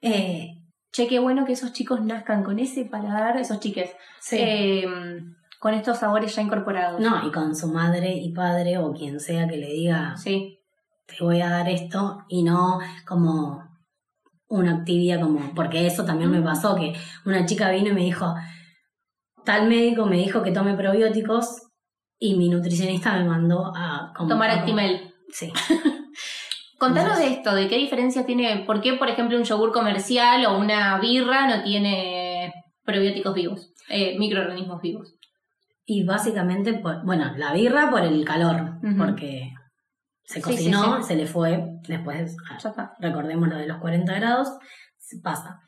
Eh, 0.00 0.52
Che, 0.92 1.06
qué 1.06 1.18
bueno 1.18 1.44
que 1.44 1.52
esos 1.52 1.74
chicos 1.74 2.00
nazcan 2.00 2.42
con 2.42 2.58
ese 2.58 2.86
paladar, 2.86 3.36
esos 3.36 3.60
chiques, 3.60 3.90
sí. 4.18 4.36
eh, 4.40 4.86
con 5.66 5.74
estos 5.74 5.98
sabores 5.98 6.32
ya 6.36 6.42
incorporados. 6.42 7.00
No, 7.00 7.26
y 7.26 7.32
con 7.32 7.56
su 7.56 7.66
madre 7.66 8.14
y 8.14 8.32
padre 8.32 8.78
o 8.78 8.92
quien 8.92 9.18
sea 9.18 9.48
que 9.48 9.56
le 9.56 9.66
diga, 9.66 10.16
Sí, 10.16 10.60
te 11.06 11.24
voy 11.24 11.40
a 11.40 11.50
dar 11.50 11.68
esto, 11.68 12.24
y 12.28 12.44
no 12.44 12.78
como 13.04 13.64
una 14.46 14.76
actividad 14.76 15.20
como, 15.20 15.52
porque 15.56 15.84
eso 15.88 16.04
también 16.04 16.30
me 16.30 16.40
pasó, 16.40 16.76
que 16.76 16.92
una 17.24 17.44
chica 17.46 17.70
vino 17.72 17.88
y 17.88 17.94
me 17.94 18.04
dijo, 18.04 18.32
tal 19.44 19.66
médico 19.68 20.06
me 20.06 20.18
dijo 20.18 20.44
que 20.44 20.52
tome 20.52 20.74
probióticos 20.74 21.62
y 22.16 22.36
mi 22.36 22.48
nutricionista 22.48 23.18
me 23.18 23.24
mandó 23.24 23.72
a 23.74 24.12
como- 24.16 24.28
tomar 24.28 24.50
Actimel. 24.50 25.12
Sí. 25.32 25.52
Contanos 26.78 27.18
de 27.18 27.26
esto, 27.32 27.54
de 27.56 27.66
qué 27.66 27.76
diferencia 27.76 28.24
tiene, 28.24 28.62
por 28.66 28.80
qué, 28.80 28.92
por 28.92 29.08
ejemplo, 29.08 29.36
un 29.36 29.42
yogur 29.42 29.72
comercial 29.72 30.46
o 30.46 30.58
una 30.58 30.96
birra 31.00 31.48
no 31.48 31.64
tiene 31.64 32.52
probióticos 32.84 33.34
vivos, 33.34 33.72
eh, 33.88 34.16
microorganismos 34.16 34.80
vivos. 34.80 35.15
Y 35.88 36.02
básicamente, 36.04 36.74
por, 36.74 37.04
bueno, 37.04 37.32
la 37.36 37.52
birra 37.52 37.90
por 37.90 38.02
el 38.02 38.24
calor, 38.24 38.74
Ujú. 38.82 38.96
porque 38.98 39.52
se 40.24 40.40
Sí, 40.40 40.42
cocinó, 40.42 40.96
sí, 40.96 41.02
sí. 41.02 41.08
se 41.08 41.16
le 41.16 41.26
fue, 41.26 41.64
después 41.86 42.36
está. 42.56 42.92
recordemos 42.98 43.48
lo 43.48 43.56
de 43.56 43.66
los 43.68 43.78
40 43.78 44.12
grados, 44.14 44.48
pasa. 45.22 45.60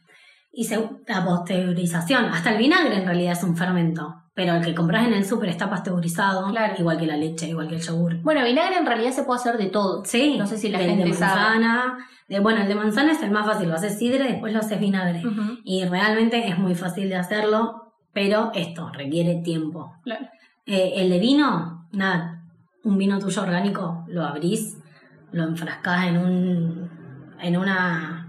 Y 0.50 0.64
se- 0.64 0.90
la 1.06 1.24
pasteurización, 1.24 2.24
hasta 2.26 2.50
el 2.50 2.58
vinagre 2.58 2.96
en 2.96 3.06
realidad 3.06 3.32
es 3.34 3.44
un 3.44 3.56
fermento, 3.56 4.14
pero 4.34 4.54
el 4.54 4.64
que 4.64 4.74
compras 4.74 5.06
en 5.06 5.12
el 5.14 5.24
súper 5.24 5.50
está 5.50 5.70
pasteurizado, 5.70 6.50
Claro. 6.50 6.74
igual 6.78 6.98
que 6.98 7.06
la 7.06 7.16
leche, 7.16 7.46
igual 7.48 7.68
que 7.68 7.76
el 7.76 7.80
yogur. 7.82 8.20
Bueno, 8.22 8.44
vinagre 8.44 8.76
en 8.78 8.86
realidad 8.86 9.12
se 9.12 9.22
puede 9.22 9.38
hacer 9.40 9.56
de 9.58 9.66
todo. 9.66 10.04
Sí, 10.04 10.36
No 10.38 10.46
sé 10.48 10.56
si 10.58 10.68
la 10.70 10.80
el 10.80 10.90
gente 10.90 11.04
de 11.04 11.12
sabe. 11.14 11.34
manzana, 11.60 11.98
de- 12.28 12.40
bueno, 12.40 12.62
el 12.62 12.66
de 12.68 12.74
manzana 12.74 13.12
es 13.12 13.22
el 13.22 13.30
más 13.30 13.46
fácil, 13.46 13.68
lo 13.68 13.76
haces 13.76 13.96
sidra 13.98 14.24
y 14.28 14.32
después 14.32 14.52
lo 14.52 14.58
haces 14.58 14.80
vinagre. 14.80 15.22
Ujú, 15.24 15.58
Y 15.64 15.84
realmente 15.84 16.48
es 16.48 16.58
muy 16.58 16.74
fácil 16.74 17.08
de 17.08 17.16
hacerlo, 17.16 17.87
pero 18.18 18.50
esto 18.52 18.90
requiere 18.92 19.42
tiempo. 19.42 19.92
Claro. 20.02 20.26
Eh, 20.66 20.94
el 20.96 21.08
de 21.08 21.20
vino, 21.20 21.86
nada, 21.92 22.42
un 22.82 22.98
vino 22.98 23.20
tuyo 23.20 23.42
orgánico, 23.42 24.04
lo 24.08 24.24
abrís, 24.24 24.76
lo 25.30 25.44
enfrascás 25.44 26.08
en 26.08 26.16
un 26.18 26.90
en 27.40 27.56
una 27.56 28.26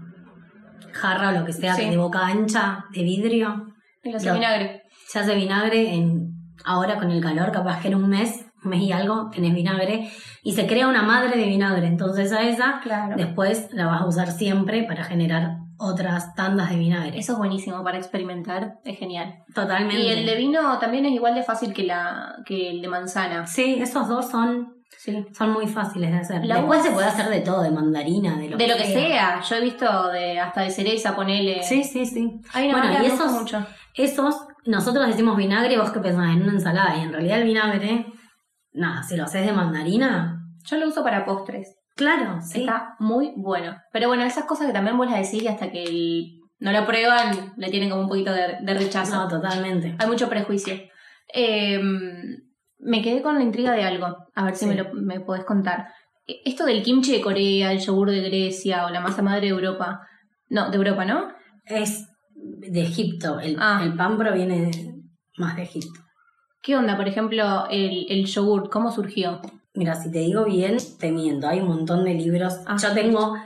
jarra 0.92 1.30
o 1.30 1.32
lo 1.32 1.44
que 1.44 1.52
sea, 1.52 1.74
Sí. 1.74 1.90
de 1.90 1.96
boca 1.96 2.24
ancha, 2.24 2.84
de 2.94 3.02
vidrio. 3.02 3.66
Y 4.04 4.10
lo 4.12 4.18
hace 4.18 4.32
vinagre. 4.32 4.82
Se 5.08 5.18
hace 5.18 5.34
vinagre 5.34 5.92
en 5.92 6.30
ahora 6.64 6.96
con 6.96 7.10
el 7.10 7.20
calor, 7.20 7.50
capaz 7.50 7.80
que 7.82 7.88
en 7.88 7.96
un 7.96 8.08
mes, 8.08 8.46
un 8.62 8.70
mes 8.70 8.82
y 8.82 8.92
algo, 8.92 9.28
tenés 9.30 9.52
vinagre 9.54 10.08
y 10.44 10.52
se 10.52 10.68
crea 10.68 10.86
una 10.86 11.02
madre 11.02 11.36
de 11.36 11.46
vinagre. 11.46 11.88
Entonces 11.88 12.32
a 12.32 12.42
esa 12.48 12.78
Claro. 12.80 13.16
después 13.16 13.70
la 13.72 13.86
vas 13.86 14.02
a 14.02 14.06
usar 14.06 14.30
siempre 14.30 14.84
para 14.84 15.02
generar 15.02 15.56
otras 15.80 16.34
tandas 16.34 16.70
de 16.70 16.76
vinagre. 16.76 17.18
Eso 17.18 17.32
es 17.32 17.38
buenísimo 17.38 17.82
para 17.82 17.96
experimentar, 17.98 18.74
es 18.84 18.98
genial. 18.98 19.42
Totalmente. 19.54 20.02
Y 20.02 20.08
el 20.10 20.26
de 20.26 20.36
vino 20.36 20.78
también 20.78 21.06
es 21.06 21.12
igual 21.12 21.34
de 21.34 21.42
fácil 21.42 21.72
que, 21.72 21.84
la, 21.84 22.36
que 22.44 22.70
el 22.70 22.82
de 22.82 22.88
manzana. 22.88 23.46
Sí, 23.46 23.78
esos 23.80 24.06
dos 24.08 24.28
son 24.30 24.74
Sí. 24.98 25.24
Son 25.32 25.50
muy 25.52 25.66
fáciles 25.66 26.10
de 26.10 26.18
hacer. 26.18 26.44
La 26.44 26.56
Después 26.56 26.80
uva- 26.80 26.88
se 26.88 26.92
puede 26.92 27.06
hacer 27.06 27.28
de 27.30 27.40
todo, 27.40 27.62
de 27.62 27.70
mandarina, 27.70 28.36
de 28.36 28.50
lo 28.50 28.56
de 28.58 28.66
que 28.66 28.70
lo 28.72 28.76
que 28.76 28.84
sea. 28.92 29.40
Yo 29.40 29.54
he 29.56 29.60
visto 29.62 30.08
de 30.10 30.38
hasta 30.38 30.60
de 30.62 30.70
cereza, 30.70 31.16
ponele. 31.16 31.62
Sí, 31.62 31.84
sí, 31.84 32.04
sí. 32.04 32.40
Hay 32.52 32.68
una 32.68 32.78
Bueno, 32.82 33.02
y 33.02 33.06
esos- 33.06 33.32
mucho. 33.32 33.64
Esos, 33.94 34.34
nosotros 34.66 35.06
decimos 35.06 35.36
vinagre, 35.38 35.78
vos 35.78 35.90
que 35.90 36.00
pensás 36.00 36.30
en 36.34 36.42
una 36.42 36.52
ensalada, 36.52 36.96
y 36.98 37.02
en 37.02 37.12
realidad 37.12 37.38
el 37.38 37.44
vinagre, 37.44 38.06
nada, 38.72 39.02
si 39.04 39.16
lo 39.16 39.24
haces 39.24 39.46
de 39.46 39.52
mandarina, 39.52 40.36
Yo 40.64 40.76
lo 40.76 40.88
uso 40.88 41.02
para 41.02 41.24
postres. 41.24 41.78
Claro, 42.00 42.40
sí. 42.42 42.60
Está 42.60 42.96
muy 42.98 43.32
bueno. 43.36 43.76
Pero 43.92 44.08
bueno, 44.08 44.24
esas 44.24 44.44
cosas 44.44 44.66
que 44.66 44.72
también 44.72 44.96
vos 44.98 45.08
las 45.10 45.20
decís 45.20 45.42
y 45.44 45.48
hasta 45.48 45.70
que 45.70 45.84
el- 45.84 46.40
no 46.58 46.72
lo 46.72 46.84
prueban, 46.86 47.54
le 47.56 47.70
tienen 47.70 47.88
como 47.90 48.02
un 48.02 48.08
poquito 48.08 48.32
de, 48.32 48.56
de 48.60 48.74
rechazo. 48.74 49.14
No, 49.14 49.28
totalmente. 49.28 49.94
Hay 49.98 50.06
mucho 50.08 50.28
prejuicio. 50.28 50.74
Eh, 51.32 51.80
me 52.78 53.02
quedé 53.02 53.22
con 53.22 53.34
la 53.36 53.42
intriga 53.42 53.72
de 53.72 53.84
algo. 53.84 54.06
A 54.34 54.44
ver 54.44 54.56
si 54.56 54.66
me, 54.66 54.74
lo, 54.74 54.92
me 54.94 55.20
podés 55.20 55.44
contar. 55.44 55.86
E- 56.26 56.40
Esto 56.44 56.64
del 56.66 56.82
kimchi 56.82 57.12
de 57.12 57.20
Corea, 57.20 57.72
el 57.72 57.78
yogur 57.78 58.10
de 58.10 58.20
Grecia 58.22 58.84
o 58.86 58.90
la 58.90 59.00
masa 59.00 59.22
madre 59.22 59.42
de 59.42 59.48
Europa. 59.48 60.00
No, 60.48 60.70
de 60.70 60.76
Europa, 60.76 61.04
¿no? 61.04 61.28
Es 61.64 62.08
de 62.34 62.82
Egipto, 62.82 63.38
el, 63.40 63.56
Ah. 63.60 63.80
el 63.84 63.94
pan 63.94 64.18
proviene 64.18 64.60
de- 64.66 64.94
más 65.38 65.56
de 65.56 65.62
Egipto. 65.62 66.00
¿Qué 66.62 66.76
onda, 66.76 66.96
por 66.96 67.08
ejemplo, 67.08 67.66
el, 67.70 68.06
el 68.10 68.26
yogur? 68.26 68.68
¿Cómo 68.68 68.90
surgió? 68.90 69.40
Mira, 69.74 69.94
si 69.94 70.10
te 70.10 70.18
digo 70.20 70.44
bien, 70.44 70.76
te 70.98 71.12
miento. 71.12 71.48
Hay 71.48 71.60
un 71.60 71.68
montón 71.68 72.04
de 72.04 72.14
libros. 72.14 72.58
Ah. 72.66 72.76
Yo 72.80 72.92
tengo, 72.92 73.36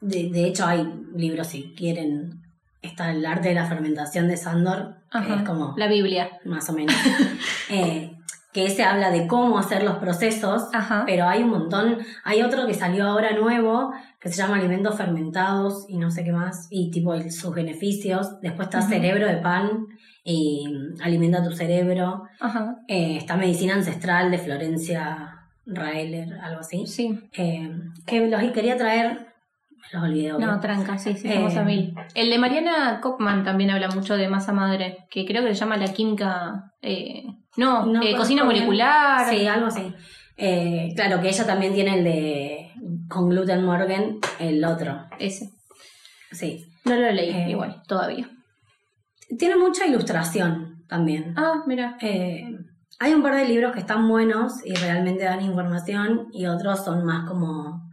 de, 0.00 0.30
de 0.30 0.46
hecho 0.46 0.66
hay 0.66 0.86
libros 1.14 1.46
si 1.48 1.74
quieren. 1.74 2.42
Está 2.82 3.10
el 3.10 3.24
arte 3.26 3.48
de 3.48 3.54
la 3.56 3.66
fermentación 3.66 4.28
de 4.28 4.36
Sandor, 4.36 4.94
que 5.10 5.18
Ajá. 5.18 5.36
es 5.36 5.42
como 5.42 5.74
La 5.76 5.88
Biblia. 5.88 6.30
más 6.44 6.68
o 6.70 6.72
menos. 6.72 6.94
Eh, 7.70 8.12
que 8.52 8.64
ese 8.64 8.82
habla 8.82 9.10
de 9.10 9.26
cómo 9.26 9.58
hacer 9.58 9.82
los 9.82 9.96
procesos, 9.96 10.62
Ajá. 10.72 11.02
pero 11.06 11.26
hay 11.28 11.42
un 11.42 11.50
montón. 11.50 11.98
Hay 12.24 12.40
otro 12.42 12.66
que 12.66 12.72
salió 12.72 13.06
ahora 13.06 13.32
nuevo, 13.36 13.92
que 14.20 14.30
se 14.30 14.36
llama 14.36 14.56
alimentos 14.56 14.96
fermentados 14.96 15.84
y 15.88 15.98
no 15.98 16.10
sé 16.10 16.24
qué 16.24 16.32
más, 16.32 16.66
y 16.70 16.90
tipo 16.90 17.12
el- 17.12 17.30
sus 17.30 17.54
beneficios. 17.54 18.40
Después 18.40 18.68
está 18.68 18.80
cerebro 18.80 19.26
de 19.26 19.36
pan 19.36 19.86
y 20.24 20.66
mm, 20.66 21.02
alimenta 21.02 21.44
tu 21.44 21.50
cerebro. 21.54 22.22
Ajá. 22.40 22.76
Eh, 22.88 23.18
está 23.18 23.36
medicina 23.36 23.74
ancestral 23.74 24.30
de 24.30 24.38
Florencia 24.38 25.37
Raeler, 25.68 26.32
algo 26.40 26.60
así. 26.60 26.86
Sí. 26.86 27.18
Eh, 27.36 27.70
que 28.06 28.26
los 28.26 28.42
quería 28.52 28.76
traer, 28.76 29.28
me 29.70 29.86
los 29.92 30.02
olvidé. 30.02 30.32
obvio. 30.32 30.46
No, 30.46 30.60
tranca, 30.60 30.98
sí, 30.98 31.14
sí, 31.14 31.28
Eh, 31.28 31.46
a 31.56 31.62
mil. 31.62 31.94
El 32.14 32.30
de 32.30 32.38
Mariana 32.38 33.00
Kochman 33.00 33.44
también 33.44 33.70
habla 33.70 33.88
mucho 33.88 34.16
de 34.16 34.28
masa 34.28 34.52
madre, 34.52 35.06
que 35.10 35.24
creo 35.26 35.42
que 35.44 35.48
se 35.54 35.60
llama 35.60 35.76
la 35.76 35.92
química. 35.92 36.72
eh, 36.82 37.24
no, 37.56 37.86
No 37.86 38.02
eh, 38.02 38.14
cocina 38.16 38.44
molecular. 38.44 39.28
Sí, 39.28 39.46
algo 39.46 39.66
así. 39.66 39.92
Eh, 40.36 40.92
claro, 40.94 41.20
que 41.20 41.28
ella 41.28 41.44
también 41.46 41.74
tiene 41.74 41.98
el 41.98 42.04
de 42.04 42.70
con 43.08 43.28
gluten 43.28 43.64
Morgan, 43.64 44.18
el 44.38 44.64
otro. 44.64 45.06
Ese. 45.18 45.50
Sí. 46.30 46.64
No 46.84 46.94
lo 46.94 47.10
leí 47.10 47.50
igual, 47.50 47.82
todavía. 47.86 48.30
Tiene 49.38 49.56
mucha 49.56 49.86
ilustración 49.86 50.84
también. 50.88 51.34
Ah, 51.36 51.62
mira. 51.66 51.98
Eh, 52.00 52.48
hay 52.98 53.14
un 53.14 53.22
par 53.22 53.34
de 53.36 53.46
libros 53.46 53.72
que 53.72 53.80
están 53.80 54.08
buenos 54.08 54.64
y 54.64 54.74
realmente 54.74 55.24
dan 55.24 55.40
información 55.40 56.28
y 56.32 56.46
otros 56.46 56.84
son 56.84 57.04
más 57.04 57.28
como 57.28 57.88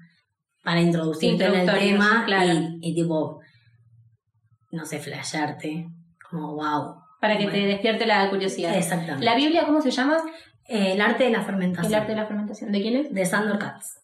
para 0.64 0.82
introducirte 0.82 1.46
en 1.46 1.54
el 1.54 1.70
tema 1.70 2.24
claro. 2.26 2.52
y, 2.52 2.80
y 2.82 2.96
tipo, 2.96 3.40
no 4.72 4.86
sé, 4.86 5.00
flashearte. 5.00 5.88
Como 6.30 6.56
wow. 6.56 6.96
Para 7.22 7.38
que 7.38 7.48
te 7.48 7.68
despierte 7.68 8.06
la 8.08 8.30
curiosidad. 8.30 8.76
Exactamente. 8.76 9.24
¿La 9.24 9.36
Biblia 9.36 9.66
cómo 9.66 9.80
se 9.80 9.92
llama? 9.92 10.18
Eh, 10.68 10.94
el 10.94 11.02
arte 11.02 11.26
de 11.26 11.30
la 11.30 11.44
fermentación. 11.44 11.94
El 11.94 12.00
arte 12.00 12.12
de 12.14 12.18
la 12.18 12.26
fermentación. 12.26 12.72
¿De 12.72 12.82
quién 12.82 12.96
es? 12.96 13.14
de 13.14 13.26
Sandor 13.26 13.60
Katz. 13.60 14.02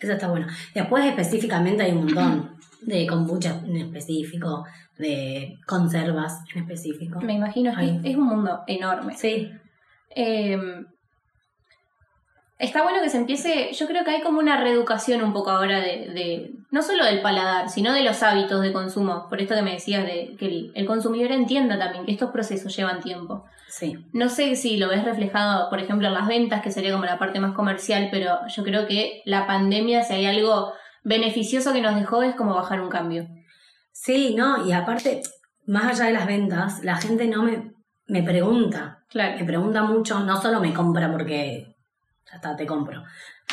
Eso 0.00 0.12
está 0.12 0.28
bueno. 0.28 0.48
Después 0.74 1.04
específicamente 1.04 1.84
hay 1.84 1.92
un 1.92 2.06
montón 2.06 2.56
de 2.82 3.06
kombucha 3.06 3.60
en 3.64 3.76
específico, 3.76 4.64
de 4.98 5.54
conservas 5.64 6.40
en 6.52 6.62
específico. 6.62 7.20
Me 7.20 7.34
imagino, 7.34 7.70
es, 7.80 8.04
es 8.04 8.16
un 8.16 8.26
mundo 8.26 8.62
enorme. 8.66 9.16
Sí, 9.16 9.48
Eh, 10.14 10.58
está 12.58 12.82
bueno 12.82 13.00
que 13.02 13.10
se 13.10 13.16
empiece, 13.18 13.72
yo 13.72 13.86
creo 13.86 14.04
que 14.04 14.10
hay 14.10 14.22
como 14.22 14.38
una 14.38 14.56
reeducación 14.56 15.22
un 15.22 15.32
poco 15.32 15.50
ahora 15.50 15.80
de, 15.80 16.08
de, 16.10 16.52
no 16.70 16.82
solo 16.82 17.04
del 17.04 17.20
paladar, 17.20 17.68
sino 17.68 17.92
de 17.92 18.02
los 18.02 18.22
hábitos 18.22 18.62
de 18.62 18.72
consumo. 18.72 19.28
Por 19.28 19.40
esto 19.40 19.54
que 19.54 19.62
me 19.62 19.72
decías 19.72 20.04
de 20.04 20.36
que 20.38 20.46
el, 20.46 20.72
el 20.74 20.86
consumidor 20.86 21.32
entienda 21.32 21.78
también 21.78 22.04
que 22.04 22.12
estos 22.12 22.30
procesos 22.30 22.74
llevan 22.74 23.00
tiempo. 23.00 23.44
Sí. 23.68 23.96
No 24.12 24.28
sé 24.28 24.54
si 24.56 24.76
lo 24.76 24.88
ves 24.88 25.04
reflejado, 25.04 25.68
por 25.68 25.80
ejemplo, 25.80 26.06
en 26.06 26.14
las 26.14 26.28
ventas, 26.28 26.62
que 26.62 26.70
sería 26.70 26.92
como 26.92 27.04
la 27.04 27.18
parte 27.18 27.40
más 27.40 27.54
comercial, 27.54 28.08
pero 28.10 28.38
yo 28.48 28.62
creo 28.62 28.86
que 28.86 29.22
la 29.24 29.46
pandemia, 29.46 30.04
si 30.04 30.14
hay 30.14 30.26
algo 30.26 30.72
beneficioso 31.02 31.72
que 31.72 31.82
nos 31.82 31.96
dejó, 31.96 32.22
es 32.22 32.34
como 32.34 32.54
bajar 32.54 32.80
un 32.80 32.88
cambio. 32.88 33.26
Sí, 33.92 34.34
no, 34.34 34.66
y 34.66 34.72
aparte, 34.72 35.22
más 35.66 35.86
allá 35.86 36.06
de 36.06 36.12
las 36.12 36.26
ventas, 36.26 36.82
la 36.82 36.96
gente 36.96 37.26
no 37.26 37.42
me, 37.42 37.72
me 38.06 38.22
pregunta. 38.22 39.03
Claro. 39.14 39.38
Me 39.38 39.44
pregunta 39.44 39.82
mucho, 39.84 40.20
no 40.20 40.40
solo 40.42 40.60
me 40.60 40.74
compra 40.74 41.10
porque 41.10 41.74
ya 42.30 42.34
está, 42.36 42.54
te 42.56 42.66
compro. 42.66 43.02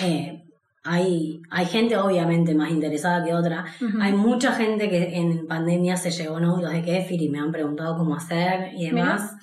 Eh, 0.04 0.44
hay, 0.84 1.40
hay 1.52 1.66
gente 1.68 1.96
obviamente 1.98 2.56
más 2.56 2.72
interesada 2.72 3.24
que 3.24 3.34
otra. 3.36 3.64
Hay 4.02 4.14
mucha 4.14 4.52
gente 4.54 4.90
que 4.90 5.16
en 5.16 5.48
pandemia 5.48 5.96
se 5.98 6.10
llevó 6.12 6.40
nódulos 6.40 6.72
de 6.74 6.82
kéfir 6.82 7.22
y 7.22 7.30
me 7.30 7.40
han 7.40 7.52
preguntado 7.52 7.96
cómo 7.98 8.16
hacer 8.16 8.74
y 8.76 8.88
demás. 8.88 9.34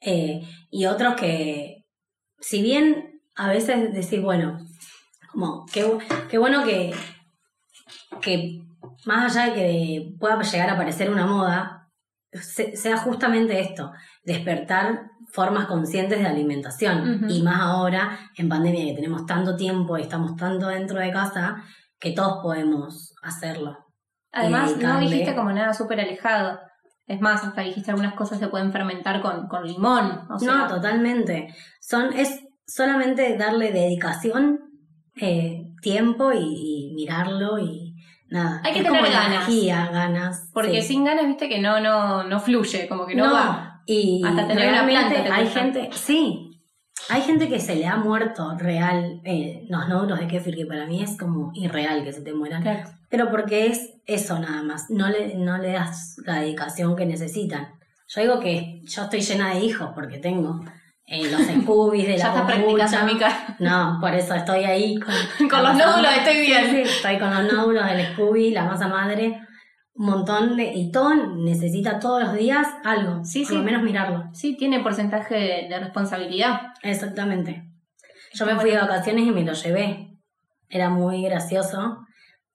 Eh, 0.00 0.42
y 0.70 0.86
otros 0.86 1.14
que, 1.14 1.84
si 2.40 2.62
bien 2.62 3.20
a 3.34 3.48
veces 3.48 3.92
decir, 3.92 4.22
bueno, 4.22 4.58
como, 5.30 5.66
qué, 5.70 5.86
qué 6.30 6.38
bueno 6.38 6.64
que, 6.64 6.94
que 8.22 8.62
más 9.04 9.36
allá 9.36 9.52
de 9.52 9.54
que 9.54 10.14
pueda 10.18 10.40
llegar 10.40 10.70
a 10.70 10.76
parecer 10.78 11.10
una 11.10 11.26
moda, 11.26 11.88
se- 12.32 12.76
sea 12.76 12.96
justamente 12.96 13.60
esto, 13.60 13.92
despertar 14.26 15.10
formas 15.32 15.66
conscientes 15.66 16.18
de 16.18 16.26
alimentación. 16.26 17.26
Y 17.30 17.42
más 17.42 17.60
ahora, 17.60 18.18
en 18.36 18.48
pandemia, 18.48 18.84
que 18.86 18.94
tenemos 18.94 19.24
tanto 19.26 19.56
tiempo 19.56 19.96
y 19.96 20.02
estamos 20.02 20.36
tanto 20.36 20.68
dentro 20.68 20.98
de 20.98 21.10
casa, 21.10 21.62
que 21.98 22.12
todos 22.12 22.42
podemos 22.42 23.14
hacerlo. 23.22 23.78
Además, 24.32 24.76
no 24.76 25.00
dijiste 25.00 25.34
como 25.34 25.50
nada 25.52 25.72
súper 25.72 26.00
alejado. 26.00 26.60
Es 27.06 27.20
más, 27.20 27.44
hasta 27.44 27.62
dijiste 27.62 27.90
algunas 27.92 28.14
cosas 28.14 28.38
se 28.40 28.48
pueden 28.48 28.72
fermentar 28.72 29.22
con, 29.22 29.46
con 29.48 29.64
limón. 29.66 30.22
O 30.28 30.38
sea, 30.38 30.52
no, 30.52 30.66
totalmente. 30.68 31.54
Son, 31.80 32.12
es 32.12 32.40
solamente 32.66 33.36
darle 33.38 33.72
dedicación, 33.72 34.60
eh, 35.20 35.62
tiempo 35.80 36.32
y, 36.32 36.38
y 36.90 36.94
mirarlo 36.94 37.58
y 37.58 37.94
nada. 38.28 38.60
Hay 38.64 38.72
que 38.72 38.80
Es 38.80 38.84
tener 38.84 39.02
ganas. 39.04 39.26
energía, 39.26 39.88
ganas. 39.92 40.50
porque 40.52 40.82
sí. 40.82 40.88
sin 40.88 41.04
ganas, 41.04 41.26
viste 41.26 41.48
que 41.48 41.60
no, 41.60 41.80
no, 41.80 42.24
no 42.24 42.40
fluye, 42.40 42.88
como 42.88 43.06
que 43.06 43.14
no, 43.14 43.32
va. 43.32 43.65
Y 43.86 44.22
Hasta 44.24 44.48
tener 44.48 44.72
una 44.72 44.84
planta 44.84 45.22
te 45.22 45.30
hay 45.30 45.46
gente, 45.46 45.90
sí, 45.92 46.60
hay 47.08 47.22
gente 47.22 47.48
que 47.48 47.60
se 47.60 47.76
le 47.76 47.86
ha 47.86 47.96
muerto 47.96 48.56
real 48.58 49.20
eh, 49.24 49.64
los 49.68 49.88
nódulos 49.88 50.18
de 50.18 50.26
kéfir, 50.26 50.56
que 50.56 50.66
para 50.66 50.86
mí 50.86 51.02
es 51.02 51.16
como 51.16 51.52
irreal 51.54 52.02
que 52.02 52.12
se 52.12 52.22
te 52.22 52.32
mueran. 52.32 52.62
Claro. 52.62 52.90
Pero 53.08 53.30
porque 53.30 53.66
es 53.66 53.94
eso 54.06 54.38
nada 54.38 54.62
más, 54.62 54.90
no 54.90 55.08
le, 55.08 55.36
no 55.36 55.58
le 55.58 55.72
das 55.72 56.16
la 56.24 56.40
dedicación 56.40 56.96
que 56.96 57.06
necesitan. 57.06 57.68
Yo 58.08 58.20
digo 58.20 58.40
que 58.40 58.82
yo 58.84 59.02
estoy 59.02 59.20
llena 59.20 59.54
de 59.54 59.60
hijos 59.60 59.90
porque 59.94 60.18
tengo 60.18 60.60
eh, 61.06 61.30
los 61.30 61.42
Scoobies 61.62 62.08
de 62.08 62.16
Ya 62.16 62.24
la 62.24 62.40
estás 62.40 62.44
practicando. 62.46 63.54
No, 63.60 63.98
por 64.00 64.12
eso 64.12 64.34
estoy 64.34 64.64
ahí 64.64 64.96
con, 64.98 65.48
Con 65.48 65.62
los 65.62 65.76
nódulos 65.76 66.10
estoy 66.16 66.40
bien. 66.40 66.64
Sí, 66.64 66.70
sí, 66.70 66.82
estoy 66.82 67.18
con 67.18 67.32
los 67.32 67.52
nódulos 67.52 67.86
del 67.86 68.06
Scooby, 68.12 68.50
la 68.50 68.64
masa 68.64 68.88
madre, 68.88 69.45
un 69.98 70.06
montón 70.06 70.56
de... 70.56 70.64
Y 70.74 70.90
todo 70.90 71.14
necesita 71.14 71.98
todos 71.98 72.22
los 72.22 72.34
días 72.34 72.66
algo, 72.84 73.24
Sí, 73.24 73.40
por 73.42 73.48
sí. 73.48 73.54
lo 73.56 73.62
menos 73.62 73.82
mirarlo. 73.82 74.24
Sí, 74.32 74.56
tiene 74.56 74.80
porcentaje 74.80 75.34
de, 75.34 75.68
de 75.68 75.78
responsabilidad. 75.78 76.60
Exactamente. 76.82 77.64
Yo 78.34 78.44
me 78.46 78.56
fui 78.56 78.70
de 78.70 78.76
vacaciones 78.78 79.24
y 79.26 79.30
me 79.30 79.42
lo 79.44 79.52
llevé. 79.54 80.10
Era 80.68 80.90
muy 80.90 81.22
gracioso, 81.22 81.98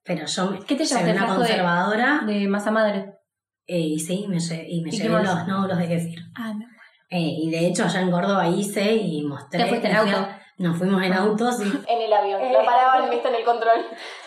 pero 0.04 0.26
yo 0.26 0.52
me 0.52 0.60
¿Qué 0.60 0.76
te 0.76 0.86
llevaste, 0.86 1.12
una 1.12 1.22
de- 1.22 1.36
conservadora 1.36 2.22
De 2.28 2.48
masa 2.48 2.70
madre. 2.72 3.14
eh, 3.68 3.80
y 3.80 4.00
sí, 4.00 4.26
me 4.28 4.38
lle- 4.38 4.66
y 4.68 4.82
me 4.82 4.90
¿Y 4.90 4.92
llevé 4.92 5.24
los 5.24 5.48
nódulos 5.48 5.78
de 5.78 5.88
kéfir. 5.88 6.20
Ah, 6.36 6.54
no. 6.54 6.66
Eh, 7.10 7.20
y 7.44 7.50
de 7.50 7.68
hecho 7.68 7.84
allá 7.86 8.02
en 8.02 8.12
Córdoba 8.12 8.48
hice 8.48 8.94
y 8.94 9.24
mostré. 9.24 9.64
¿Te 9.64 9.70
fuiste 9.70 9.88
en 9.90 9.98
fui 9.98 10.10
auto? 10.12 10.22
a- 10.22 10.38
Nos 10.58 10.78
fuimos 10.78 11.02
en 11.04 11.14
auto, 11.14 11.52
sí. 11.52 11.64
En 11.88 12.02
el 12.02 12.14
avión. 12.14 12.42
Eh, 12.42 12.54
Lo 12.54 12.64
paraban, 12.64 13.10
viste, 13.10 13.28
en 13.30 13.36
el 13.36 13.44
control. 13.44 13.80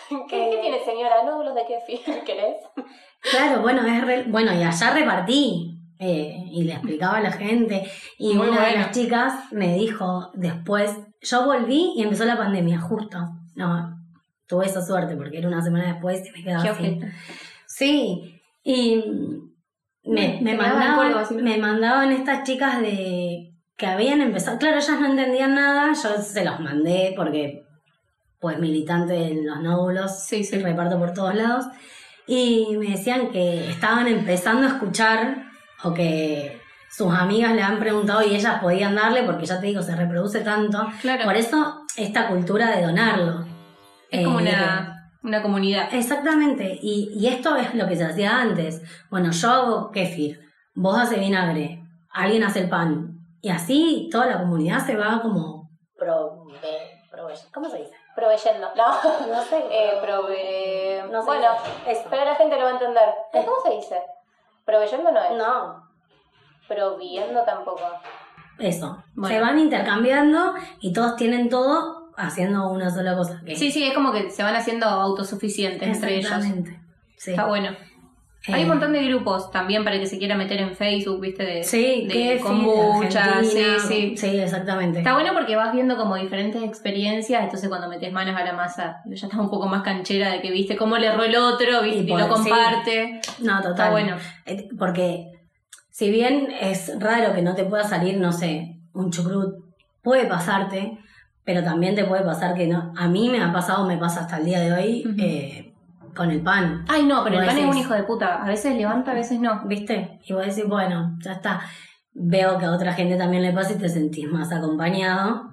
¿Qué, 0.29 0.47
eh, 0.47 0.49
qué 0.51 0.57
tiene, 0.61 0.83
señora? 0.83 1.23
Nódulos 1.23 1.55
de 1.55 1.65
kéfir, 1.65 2.23
¿querés? 2.25 2.57
Claro, 3.31 3.61
bueno, 3.61 3.85
es 3.85 4.01
re- 4.05 4.25
bueno, 4.27 4.53
y 4.53 4.63
allá 4.63 4.93
repartí. 4.93 5.71
eh, 5.97 6.43
y 6.51 6.63
le 6.63 6.73
explicaba 6.73 7.17
a 7.17 7.21
la 7.21 7.31
gente. 7.31 7.89
Y 8.17 8.33
Muy 8.35 8.49
una 8.49 8.65
de 8.65 8.73
las 8.75 8.91
chicas 8.91 9.51
me 9.51 9.75
dijo 9.75 10.29
después, 10.33 10.91
yo 11.21 11.45
volví 11.45 11.93
y 11.95 12.03
empezó 12.03 12.25
la 12.25 12.37
pandemia, 12.37 12.79
justo. 12.81 13.17
No, 13.55 13.97
tuve 14.45 14.65
esa 14.65 14.81
suerte 14.85 15.15
porque 15.15 15.37
era 15.37 15.47
una 15.47 15.61
semana 15.61 15.93
después 15.93 16.21
y 16.27 16.31
me 16.31 16.43
quedaba 16.43 16.63
Qué 16.63 16.69
así. 16.69 16.99
Sí, 17.65 18.41
y 18.63 19.03
me, 20.03 20.39
me 20.41 20.55
mandaban, 20.55 21.13
me 21.41 21.57
mandaban 21.57 22.11
estas 22.11 22.43
chicas 22.43 22.79
de 22.81 23.53
que 23.77 23.85
habían 23.87 24.21
empezado, 24.21 24.57
claro, 24.57 24.77
ellas 24.77 24.99
no 24.99 25.07
entendían 25.07 25.55
nada, 25.55 25.93
yo 25.93 26.21
se 26.21 26.45
los 26.45 26.59
mandé 26.59 27.13
porque 27.15 27.63
pues 28.39 28.59
militante 28.59 29.15
en 29.31 29.45
los 29.47 29.61
nódulos, 29.61 30.23
Sí, 30.25 30.43
sí. 30.43 30.57
reparto 30.59 30.99
por 30.99 31.13
todos 31.13 31.33
lados, 31.35 31.65
y 32.27 32.75
me 32.77 32.87
decían 32.91 33.29
que 33.31 33.69
estaban 33.69 34.07
empezando 34.07 34.65
a 34.65 34.69
escuchar 34.71 35.45
o 35.83 35.93
que 35.93 36.59
sus 36.89 37.13
amigas 37.13 37.53
le 37.53 37.61
han 37.61 37.79
preguntado 37.79 38.21
y 38.23 38.35
ellas 38.35 38.59
podían 38.61 38.95
darle 38.95 39.23
porque 39.23 39.45
ya 39.45 39.59
te 39.59 39.67
digo, 39.67 39.81
se 39.83 39.95
reproduce 39.95 40.39
tanto. 40.41 40.87
Claro. 41.01 41.23
Por 41.25 41.35
eso 41.35 41.81
esta 41.97 42.27
cultura 42.29 42.75
de 42.75 42.83
donarlo. 42.85 43.45
es 44.09 44.21
Eh, 44.21 44.23
como 44.23 44.37
que- 44.37 44.43
una, 44.43 45.11
una 45.23 45.41
comunidad. 45.41 45.93
Exactamente, 45.93 46.79
y, 46.81 47.11
y 47.15 47.27
esto 47.27 47.55
es 47.57 47.73
lo 47.75 47.87
que 47.87 47.95
se 47.95 48.05
hacía 48.05 48.39
antes. 48.39 48.81
Bueno, 49.09 49.31
yo 49.31 49.51
hago 49.51 49.91
kéfir, 49.91 50.39
vos 50.75 50.97
haces 50.97 51.19
vinagre, 51.19 51.83
alguien 52.11 52.43
hace 52.43 52.59
el 52.61 52.69
pan, 52.69 53.17
y 53.41 53.49
así 53.49 54.07
toda 54.11 54.27
la 54.27 54.39
comunidad 54.39 54.85
se 54.85 54.95
va 54.95 55.21
como... 55.21 55.69
Prove- 55.97 57.51
¿Cómo 57.53 57.69
se 57.69 57.77
dice? 57.79 57.93
Proveyendo. 58.15 58.69
No. 58.75 58.87
No 59.27 59.43
sé. 59.43 59.63
Eh, 59.71 59.99
prove... 60.01 61.03
No 61.11 61.21
sé. 61.21 61.25
bueno, 61.25 61.47
Eso. 61.85 62.03
pero 62.09 62.25
la 62.25 62.35
gente 62.35 62.55
lo 62.57 62.63
va 62.63 62.69
a 62.69 62.73
entender. 62.73 63.09
¿Cómo 63.31 63.57
se 63.63 63.71
dice? 63.75 64.01
Proveyendo 64.65 65.11
no 65.11 65.21
es. 65.21 65.31
No, 65.33 65.83
Proviendo 66.67 67.43
tampoco. 67.43 67.81
eso. 68.57 69.03
Bueno. 69.13 69.35
Se 69.35 69.41
van 69.41 69.59
intercambiando 69.59 70.55
y 70.79 70.93
todos 70.93 71.15
tienen 71.15 71.49
todo 71.49 72.11
haciendo 72.17 72.69
una 72.69 72.89
sola 72.89 73.15
cosa. 73.15 73.41
Sí, 73.55 73.71
sí, 73.71 73.87
es 73.87 73.93
como 73.93 74.11
que 74.11 74.31
se 74.31 74.41
van 74.43 74.55
haciendo 74.55 74.87
autosuficientes 74.87 75.87
entre 75.87 76.15
ellos. 76.15 76.31
Exactamente. 76.31 76.79
Sí. 77.17 77.31
Está 77.31 77.45
bueno. 77.45 77.69
Hay 78.47 78.61
Eh, 78.61 78.63
un 78.63 78.69
montón 78.69 78.93
de 78.93 79.03
grupos 79.07 79.49
también 79.51 79.83
para 79.83 79.97
que 79.99 80.05
se 80.05 80.17
quiera 80.19 80.35
meter 80.35 80.59
en 80.59 80.75
Facebook, 80.75 81.19
viste, 81.19 81.43
de, 81.43 81.63
Sí, 81.63 82.05
de 82.07 82.39
kombucha, 82.39 83.43
sí, 83.43 83.63
sí. 83.87 84.17
Sí, 84.17 84.39
exactamente. 84.39 84.99
Está 84.99 85.13
bueno 85.13 85.31
porque 85.33 85.55
vas 85.55 85.73
viendo 85.73 85.97
como 85.97 86.15
diferentes 86.15 86.61
experiencias, 86.61 87.43
entonces 87.43 87.69
cuando 87.69 87.89
metes 87.89 88.11
manos 88.11 88.35
a 88.39 88.43
la 88.43 88.53
masa, 88.53 88.97
ya 89.05 89.13
estás 89.27 89.39
un 89.39 89.49
poco 89.49 89.67
más 89.67 89.81
canchera 89.81 90.31
de 90.31 90.41
que 90.41 90.51
viste 90.51 90.75
cómo 90.75 90.97
le 90.97 91.07
erró 91.07 91.23
el 91.23 91.35
otro, 91.35 91.81
viste, 91.81 91.99
Y 92.03 92.05
sí. 92.05 92.13
comparte. 92.29 93.21
No, 93.39 93.57
total. 93.57 93.71
Está 93.71 93.89
bueno. 93.91 94.15
Eh, 94.45 94.67
Porque 94.77 95.31
si 95.89 96.09
bien 96.11 96.49
es 96.61 96.91
raro 96.99 97.33
que 97.33 97.41
no 97.41 97.55
te 97.55 97.63
pueda 97.63 97.83
salir, 97.83 98.17
no 98.17 98.31
sé, 98.31 98.77
un 98.93 99.11
chucrut, 99.11 99.55
puede 100.03 100.25
pasarte, 100.27 100.97
pero 101.43 101.63
también 101.63 101.95
te 101.95 102.05
puede 102.05 102.23
pasar 102.23 102.53
que 102.55 102.67
no. 102.67 102.93
A 102.97 103.07
mí 103.07 103.29
me 103.29 103.41
ha 103.41 103.51
pasado, 103.51 103.85
me 103.85 103.97
pasa 103.97 104.21
hasta 104.21 104.37
el 104.37 104.45
día 104.45 104.59
de 104.59 104.71
hoy, 104.73 105.03
eh, 105.19 105.64
con 106.15 106.31
el 106.31 106.41
pan, 106.41 106.85
Ay, 106.87 107.03
no, 107.05 107.23
pero 107.23 107.39
el 107.39 107.45
pan 107.45 107.57
es 107.57 107.65
un 107.65 107.77
hijo 107.77 107.93
de 107.93 108.03
puta. 108.03 108.43
A 108.43 108.47
veces 108.47 108.75
levanta, 108.75 109.11
a 109.11 109.15
veces 109.15 109.39
no. 109.39 109.63
¿viste? 109.65 110.19
Y 110.23 110.33
vos 110.33 110.45
decís, 110.45 110.65
bueno, 110.67 111.17
ya 111.21 111.33
está. 111.33 111.61
Veo 112.13 112.57
que 112.57 112.65
a 112.65 112.71
otra 112.71 112.93
gente 112.93 113.17
también 113.17 113.43
le 113.43 113.51
pasa 113.51 113.73
y 113.73 113.77
te 113.77 113.89
sentís 113.89 114.27
más 114.31 114.51
acompañado. 114.51 115.51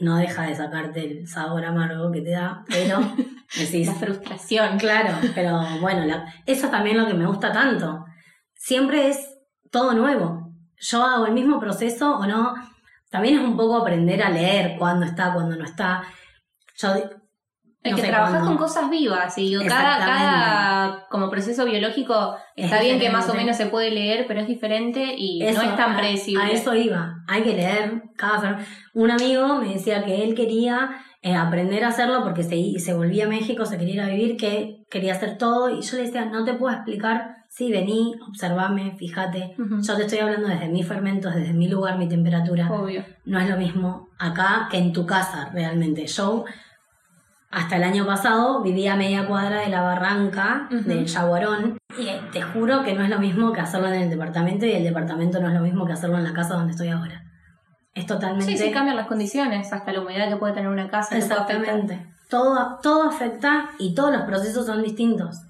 No 0.00 0.16
deja 0.16 0.42
de 0.44 0.54
sacarte 0.54 1.04
el 1.04 1.26
sabor 1.26 1.64
amargo 1.64 2.12
que 2.12 2.20
te 2.20 2.30
da, 2.30 2.64
pero 2.68 3.00
decís, 3.58 3.88
La 3.88 3.94
frustración. 3.94 4.78
Claro, 4.78 5.10
pero 5.34 5.60
bueno, 5.80 6.04
la- 6.04 6.32
eso 6.46 6.66
es 6.66 6.70
también 6.70 6.96
lo 6.98 7.06
que 7.06 7.14
me 7.14 7.26
gusta 7.26 7.52
tanto. 7.52 8.04
Siempre 8.54 9.08
es 9.08 9.28
todo 9.72 9.92
nuevo. 9.94 10.52
Yo 10.80 11.02
hago 11.04 11.26
el 11.26 11.32
mismo 11.32 11.58
proceso 11.58 12.16
o 12.16 12.26
no. 12.26 12.54
También 13.10 13.38
es 13.38 13.40
un 13.44 13.56
poco 13.56 13.78
aprender 13.78 14.22
a 14.22 14.30
leer 14.30 14.76
cuándo 14.78 15.04
está, 15.06 15.32
cuándo 15.32 15.56
no 15.56 15.64
está. 15.64 16.04
Yo, 16.76 16.94
No 17.90 17.96
que 17.96 18.02
sé 18.02 18.08
trabajas 18.08 18.42
con 18.42 18.56
cosas 18.56 18.90
vivas 18.90 19.36
y 19.38 19.48
digo, 19.48 19.62
cada, 19.66 19.98
cada 19.98 21.06
como 21.08 21.30
proceso 21.30 21.64
biológico 21.64 22.36
Es 22.56 22.66
está 22.66 22.80
bien 22.80 22.98
que 22.98 23.10
más 23.10 23.28
o 23.28 23.34
menos 23.34 23.56
se 23.56 23.66
puede 23.66 23.90
leer, 23.90 24.26
pero 24.26 24.40
es 24.40 24.48
diferente 24.48 25.14
y 25.16 25.42
Eso, 25.42 25.62
no 25.62 25.70
es 25.70 25.76
tan 25.76 25.96
predecible. 25.96 26.42
A 26.42 26.50
eso 26.50 26.74
iba. 26.74 27.24
Hay 27.26 27.42
que 27.42 27.54
leer 27.54 28.02
cada 28.16 28.58
Un 28.94 29.10
amigo 29.10 29.58
me 29.58 29.74
decía 29.74 30.04
que 30.04 30.24
él 30.24 30.34
quería 30.34 30.90
eh, 31.20 31.34
aprender 31.34 31.84
a 31.84 31.88
hacerlo 31.88 32.22
porque 32.22 32.44
se, 32.44 32.94
volvía 32.94 33.24
a 33.24 33.28
México, 33.28 33.66
se 33.66 33.76
quería 33.76 33.94
ir 33.94 34.00
a 34.02 34.08
vivir, 34.08 34.36
que 34.36 34.84
quería 34.88 35.14
hacer 35.14 35.36
todo. 35.36 35.68
Y 35.70 35.82
yo 35.82 35.96
le 35.96 36.04
decía, 36.04 36.26
no 36.26 36.44
te 36.44 36.54
puedo 36.54 36.74
explicar. 36.74 37.38
Sí, 37.48 37.72
vení, 37.72 38.14
observame, 38.28 38.94
fíjate. 38.96 39.56
Yo 39.56 39.96
te 39.96 40.02
estoy 40.02 40.18
hablando 40.18 40.48
desde 40.48 40.68
mis 40.68 40.86
fermentos, 40.86 41.34
desde 41.34 41.54
mi 41.54 41.66
lugar, 41.66 41.98
mi 41.98 42.08
temperatura. 42.08 42.70
Obvio. 42.70 43.04
No 43.24 43.40
es 43.40 43.48
lo 43.48 43.56
mismo 43.56 44.10
acá 44.18 44.68
que 44.70 44.76
en 44.76 44.92
tu 44.92 45.06
casa, 45.06 45.50
realmente. 45.52 46.06
Yo, 46.06 46.44
hasta 47.50 47.76
el 47.76 47.84
año 47.84 48.04
pasado, 48.04 48.62
vivía 48.62 48.92
a 48.92 48.96
media 48.96 49.26
cuadra 49.26 49.60
de 49.60 49.68
la 49.68 49.82
barranca 49.82 50.68
del 50.70 51.06
Yaguarón. 51.06 51.78
Y 51.98 52.08
eh, 52.08 52.20
te 52.30 52.42
juro 52.42 52.84
que 52.84 52.94
no 52.94 53.02
es 53.02 53.10
lo 53.10 53.18
mismo 53.18 53.52
que 53.52 53.60
hacerlo 53.60 53.88
en 53.88 54.02
el 54.02 54.10
departamento 54.10 54.66
y 54.66 54.72
el 54.72 54.84
departamento 54.84 55.40
no 55.40 55.48
es 55.48 55.54
lo 55.54 55.60
mismo 55.60 55.86
que 55.86 55.94
hacerlo 55.94 56.18
en 56.18 56.24
la 56.24 56.34
casa 56.34 56.54
donde 56.54 56.72
estoy 56.72 56.88
ahora. 56.88 57.24
Es 57.94 58.06
totalmente... 58.06 58.52
Sí, 58.52 58.58
sí, 58.58 58.70
cambian 58.70 58.96
las 58.96 59.06
condiciones, 59.06 59.72
hasta 59.72 59.92
la 59.92 60.00
humedad 60.00 60.28
que 60.28 60.36
puede 60.36 60.52
tener 60.52 60.68
una 60.68 60.90
casa. 60.90 61.16
Exactamente. 61.16 62.06
Todo, 62.28 62.78
todo 62.82 63.04
afecta 63.08 63.70
y 63.78 63.94
todos 63.94 64.12
los 64.12 64.22
procesos 64.22 64.66
son 64.66 64.82
distintos. 64.82 65.40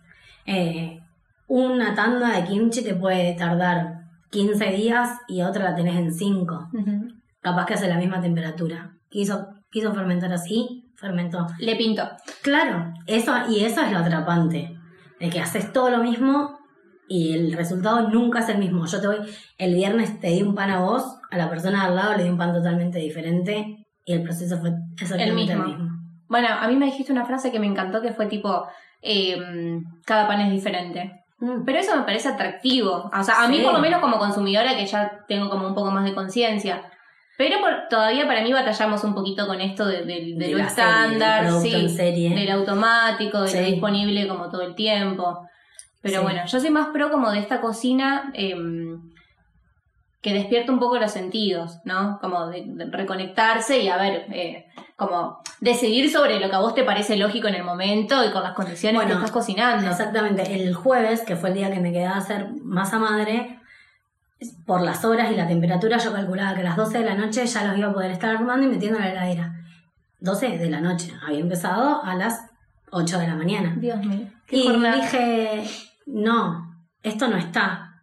Eh, 0.46 1.00
una 1.48 1.94
tanda 1.94 2.30
de 2.30 2.44
kimchi 2.44 2.82
te 2.82 2.94
puede 2.94 3.34
tardar 3.34 4.04
15 4.30 4.64
días 4.66 5.18
y 5.26 5.42
otra 5.42 5.64
la 5.64 5.74
tenés 5.74 5.96
en 5.96 6.14
5. 6.14 6.68
Ujú. 6.72 7.08
capaz 7.40 7.66
que 7.66 7.74
hace 7.74 7.88
la 7.88 7.96
misma 7.96 8.20
temperatura. 8.20 8.92
Quiso, 9.08 9.48
quiso 9.70 9.92
fermentar 9.92 10.32
así, 10.32 10.87
fermentó. 10.98 11.46
Le 11.58 11.76
pinto. 11.76 12.02
Claro, 12.42 12.92
eso, 13.06 13.32
y 13.48 13.64
eso 13.64 13.82
es 13.82 13.92
lo 13.92 13.98
atrapante, 13.98 14.76
de 15.20 15.30
que 15.30 15.40
haces 15.40 15.72
todo 15.72 15.90
lo 15.90 15.98
mismo 15.98 16.58
y 17.08 17.32
el 17.32 17.52
resultado 17.54 18.08
nunca 18.10 18.40
es 18.40 18.48
el 18.48 18.58
mismo. 18.58 18.84
Yo 18.86 19.00
te 19.00 19.06
voy, 19.06 19.16
el 19.58 19.74
viernes 19.74 20.20
te 20.20 20.28
di 20.28 20.42
un 20.42 20.54
pan 20.54 20.70
a 20.70 20.80
vos, 20.80 21.04
a 21.30 21.36
la 21.36 21.48
persona 21.48 21.82
de 21.82 21.86
al 21.88 21.96
lado 21.96 22.16
le 22.16 22.24
di 22.24 22.30
un 22.30 22.36
pan 22.38 22.52
totalmente 22.52 22.98
diferente 22.98 23.86
y 24.04 24.12
el 24.12 24.22
proceso 24.22 24.58
fue 24.58 24.72
exactamente 25.00 25.52
el 25.52 25.58
mismo. 25.58 25.64
mismo. 25.64 25.88
Bueno, 26.28 26.48
a 26.60 26.68
mí 26.68 26.76
me 26.76 26.86
dijiste 26.86 27.12
una 27.12 27.24
frase 27.24 27.50
que 27.50 27.58
me 27.58 27.66
encantó 27.66 28.02
que 28.02 28.12
fue 28.12 28.26
tipo, 28.26 28.66
eh, 29.00 29.38
cada 30.04 30.26
pan 30.28 30.40
es 30.42 30.50
diferente. 30.50 31.24
Mm. 31.38 31.64
Pero 31.64 31.78
eso 31.78 31.96
me 31.96 32.02
parece 32.02 32.28
atractivo. 32.28 33.10
O 33.16 33.22
sea, 33.22 33.42
a 33.44 33.48
mí 33.48 33.58
Sí. 33.58 33.62
por 33.64 33.72
lo 33.72 33.78
menos 33.78 34.00
como 34.00 34.18
consumidora 34.18 34.76
que 34.76 34.84
ya 34.86 35.24
tengo 35.28 35.48
como 35.48 35.68
un 35.68 35.74
poco 35.74 35.90
más 35.90 36.04
de 36.04 36.14
conciencia. 36.14 36.82
Pero 37.38 37.60
por- 37.60 37.88
todavía 37.88 38.26
para 38.26 38.42
mí 38.42 38.52
batallamos 38.52 39.02
un 39.04 39.14
poquito 39.14 39.46
con 39.46 39.60
esto 39.60 39.86
de, 39.86 39.98
de- 40.04 40.04
de 40.04 40.34
De 40.34 40.48
lo 40.50 40.58
serie, 40.58 40.64
estándar, 40.66 41.50
sí, 41.62 41.96
del 42.34 42.50
automático, 42.50 43.40
de 43.42 43.60
lo 43.62 43.66
disponible 43.68 44.26
como 44.28 44.50
todo 44.50 44.62
el 44.62 44.74
tiempo. 44.74 45.48
Pero 46.02 46.18
Sí. 46.18 46.22
bueno, 46.24 46.42
yo 46.46 46.60
soy 46.60 46.70
más 46.70 46.88
pro 46.88 47.10
como 47.10 47.30
de 47.30 47.38
esta 47.38 47.60
cocina 47.60 48.30
em, 48.34 49.00
que 50.20 50.32
despierta 50.34 50.72
un 50.72 50.80
poco 50.80 50.98
los 50.98 51.12
sentidos, 51.12 51.78
¿no? 51.84 52.18
Como 52.20 52.48
de, 52.48 52.64
reconectarse 52.90 53.78
y 53.82 53.88
a 53.88 53.96
ver, 53.96 54.26
eh, 54.32 54.66
como 54.96 55.40
decidir 55.60 56.10
sobre 56.10 56.40
lo 56.40 56.50
que 56.50 56.56
a 56.56 56.60
vos 56.60 56.74
te 56.74 56.82
parece 56.82 57.16
lógico 57.16 57.46
en 57.46 57.54
el 57.54 57.62
momento 57.62 58.24
y 58.24 58.32
con 58.32 58.42
las 58.42 58.52
condiciones 58.54 59.00
que 59.00 59.06
Bueno, 59.06 59.20
estás 59.20 59.30
cocinando. 59.30 59.88
Exactamente, 59.88 60.42
el 60.54 60.74
jueves, 60.74 61.20
que 61.22 61.36
fue 61.36 61.50
el 61.50 61.54
día 61.54 61.70
que 61.72 61.78
me 61.78 61.92
quedaba 61.92 62.16
a 62.16 62.18
hacer 62.18 62.48
masa 62.64 62.98
madre, 62.98 63.57
por 64.66 64.82
las 64.82 65.04
horas 65.04 65.30
y 65.32 65.36
la 65.36 65.46
temperatura 65.48 65.98
yo 65.98 66.12
calculaba 66.12 66.54
que 66.54 66.60
a 66.60 66.64
las 66.64 66.76
12 66.76 66.98
de 66.98 67.04
la 67.04 67.14
noche 67.14 67.44
ya 67.46 67.64
los 67.64 67.76
iba 67.76 67.88
a 67.88 67.92
poder 67.92 68.10
estar 68.12 68.36
armando 68.36 68.66
y 68.66 68.70
metiendo 68.70 68.98
en 68.98 69.04
la 69.04 69.10
heladera. 69.10 69.54
12 70.20 70.58
de 70.58 70.70
la 70.70 70.80
noche, 70.80 71.12
había 71.26 71.40
empezado 71.40 72.02
a 72.04 72.14
las 72.14 72.44
8 72.90 73.18
de 73.18 73.26
la 73.28 73.34
mañana. 73.34 73.74
Dios 73.76 73.98
mío. 74.04 74.26
Y 74.50 74.64
jornada. 74.66 74.96
dije, 74.96 75.64
no, 76.06 76.74
esto 77.02 77.28
no 77.28 77.36
está. 77.36 78.02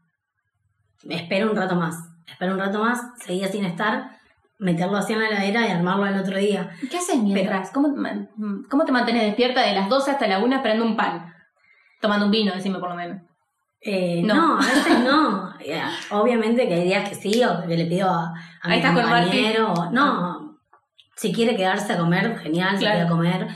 Espera 1.09 1.45
un 1.49 1.55
rato 1.55 1.75
más, 1.75 1.95
espera 2.27 2.51
un 2.53 2.59
rato 2.59 2.79
más, 2.79 3.01
seguía 3.23 3.47
sin 3.47 3.63
estar, 3.65 4.17
meterlo 4.57 4.97
así 4.97 5.13
en 5.13 5.19
la 5.19 5.27
heladera 5.27 5.67
y 5.67 5.71
armarlo 5.71 6.05
al 6.05 6.19
otro 6.19 6.37
día. 6.37 6.69
¿Qué 6.89 6.97
haces 6.97 7.17
mientras? 7.21 7.71
¿Cómo, 7.71 7.89
ma- 7.89 8.27
¿Cómo 8.69 8.85
te 8.85 8.91
mantienes 8.91 9.23
despierta 9.23 9.61
de 9.61 9.73
las 9.73 9.87
12 9.89 10.11
hasta 10.11 10.27
la 10.27 10.39
1 10.39 10.55
esperando 10.55 10.85
un 10.85 10.95
pan? 10.95 11.33
Tomando 12.01 12.25
un 12.25 12.31
vino, 12.31 12.53
decime 12.53 12.79
por 12.79 12.89
lo 12.89 12.95
menos. 12.95 13.21
Eh, 13.87 14.21
No. 14.23 14.33
no. 14.35 14.53
a 14.57 14.65
veces 14.65 14.99
no. 14.99 15.45
Eh, 15.67 15.81
Obviamente 16.11 16.67
que 16.67 16.73
hay 16.75 16.83
días 16.83 17.07
que 17.09 17.15
sí, 17.15 17.41
o 17.43 17.65
que 17.67 17.75
le 17.77 17.85
pido 17.85 18.07
a, 18.09 18.33
a 18.61 18.67
mi 18.69 18.81
compañero. 18.81 19.73
o- 19.73 19.89
No, 19.91 20.57
si 21.15 21.31
quiere 21.33 21.55
quedarse 21.55 21.93
a 21.93 21.97
comer, 21.97 22.37
genial, 22.39 22.77
Claro. 22.77 22.79
si 22.79 22.85
quiere 22.85 23.09
comer. 23.09 23.47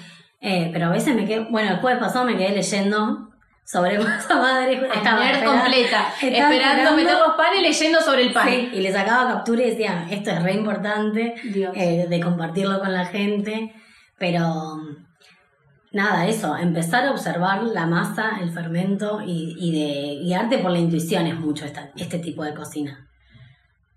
Eh, 0.41 0.69
pero 0.73 0.87
a 0.87 0.89
veces 0.89 1.13
me 1.15 1.25
quedo. 1.25 1.45
Bueno, 1.49 1.71
el 1.71 1.77
jueves 1.79 1.99
pasado 1.99 2.25
me 2.25 2.35
quedé 2.37 2.49
leyendo 2.55 3.29
sobre 3.65 3.99
masa 3.99 4.35
madre. 4.37 4.73
Estaba 4.93 5.19
completa. 5.43 6.13
estaba 6.21 6.53
Esperando 6.53 6.95
meter 6.95 7.17
los 7.19 7.35
panes 7.35 7.59
y 7.59 7.61
leyendo 7.61 7.99
sobre 8.01 8.21
el 8.23 8.33
pan. 8.33 8.47
Sí, 8.47 8.69
y 8.73 8.79
le 8.81 8.91
sacaba 8.91 9.33
captura 9.33 9.61
y 9.63 9.69
decía, 9.71 10.07
esto 10.09 10.31
es 10.31 10.41
re 10.43 10.53
importante 10.53 11.35
eh, 11.75 12.07
de 12.09 12.19
compartirlo 12.19 12.79
con 12.79 12.91
la 12.93 13.05
gente. 13.05 13.71
Pero 14.17 14.77
nada, 15.91 16.27
eso, 16.27 16.55
empezar 16.57 17.05
a 17.05 17.11
observar 17.11 17.63
la 17.63 17.85
masa, 17.85 18.39
el 18.41 18.51
fermento 18.51 19.21
y, 19.25 19.55
y 19.59 19.71
de 19.71 20.23
guiarte 20.23 20.57
por 20.59 20.71
la 20.71 20.79
intuición 20.79 21.27
es 21.27 21.35
mucho 21.39 21.65
esta- 21.65 21.91
este 21.95 22.19
tipo 22.19 22.43
de 22.43 22.53
cocina. 22.53 23.07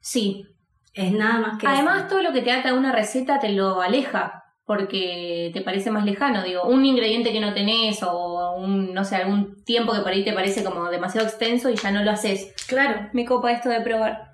Sí. 0.01 0.47
Es 0.95 1.11
nada 1.12 1.38
más 1.38 1.59
que 1.59 1.66
Además, 1.66 2.01
eso. 2.01 2.09
todo 2.09 2.22
lo 2.22 2.32
que 2.32 2.43
te 2.43 2.53
ata 2.53 2.70
a 2.70 2.74
una 2.74 2.93
receta 2.93 3.38
te 3.38 3.51
lo 3.53 3.80
aleja. 3.80 4.38
Porque 4.64 5.51
te 5.53 5.61
parece 5.62 5.90
más 5.90 6.05
lejano, 6.05 6.45
digo, 6.45 6.62
un 6.64 6.86
ingrediente 6.86 7.32
que 7.32 7.40
no 7.40 7.53
tenés 7.53 8.01
o 8.05 8.55
un, 8.57 8.95
no 8.95 9.05
sé, 9.05 9.16
algún 9.16 9.64
tiempo 9.64 9.93
que 9.93 9.99
por 10.01 10.12
ahí 10.12 10.22
te 10.24 10.32
parece 10.32 10.62
como 10.62 10.88
demasiado 10.88 11.26
extenso 11.26 11.68
y 11.68 11.74
ya 11.74 11.90
no 11.90 12.05
lo 12.05 12.12
haces. 12.12 12.55
Claro, 12.68 13.09
Me 13.12 13.24
copa 13.24 13.51
esto 13.51 13.68
de 13.70 13.80
probar. 13.80 14.30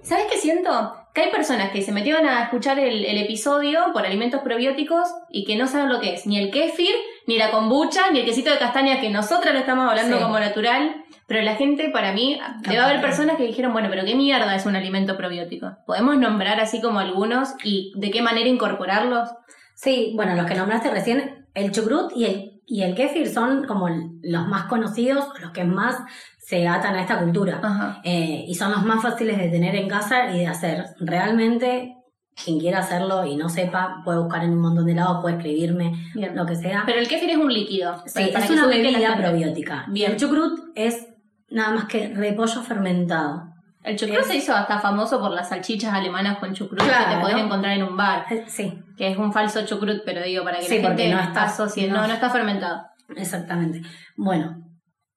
¿Sabes 0.00 0.26
qué 0.30 0.38
siento? 0.38 0.94
Que 1.14 1.22
hay 1.22 1.30
personas 1.30 1.70
que 1.70 1.80
se 1.82 1.92
metieron 1.92 2.26
a 2.26 2.42
escuchar 2.42 2.78
el, 2.80 3.04
el 3.04 3.18
episodio 3.18 3.80
por 3.92 4.04
alimentos 4.04 4.40
probióticos 4.42 5.08
y 5.30 5.44
que 5.44 5.54
no 5.56 5.66
saben 5.68 5.88
lo 5.88 6.00
que 6.00 6.14
es, 6.14 6.26
ni 6.26 6.38
el 6.38 6.50
kéfir, 6.50 6.94
ni 7.28 7.38
la 7.38 7.50
kombucha, 7.52 8.10
ni 8.10 8.18
el 8.20 8.24
quesito 8.26 8.50
de 8.50 8.58
castaña 8.58 9.00
que 9.00 9.10
nosotras 9.10 9.54
lo 9.54 9.60
estamos 9.60 9.88
hablando 9.88 10.16
Sí. 10.16 10.22
como 10.22 10.38
natural. 10.40 11.04
Pero 11.26 11.40
la 11.42 11.54
gente, 11.54 11.88
para 11.90 12.12
mí, 12.12 12.38
debe 12.68 12.80
haber 12.80 13.00
personas 13.00 13.36
que 13.36 13.44
dijeron, 13.44 13.72
bueno, 13.72 13.88
pero 13.90 14.04
¿qué 14.04 14.14
mierda 14.14 14.54
es 14.56 14.66
un 14.66 14.76
alimento 14.76 15.16
probiótico? 15.16 15.76
¿Podemos 15.86 16.18
nombrar 16.18 16.60
así 16.60 16.82
como 16.82 16.98
algunos 16.98 17.54
y 17.62 17.92
de 17.96 18.10
qué 18.10 18.20
manera 18.20 18.48
incorporarlos? 18.48 19.30
sí, 19.76 20.12
bueno, 20.14 20.34
los 20.36 20.46
que 20.46 20.54
nombraste 20.54 20.90
recién, 20.90 21.46
el 21.54 21.72
chucrut 21.72 22.12
y 22.14 22.24
el, 22.26 22.53
y 22.66 22.82
el 22.82 22.94
kéfir 22.94 23.28
son 23.28 23.64
como 23.66 23.88
los 24.22 24.48
más 24.48 24.64
conocidos, 24.64 25.26
los 25.40 25.50
que 25.50 25.64
más 25.64 25.96
se 26.38 26.66
atan 26.68 26.94
a 26.94 27.02
esta 27.02 27.18
cultura. 27.18 27.60
Ajá. 27.62 28.00
Eh, 28.04 28.44
y 28.46 28.54
son 28.54 28.70
los 28.70 28.84
más 28.84 29.02
fáciles 29.02 29.38
de 29.38 29.48
tener 29.48 29.74
en 29.76 29.88
casa 29.88 30.30
y 30.30 30.40
de 30.40 30.46
hacer. 30.46 30.84
Realmente, 31.00 31.96
quien 32.42 32.58
quiera 32.60 32.80
hacerlo 32.80 33.24
y 33.24 33.36
no 33.36 33.48
sepa, 33.48 34.02
puede 34.04 34.20
buscar 34.20 34.44
en 34.44 34.52
un 34.52 34.60
montón 34.60 34.86
de 34.86 34.94
lados, 34.94 35.20
puede 35.22 35.36
escribirme, 35.36 35.92
Bien. 36.14 36.36
lo 36.36 36.44
que 36.44 36.56
sea. 36.56 36.82
Pero 36.84 37.00
el 37.00 37.08
kéfir 37.08 37.30
es 37.30 37.36
un 37.36 37.52
líquido. 37.52 38.02
sí, 38.06 38.30
es 38.34 38.50
una 38.50 38.66
bebida 38.66 39.16
probiótica. 39.16 39.86
Bien. 39.88 40.12
El 40.12 40.16
chucrut 40.18 40.70
es 40.74 41.08
nada 41.50 41.74
más 41.74 41.84
que 41.86 42.14
repollo 42.14 42.62
fermentado. 42.62 43.53
El 43.84 43.96
chucrut 43.96 44.20
Es- 44.20 44.26
se 44.26 44.36
hizo 44.36 44.54
hasta 44.54 44.80
famoso 44.80 45.20
por 45.20 45.30
las 45.30 45.48
salchichas 45.50 45.92
alemanas 45.92 46.38
con 46.38 46.52
chucrut 46.54 46.80
que 46.80 46.86
Claro. 46.88 47.14
te 47.16 47.20
podés 47.20 47.36
encontrar 47.44 47.74
en 47.76 47.82
un 47.84 47.96
bar. 47.96 48.24
Eh, 48.30 48.44
Sí, 48.48 48.80
Que 48.96 49.08
es 49.10 49.18
un 49.18 49.32
falso 49.32 49.64
chucrut, 49.66 50.02
pero 50.04 50.22
digo, 50.22 50.42
para 50.44 50.58
que 50.58 50.64
Sí, 50.64 50.78
la 50.80 50.88
gente 50.88 51.10
no 51.12 51.20
está- 51.20 51.44
asocie. 51.44 51.88
No, 51.88 52.06
no. 52.06 52.12
está 52.12 52.30
fermentado. 52.30 52.82
exactamente. 53.16 53.82
Bueno, 54.16 54.62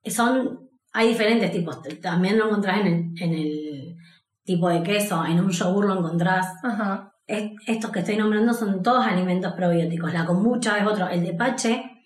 son, 0.05 0.59
hay 0.93 1.07
diferentes 1.09 1.51
tipos. 1.51 1.79
También 2.01 2.37
lo 2.37 2.47
encontrás 2.47 2.79
en 2.81 2.87
el, 2.87 3.21
en 3.23 3.33
el 3.33 3.95
tipo 4.43 4.69
de 4.69 4.83
queso, 4.83 5.25
en 5.25 5.39
un 5.39 5.49
yogur 5.51 5.85
lo 5.85 5.97
encontrás. 5.99 6.47
Ajá. 6.63 7.11
Es- 7.25 7.51
estos 7.67 7.91
que 7.91 7.99
estoy 7.99 8.17
nombrando 8.17 8.53
son 8.53 8.81
todos 8.81 9.05
alimentos 9.05 9.53
probióticos. 9.53 10.13
La 10.13 10.25
kombucha 10.25 10.77
es 10.77 10.85
otro. 10.85 11.07
El 11.07 11.23
tepache, 11.25 11.96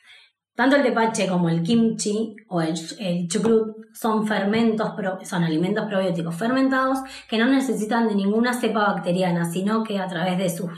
tanto 0.62 0.76
el 0.76 0.84
tepache 0.84 1.28
como 1.28 1.50
el 1.50 1.64
kimchi 1.64 2.36
o 2.48 2.62
el, 2.62 2.76
el 3.00 3.28
chucrut 3.28 3.78
son 3.94 4.28
fermentos, 4.28 4.92
pro- 4.92 5.18
son 5.24 5.44
alimentos 5.44 5.86
probióticos 5.88 6.36
fermentados 6.36 7.00
que 7.28 7.40
no 7.40 7.48
necesitan 7.48 8.08
de 8.08 8.14
ninguna 8.16 8.54
cepa 8.54 8.94
bacteriana, 8.94 9.46
sino 9.46 9.84
que 9.84 9.98
a 10.00 10.08
través 10.08 10.38
de 10.38 10.50
sus 10.50 10.70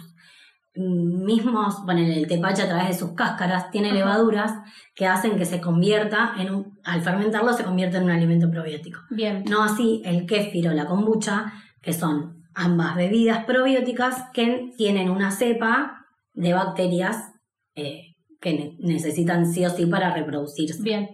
mismos, 0.75 1.85
bueno, 1.85 2.01
el 2.01 2.27
tepache 2.27 2.63
a 2.63 2.67
través 2.67 2.87
de 2.87 2.93
sus 2.93 3.11
cáscaras 3.11 3.69
tiene 3.71 3.89
Ajá. 3.89 3.97
levaduras 3.97 4.53
que 4.95 5.05
hacen 5.05 5.37
que 5.37 5.45
se 5.45 5.61
convierta 5.61 6.33
en 6.39 6.53
un, 6.55 6.79
al 6.83 7.01
fermentarlo 7.01 7.53
se 7.53 7.63
convierte 7.63 7.97
en 7.97 8.05
un 8.05 8.11
alimento 8.11 8.49
probiótico. 8.49 8.99
Bien. 9.11 9.43
No 9.49 9.61
así 9.63 10.01
el 10.05 10.25
kéfir 10.25 10.69
o 10.69 10.71
la 10.73 10.85
kombucha, 10.85 11.53
que 11.81 11.93
son 11.93 12.43
ambas 12.55 12.95
bebidas 12.95 13.45
probióticas 13.45 14.29
que 14.33 14.71
tienen 14.77 15.09
una 15.11 15.29
cepa 15.31 16.05
de 16.33 16.53
bacterias 16.53 17.17
eh, 17.75 18.12
que 18.43 18.53
ne- 18.53 18.75
necesitan 18.79 19.45
sí 19.51 19.65
o 19.65 19.69
sí 19.69 19.85
para 19.87 20.13
reproducirse. 20.13 20.83
Bien. 20.83 21.07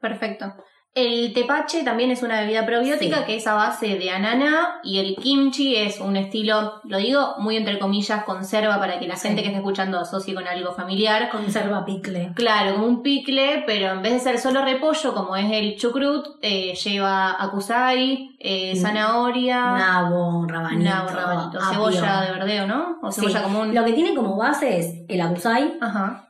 Perfecto. 0.00 0.52
El 0.94 1.34
tepache 1.34 1.82
también 1.84 2.10
es 2.10 2.22
una 2.22 2.40
bebida 2.40 2.64
probiótica 2.64 3.18
Sí. 3.18 3.24
que 3.26 3.36
es 3.36 3.46
a 3.46 3.52
base 3.52 3.98
de 3.98 4.10
ananá 4.10 4.80
y 4.82 4.98
el 4.98 5.16
kimchi 5.16 5.76
es 5.76 6.00
un 6.00 6.16
estilo, 6.16 6.80
lo 6.84 6.96
digo 6.96 7.34
muy 7.38 7.56
entre 7.58 7.78
comillas, 7.78 8.24
conserva 8.24 8.78
para 8.78 8.98
que 8.98 9.06
la 9.06 9.16
Sí. 9.16 9.28
gente 9.28 9.42
que 9.42 9.48
esté 9.48 9.58
escuchando 9.58 10.00
asocie 10.00 10.32
con 10.34 10.46
algo 10.46 10.72
familiar. 10.72 11.28
Conserva 11.30 11.84
picle. 11.84 12.32
Claro, 12.34 12.76
como 12.76 12.86
un 12.86 13.02
picle, 13.02 13.64
pero 13.66 13.92
en 13.92 14.00
vez 14.00 14.14
de 14.14 14.20
ser 14.20 14.38
solo 14.38 14.64
repollo, 14.64 15.12
como 15.12 15.36
es 15.36 15.52
el 15.52 15.76
chucrut, 15.76 16.28
eh, 16.40 16.72
lleva 16.82 17.32
akusai, 17.42 18.30
eh, 18.38 18.72
Mm. 18.74 18.78
zanahoria, 18.80 19.56
Nabo, 19.76 20.46
rabanito, 20.48 20.82
nabo, 20.90 21.08
rabanito, 21.10 21.58
apio. 21.58 21.72
cebolla 21.90 22.20
de 22.22 22.32
verdeo, 22.32 22.66
¿no? 22.66 23.00
O 23.02 23.12
Sí. 23.12 23.20
cebolla 23.20 23.42
común. 23.42 23.74
Lo 23.74 23.84
que 23.84 23.92
tiene 23.92 24.14
como 24.14 24.34
base 24.38 24.78
es 24.78 24.94
el 25.10 25.20
agusai, 25.20 25.74
Ajá, 25.78 26.25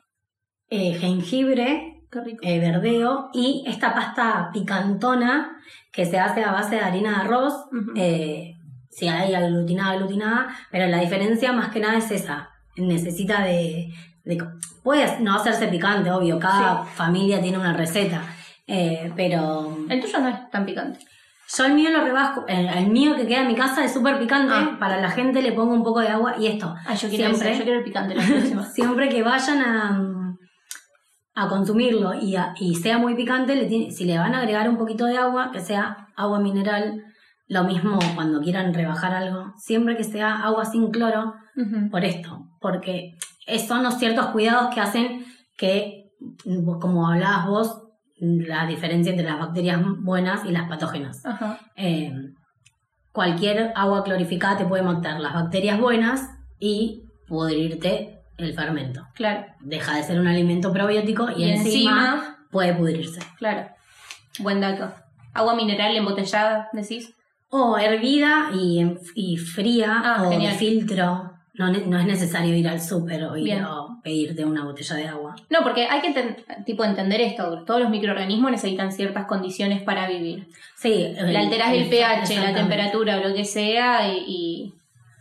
eh, 0.70 0.94
jengibre, 0.98 2.02
eh, 2.42 2.58
verdeo 2.60 3.30
y 3.34 3.64
esta 3.66 3.94
pasta 3.94 4.50
picantona 4.52 5.56
que 5.92 6.06
se 6.06 6.18
hace 6.18 6.42
a 6.44 6.52
base 6.52 6.76
de 6.76 6.80
harina 6.80 7.10
de 7.10 7.16
arroz. 7.16 7.54
Eh, 7.94 8.54
si 8.90 9.08
hay 9.08 9.34
aglutinada, 9.34 9.92
aglutinada, 9.92 10.48
pero 10.70 10.86
la 10.86 11.00
diferencia 11.00 11.52
más 11.52 11.68
que 11.70 11.80
nada 11.80 11.98
es 11.98 12.10
esa. 12.10 12.48
Necesita 12.76 13.42
de. 13.44 13.88
de 14.24 14.38
puede 14.82 15.20
no 15.20 15.34
hacerse 15.36 15.68
picante, 15.68 16.10
obvio, 16.10 16.38
cada 16.38 16.84
familia 16.84 17.40
tiene 17.40 17.58
una 17.58 17.72
receta. 17.74 18.22
eh, 18.66 19.12
pero 19.14 19.76
El 19.88 20.00
tuyo 20.00 20.18
no 20.20 20.28
es 20.28 20.50
tan 20.50 20.64
picante. 20.64 20.98
yo 21.56 21.64
el 21.66 21.74
mío 21.74 21.90
lo 21.90 22.02
rebasco. 22.04 22.44
El, 22.48 22.66
el 22.68 22.86
mío 22.88 23.14
que 23.16 23.26
queda 23.26 23.40
en 23.42 23.48
mi 23.48 23.54
casa 23.54 23.84
es 23.84 23.92
súper 23.92 24.18
picante. 24.18 24.54
Ah. 24.54 24.76
Para 24.80 24.98
la 25.00 25.10
gente 25.10 25.42
le 25.42 25.52
pongo 25.52 25.74
un 25.74 25.82
poco 25.84 26.00
de 26.00 26.08
agua 26.08 26.36
y 26.38 26.46
esto. 26.46 26.74
Ah, 26.86 26.94
yo 26.94 27.08
quiero 27.08 27.28
Siempre. 27.28 27.50
ese, 27.50 27.58
yo 27.58 27.64
quiero 27.64 27.78
el 27.80 27.84
picante 27.84 28.14
la 28.14 28.22
próxima. 28.24 28.64
Siempre 28.72 29.08
que 29.08 29.22
vayan 29.22 29.60
a, 29.62 30.15
a 31.36 31.48
consumirlo 31.48 32.14
y, 32.14 32.34
a- 32.36 32.54
y 32.58 32.74
sea 32.74 32.98
muy 32.98 33.14
picante, 33.14 33.54
le 33.54 33.66
tiene- 33.66 33.90
si 33.92 34.04
le 34.06 34.18
van 34.18 34.34
a 34.34 34.38
agregar 34.40 34.68
un 34.68 34.76
poquito 34.78 35.04
de 35.06 35.16
agua, 35.18 35.50
que 35.52 35.60
sea 35.60 36.08
agua 36.16 36.40
mineral, 36.40 37.04
lo 37.46 37.62
mismo 37.64 37.98
cuando 38.16 38.40
quieran 38.40 38.74
rebajar 38.74 39.14
algo, 39.14 39.52
siempre 39.58 39.96
que 39.96 40.02
sea 40.04 40.42
agua 40.42 40.64
sin 40.64 40.90
cloro, 40.90 41.34
por 41.90 42.04
esto, 42.04 42.48
porque 42.60 43.16
son 43.68 43.82
los 43.82 43.94
ciertos 43.98 44.26
cuidados 44.26 44.74
que 44.74 44.80
hacen 44.80 45.24
que, 45.56 46.10
como 46.80 47.06
hablabas 47.08 47.46
vos, 47.46 47.82
la 48.18 48.66
diferencia 48.66 49.10
entre 49.12 49.26
las 49.26 49.38
bacterias 49.38 49.80
buenas 50.00 50.44
y 50.46 50.50
las 50.52 50.68
patógenas. 50.68 51.24
Eh, 51.76 52.12
cualquier 53.12 53.72
agua 53.74 54.02
clorificada 54.04 54.56
te 54.58 54.64
puede 54.66 54.82
matar 54.82 55.20
las 55.20 55.34
bacterias 55.34 55.78
buenas 55.80 56.28
y 56.58 57.04
pudrirte 57.28 58.15
el 58.38 58.54
fermento. 58.54 59.06
Claro. 59.14 59.46
Deja 59.60 59.96
de 59.96 60.02
ser 60.02 60.20
un 60.20 60.26
alimento 60.28 60.72
probiótico 60.72 61.28
y, 61.36 61.44
Y 61.44 61.50
encima, 61.50 61.64
encima, 61.64 62.38
puede 62.50 62.74
pudrirse. 62.74 63.20
claro. 63.38 63.68
Buen 64.38 64.60
dato. 64.60 64.92
Agua 65.32 65.54
mineral 65.54 65.96
embotellada, 65.96 66.68
decís. 66.72 67.12
O 67.48 67.78
hervida 67.78 68.50
y, 68.54 68.84
y 69.14 69.36
fría 69.38 70.02
Ah, 70.04 70.24
o 70.26 70.30
genial. 70.30 70.52
de 70.52 70.58
filtro. 70.58 71.32
No, 71.54 71.72
no 71.72 71.98
es 71.98 72.04
necesario 72.04 72.54
ir 72.54 72.68
al 72.68 72.82
súper 72.82 73.24
o 73.24 73.34
ir 73.34 73.54
a 73.54 73.68
pedirte 74.02 74.44
una 74.44 74.62
botella 74.64 74.96
de 74.96 75.08
agua. 75.08 75.34
No, 75.48 75.60
porque 75.62 75.86
hay 75.86 76.02
que 76.02 76.44
tipo 76.66 76.84
entender 76.84 77.18
esto. 77.22 77.64
Todos 77.64 77.80
los 77.80 77.88
microorganismos 77.88 78.50
necesitan 78.50 78.92
ciertas 78.92 79.24
condiciones 79.24 79.82
para 79.82 80.06
vivir. 80.06 80.48
Sí, 80.74 81.14
Le 81.18 81.38
alterás 81.38 81.72
el, 81.72 81.88
pH, 81.88 82.40
la 82.42 82.52
temperatura 82.54 83.16
o 83.18 83.26
lo 83.28 83.34
que 83.34 83.46
sea 83.46 84.06
y 84.06 84.74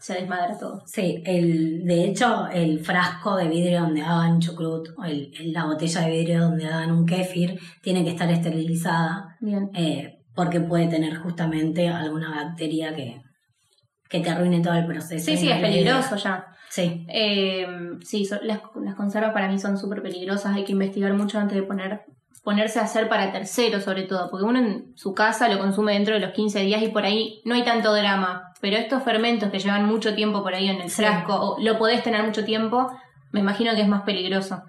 se 0.06 0.14
desmadra 0.14 0.56
todo. 0.58 0.84
Sí, 0.86 1.24
el, 1.26 1.84
de 1.86 2.03
hecho, 2.06 2.47
el 2.47 2.80
frasco 2.86 3.36
de 3.38 3.47
vidrio 3.47 3.82
donde 3.82 4.01
hagan 4.03 4.39
chucrut, 4.39 4.89
o 4.97 5.03
el- 5.03 5.32
la 5.51 5.66
botella 5.66 6.01
de 6.01 6.12
vidrio 6.12 6.41
donde 6.41 6.68
hagan 6.68 6.91
un 6.91 7.06
kéfir, 7.06 7.60
tiene 7.82 8.03
que 8.03 8.12
estar 8.12 8.30
esterilizada 8.30 9.36
Bien. 9.41 9.70
eh, 9.74 10.20
porque 10.36 10.60
puede 10.62 10.88
tener 10.88 11.16
justamente 11.18 11.89
alguna 11.89 12.30
bacteria 12.43 12.93
que, 12.95 13.22
que 14.10 14.20
te 14.20 14.30
arruine 14.30 14.62
todo 14.62 14.74
el 14.76 14.86
proceso. 14.86 15.26
Sí, 15.26 15.38
sí, 15.38 15.49
es 15.49 15.60
peligroso 15.60 16.16
ya. 16.18 16.45
Sí, 16.70 17.06
Eh, 17.10 17.66
sí, 18.03 18.26
son- 18.26 18.39
las, 18.43 18.60
las 18.84 18.95
conservas 18.95 19.32
para 19.34 19.47
mí 19.49 19.58
son 19.58 19.78
súper 19.78 20.01
peligrosas. 20.03 20.56
Hay 20.56 20.66
que 20.66 20.74
investigar 20.74 21.14
mucho 21.14 21.39
antes 21.39 21.56
de 21.58 21.64
poner 21.64 22.01
ponerse 22.46 22.80
a 22.80 22.84
hacer 22.84 23.10
para 23.10 23.34
terceros, 23.34 23.84
sobre 23.84 24.04
todo. 24.04 24.30
Porque 24.30 24.46
uno 24.46 24.60
en 24.60 24.93
su 24.96 25.14
casa 25.14 25.50
lo 25.50 25.60
consume 25.60 25.93
dentro 25.93 26.14
de 26.14 26.22
los 26.22 26.32
15 26.32 26.62
días 26.62 26.82
y 26.82 26.88
por 26.88 27.04
ahí 27.04 27.41
no 27.43 27.56
hay 27.56 27.64
tanto 27.66 27.93
drama. 27.93 28.54
Pero 28.62 28.78
estos 28.78 29.04
fermentos 29.04 29.50
que 29.50 29.60
llevan 29.60 29.86
mucho 29.86 30.16
tiempo 30.16 30.41
por 30.43 30.54
ahí 30.56 30.70
en 30.70 30.80
el 30.80 30.89
Sí. 30.89 31.02
frasco, 31.02 31.34
o 31.36 31.60
lo 31.62 31.78
podés 31.78 32.02
tener 32.04 32.24
mucho 32.24 32.46
tiempo, 32.46 32.89
me 33.32 33.41
imagino 33.41 33.74
que 33.76 33.82
es 33.82 33.88
más 33.88 34.04
peligroso. 34.04 34.64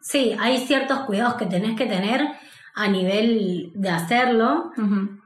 sí, 0.00 0.34
hay 0.40 0.58
ciertos 0.58 1.00
cuidados 1.00 1.34
que 1.34 1.44
tenés 1.44 1.76
que 1.76 1.84
tener 1.84 2.26
a 2.74 2.88
nivel 2.88 3.72
de 3.74 3.90
hacerlo 3.90 4.70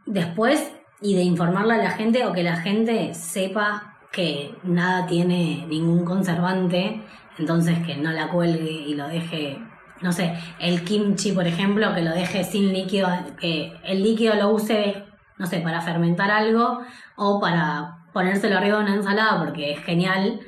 después 0.07 0.72
y 1.01 1.14
de 1.14 1.22
informarle 1.22 1.74
a 1.74 1.78
la 1.78 1.90
gente 1.90 2.24
o 2.24 2.32
que 2.32 2.43
la 2.43 2.57
gente 2.57 3.12
sepa 3.14 3.99
que 4.11 4.55
nada 4.64 5.07
tiene 5.07 5.66
ningún 5.68 6.05
conservante, 6.05 7.03
entonces 7.38 7.78
que 7.86 7.97
no 7.97 8.11
la 8.12 8.28
cuelgue 8.28 8.70
y 8.70 8.95
lo 8.95 9.07
deje, 9.09 9.59
no 10.03 10.12
sé, 10.12 10.34
el 10.59 10.84
kimchi, 10.84 11.32
por 11.32 11.46
ejemplo, 11.46 11.94
que 11.94 12.03
lo 12.03 12.11
deje 12.11 12.44
sin 12.44 12.72
líquido, 12.72 13.09
que 13.40 13.72
el 13.84 14.03
líquido 14.03 14.34
lo 14.34 14.50
use, 14.50 15.05
no 15.38 15.46
sé, 15.46 15.61
para 15.61 15.80
fermentar 15.80 16.30
algo 16.30 16.80
o 17.16 17.40
para 17.40 17.98
ponérselo 18.12 18.59
arriba 18.59 18.78
de 18.78 18.84
una 18.84 18.94
ensalada 18.96 19.38
porque 19.38 19.72
es 19.72 19.80
genial. 19.84 20.40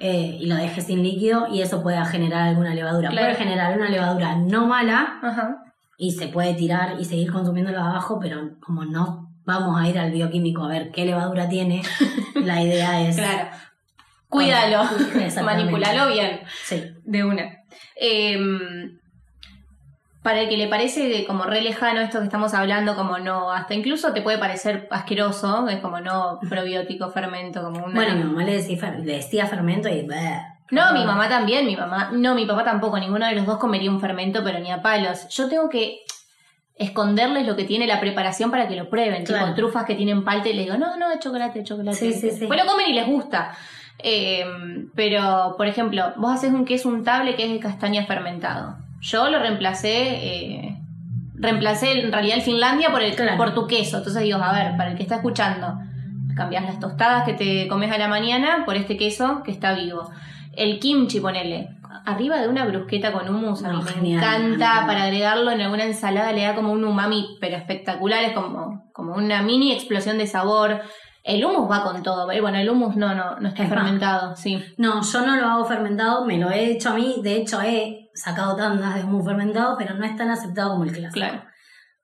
eh, 0.00 0.36
y 0.40 0.46
lo 0.46 0.54
deje 0.54 0.80
sin 0.80 1.02
líquido 1.02 1.48
y 1.52 1.60
eso 1.60 1.82
pueda 1.82 2.04
generar 2.04 2.46
alguna 2.48 2.72
levadura. 2.72 3.08
Claro. 3.10 3.26
Puede 3.34 3.38
generar 3.44 3.76
una 3.76 3.88
levadura 3.88 4.36
no 4.36 4.66
mala, 4.66 5.18
Ajá. 5.22 5.56
y 5.96 6.12
se 6.12 6.28
puede 6.28 6.54
tirar 6.54 7.00
y 7.00 7.04
seguir 7.04 7.32
consumiéndolo 7.32 7.80
abajo, 7.80 8.20
pero 8.20 8.50
como 8.60 8.84
no 8.84 9.28
vamos 9.44 9.80
a 9.80 9.88
ir 9.88 9.98
al 9.98 10.12
bioquímico 10.12 10.62
a 10.64 10.68
ver 10.68 10.92
qué 10.92 11.04
levadura 11.04 11.48
tiene, 11.48 11.82
la 12.36 12.62
idea 12.62 13.00
es... 13.08 13.16
Claro. 13.16 13.48
Cuídalo. 14.28 14.84
Manipulalo 15.42 16.12
bien. 16.12 16.40
Sí. 16.64 16.84
De 17.04 17.24
una. 17.24 17.44
Eh, 18.00 18.38
para 20.28 20.40
el 20.42 20.48
que 20.50 20.58
le 20.58 20.68
parece 20.68 21.24
como 21.26 21.44
re 21.44 21.62
lejano 21.62 22.00
esto 22.02 22.18
que 22.18 22.24
estamos 22.26 22.52
hablando, 22.52 22.94
como 22.94 23.18
no, 23.18 23.50
hasta 23.50 23.72
incluso 23.72 24.12
te 24.12 24.20
puede 24.20 24.36
parecer 24.36 24.86
asqueroso, 24.90 25.66
es 25.68 25.78
como 25.80 26.00
no 26.00 26.38
probiótico, 26.50 27.08
fermento, 27.10 27.62
como 27.62 27.86
una... 27.86 27.94
Bueno, 27.94 28.14
mi 28.14 28.24
mamá 28.24 28.44
le 28.44 28.52
decía, 28.56 28.76
fer- 28.76 28.98
le 29.02 29.14
decía 29.14 29.46
fermento 29.46 29.88
y... 29.88 30.02
bleh. 30.02 30.42
No, 30.70 30.92
mi 30.92 31.02
mamá 31.06 31.30
también, 31.30 31.64
mi 31.64 31.76
mamá, 31.76 32.10
no, 32.12 32.34
mi 32.34 32.44
papá 32.44 32.62
tampoco, 32.62 32.98
ninguno 32.98 33.24
de 33.26 33.36
los 33.36 33.46
dos 33.46 33.56
comería 33.56 33.90
un 33.90 34.02
fermento, 34.02 34.44
pero 34.44 34.58
ni 34.58 34.70
a 34.70 34.82
palos. 34.82 35.26
Yo 35.30 35.48
tengo 35.48 35.70
que 35.70 36.00
esconderles 36.76 37.46
lo 37.46 37.56
que 37.56 37.64
tiene 37.64 37.86
la 37.86 37.98
preparación 37.98 38.50
para 38.50 38.68
que 38.68 38.76
lo 38.76 38.90
prueben, 38.90 39.24
Claro. 39.24 39.46
tipo 39.46 39.56
trufas 39.56 39.86
que 39.86 39.94
tienen 39.94 40.24
palta 40.24 40.50
y 40.50 40.52
les 40.52 40.66
digo, 40.66 40.76
no, 40.76 40.98
no, 40.98 41.10
es 41.10 41.20
chocolate, 41.20 41.60
es 41.60 41.64
chocolate. 41.64 41.96
Sí, 41.96 42.12
sí, 42.12 42.30
sí. 42.32 42.46
Lo 42.46 42.66
comen 42.66 42.90
y 42.90 42.92
les 42.92 43.06
gusta. 43.06 43.56
Eh, 44.00 44.44
pero, 44.94 45.54
por 45.56 45.66
ejemplo, 45.66 46.12
vos 46.16 46.34
haces 46.34 46.52
un 46.52 46.66
queso 46.66 46.90
untable 46.90 47.34
que 47.34 47.44
es 47.46 47.50
de 47.50 47.58
castaña 47.60 48.04
fermentado. 48.04 48.76
Yo 49.00 49.30
lo 49.30 49.38
reemplacé, 49.38 49.92
eh, 50.26 50.78
reemplacé 51.34 52.00
en 52.00 52.12
realidad 52.12 52.36
el 52.38 52.42
Finlandia 52.42 52.90
por, 52.90 53.02
el, 53.02 53.14
Claro. 53.14 53.36
por 53.36 53.54
tu 53.54 53.66
queso. 53.66 53.98
Entonces 53.98 54.22
digo, 54.22 54.38
a 54.42 54.52
ver, 54.52 54.76
para 54.76 54.90
el 54.90 54.96
que 54.96 55.02
está 55.02 55.16
escuchando, 55.16 55.78
cambias 56.34 56.64
las 56.64 56.80
tostadas 56.80 57.24
que 57.24 57.34
te 57.34 57.68
comes 57.68 57.90
a 57.92 57.98
la 57.98 58.08
mañana 58.08 58.64
por 58.64 58.76
este 58.76 58.96
queso 58.96 59.42
que 59.44 59.50
está 59.50 59.72
vivo. 59.74 60.10
El 60.56 60.78
kimchi, 60.80 61.20
ponele. 61.20 61.70
Arriba 62.04 62.38
de 62.40 62.48
una 62.48 62.64
brusqueta 62.64 63.12
con 63.12 63.28
hummus, 63.28 63.62
a 63.64 63.68
mí 63.68 63.76
No, 63.76 63.82
me 63.82 63.90
genial, 63.90 64.18
encanta. 64.42 64.86
Para 64.86 65.04
agregarlo 65.04 65.50
en 65.50 65.60
alguna 65.60 65.84
ensalada 65.84 66.32
le 66.32 66.42
da 66.42 66.54
como 66.54 66.72
un 66.72 66.84
umami, 66.84 67.36
pero 67.40 67.56
espectacular. 67.56 68.24
Es 68.24 68.32
como, 68.32 68.90
como 68.92 69.14
una 69.14 69.42
mini 69.42 69.72
explosión 69.72 70.16
de 70.18 70.26
sabor. 70.26 70.80
El 71.22 71.44
hummus 71.44 71.70
va 71.70 71.82
con 71.84 72.02
todo. 72.02 72.26
Bueno, 72.26 72.56
el 72.58 72.68
hummus 72.70 72.96
no, 72.96 73.14
no, 73.14 73.38
no 73.38 73.48
está 73.48 73.62
Es 73.64 73.68
más. 73.68 73.78
fermentado, 73.78 74.36
sí. 74.36 74.62
No, 74.78 75.02
yo 75.02 75.26
no 75.26 75.36
lo 75.36 75.46
hago 75.46 75.64
fermentado, 75.66 76.24
me 76.24 76.38
lo 76.38 76.50
he 76.50 76.70
hecho 76.70 76.90
a 76.90 76.94
mí, 76.94 77.16
de 77.22 77.36
hecho 77.36 77.60
he 77.60 77.97
sacado 78.18 78.56
tandas 78.56 78.96
de 78.96 79.04
hummus 79.04 79.24
fermentado, 79.24 79.76
pero 79.78 79.94
no 79.94 80.04
es 80.04 80.16
tan 80.16 80.30
aceptado 80.30 80.70
como 80.70 80.84
el 80.84 80.92
clásico. 80.92 81.14
Claro. 81.14 81.44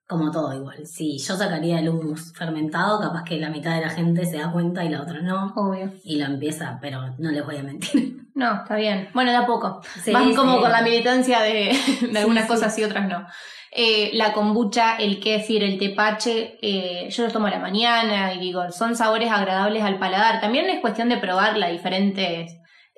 Como 0.07 0.31
todo 0.31 0.55
igual. 0.55 0.87
Si 0.87 1.19
yo 1.19 1.35
sacaría 1.35 1.79
el 1.79 1.89
hummus 1.89 2.33
fermentado, 2.35 3.01
capaz 3.01 3.25
que 3.25 3.39
la 3.39 3.49
mitad 3.49 3.75
de 3.75 3.81
la 3.81 3.91
gente 3.91 4.27
se 4.27 4.39
da 4.39 4.53
cuenta 4.53 4.85
y 4.85 4.91
la 4.91 5.03
otra 5.03 5.21
no. 5.21 5.53
Obvio. 5.57 5.93
Y 6.05 6.19
lo 6.19 6.27
empieza, 6.27 6.79
pero 6.81 7.15
no 7.19 7.31
les 7.31 7.45
voy 7.45 7.57
a 7.57 7.63
mentir. 7.63 8.21
No, 8.35 8.63
está 8.63 8.75
bien. 8.75 9.11
Bueno, 9.15 9.31
de 9.31 9.37
a 9.37 9.47
poco. 9.47 9.81
Sí, 10.03 10.11
Van 10.11 10.35
como 10.35 10.57
sí. 10.57 10.63
con 10.63 10.73
la 10.73 10.83
militancia 10.83 11.41
de, 11.41 11.73
de 12.13 12.19
algunas 12.19 12.47
cosas 12.47 12.77
y 12.77 12.83
otras 12.83 13.09
no. 13.09 13.25
Eh, 13.77 14.11
la 14.15 14.33
kombucha, 14.33 14.97
el 14.97 15.19
kéfir, 15.19 15.65
el 15.65 15.81
tepache, 15.81 16.59
eh, 16.63 17.09
yo 17.11 17.25
los 17.25 17.33
tomo 17.33 17.49
a 17.49 17.51
la 17.51 17.59
mañana 17.59 18.33
y 18.33 18.39
digo, 18.39 18.71
son 18.71 18.95
sabores 18.95 19.33
agradables 19.33 19.83
al 19.83 19.99
paladar. 19.99 20.41
También 20.41 20.69
es 20.71 20.81
cuestión 20.81 21.09
de 21.09 21.17
probar 21.17 21.57
las 21.57 21.73
diferentes, 21.73 22.57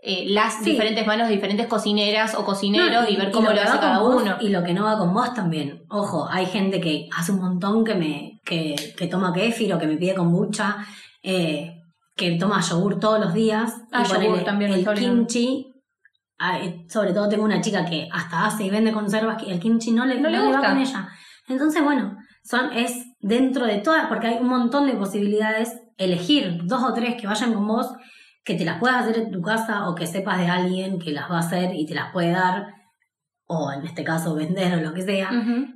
eh, 0.08 0.24
las 0.28 0.62
Sí. 0.62 0.70
diferentes 0.70 1.04
manos 1.04 1.26
de 1.26 1.34
diferentes 1.34 1.66
cocineras 1.66 2.36
o 2.36 2.44
cocineros 2.44 3.02
No, 3.02 3.08
y, 3.10 3.16
ver 3.16 3.32
cómo 3.32 3.48
lo, 3.48 3.54
que 3.54 3.60
hace 3.60 3.78
cada 3.80 4.02
uno. 4.04 4.36
Y 4.40 4.50
lo 4.50 4.62
que 4.62 4.72
no 4.72 4.84
va 4.84 4.96
con 4.96 5.12
vos 5.12 5.34
también. 5.34 5.82
Ojo, 5.90 6.28
hay 6.30 6.46
gente 6.46 6.80
que 6.80 7.08
hace 7.16 7.32
un 7.32 7.40
montón 7.40 7.84
que 7.84 7.96
me 7.96 8.40
que, 8.44 8.76
que 8.96 9.08
toma 9.08 9.32
kéfir 9.32 9.74
o 9.74 9.78
que 9.80 9.88
me 9.88 9.96
pide 9.96 10.14
kombucha, 10.14 10.76
eh, 11.24 11.72
que 12.14 12.30
toma 12.38 12.60
yogur 12.60 13.00
todos 13.00 13.18
los 13.18 13.34
días. 13.34 13.74
Ah, 13.90 14.04
y 14.06 14.08
yogur 14.08 14.44
también, 14.44 14.72
el 14.72 14.86
kimchi. 14.86 15.66
ah, 16.38 16.60
eh, 16.60 16.86
sobre 16.88 17.12
todo 17.12 17.28
tengo 17.28 17.44
una 17.44 17.60
chica 17.60 17.84
que 17.84 18.08
hasta 18.12 18.46
hace 18.46 18.62
y 18.64 18.70
vende 18.70 18.92
conservas 18.92 19.42
y 19.42 19.50
el 19.50 19.58
kimchi 19.58 19.90
no 19.90 20.06
le, 20.06 20.20
No 20.20 20.28
le 20.28 20.38
va 20.38 20.44
gusta. 20.46 20.68
con 20.68 20.78
ella. 20.78 21.08
Entonces, 21.48 21.82
bueno, 21.82 22.16
son, 22.44 22.72
es 22.72 22.92
dentro 23.18 23.66
de 23.66 23.78
todas, 23.78 24.06
porque 24.06 24.28
hay 24.28 24.36
un 24.40 24.46
montón 24.48 24.86
de 24.86 24.92
posibilidades, 24.94 25.72
elegir 25.96 26.60
dos 26.64 26.84
o 26.84 26.92
tres 26.94 27.20
que 27.20 27.26
vayan 27.26 27.52
con 27.54 27.66
vos, 27.66 27.88
que 28.46 28.54
te 28.54 28.64
las 28.64 28.78
puedas 28.78 29.02
hacer 29.02 29.18
en 29.18 29.32
tu 29.32 29.42
casa 29.42 29.88
o 29.88 29.96
que 29.96 30.06
sepas 30.06 30.38
de 30.38 30.46
alguien 30.46 31.00
que 31.00 31.10
las 31.10 31.28
va 31.28 31.38
a 31.38 31.40
hacer 31.40 31.74
y 31.74 31.84
te 31.84 31.94
las 31.94 32.12
puede 32.12 32.30
dar, 32.30 32.74
o 33.44 33.72
en 33.72 33.84
este 33.84 34.04
caso 34.04 34.36
vender 34.36 34.72
o 34.74 34.80
lo 34.80 34.94
que 34.94 35.02
sea, 35.02 35.30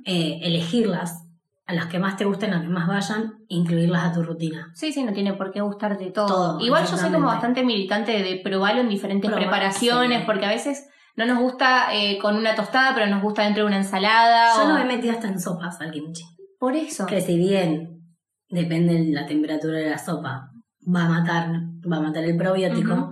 eh, 0.05 0.39
elegirlas 0.41 1.27
a 1.65 1.73
las 1.73 1.87
que 1.87 1.99
más 1.99 2.15
te 2.15 2.23
gusten, 2.23 2.51
a 2.51 2.57
las 2.57 2.63
que 2.63 2.69
más 2.69 2.87
vayan, 2.87 3.33
incluirlas 3.49 4.05
a 4.05 4.13
tu 4.13 4.23
rutina. 4.23 4.71
Sí, 4.73 4.93
sí, 4.93 5.03
no 5.03 5.11
tiene 5.11 5.33
por 5.33 5.51
qué 5.51 5.59
gustarte 5.59 6.11
todo. 6.11 6.61
Igual 6.61 6.87
yo 6.87 6.95
soy 6.95 7.11
como 7.11 7.27
bastante 7.27 7.63
militante 7.63 8.23
de, 8.23 8.39
probarlo 8.41 8.79
en 8.81 8.89
diferentes 8.89 9.29
preparaciones, 9.29 10.23
porque 10.25 10.45
a 10.45 10.49
veces 10.49 10.87
no 11.17 11.25
nos 11.25 11.39
gusta 11.39 11.93
eh, 11.93 12.19
con 12.19 12.37
una 12.37 12.55
tostada, 12.55 12.95
pero 12.95 13.07
nos 13.07 13.21
gusta 13.21 13.43
dentro 13.43 13.63
de 13.63 13.67
una 13.67 13.77
ensalada. 13.77 14.55
Yo 14.55 14.69
no 14.69 14.75
me 14.75 14.83
he 14.83 14.95
metido 14.95 15.13
hasta 15.13 15.27
en 15.27 15.41
sopas 15.41 15.81
al 15.81 15.91
kimchi. 15.91 16.23
Por 16.57 16.77
eso. 16.77 17.05
Que 17.05 17.19
si 17.19 17.37
bien 17.37 18.01
depende 18.47 18.93
de 18.93 19.11
la 19.11 19.25
temperatura 19.25 19.77
de 19.77 19.89
la 19.89 19.97
sopa, 19.97 20.50
va 20.87 21.05
a 21.05 21.09
matar, 21.09 21.49
va 21.91 21.97
a 21.97 22.01
matar 22.01 22.23
el 22.23 22.37
probiótico, 22.37 23.11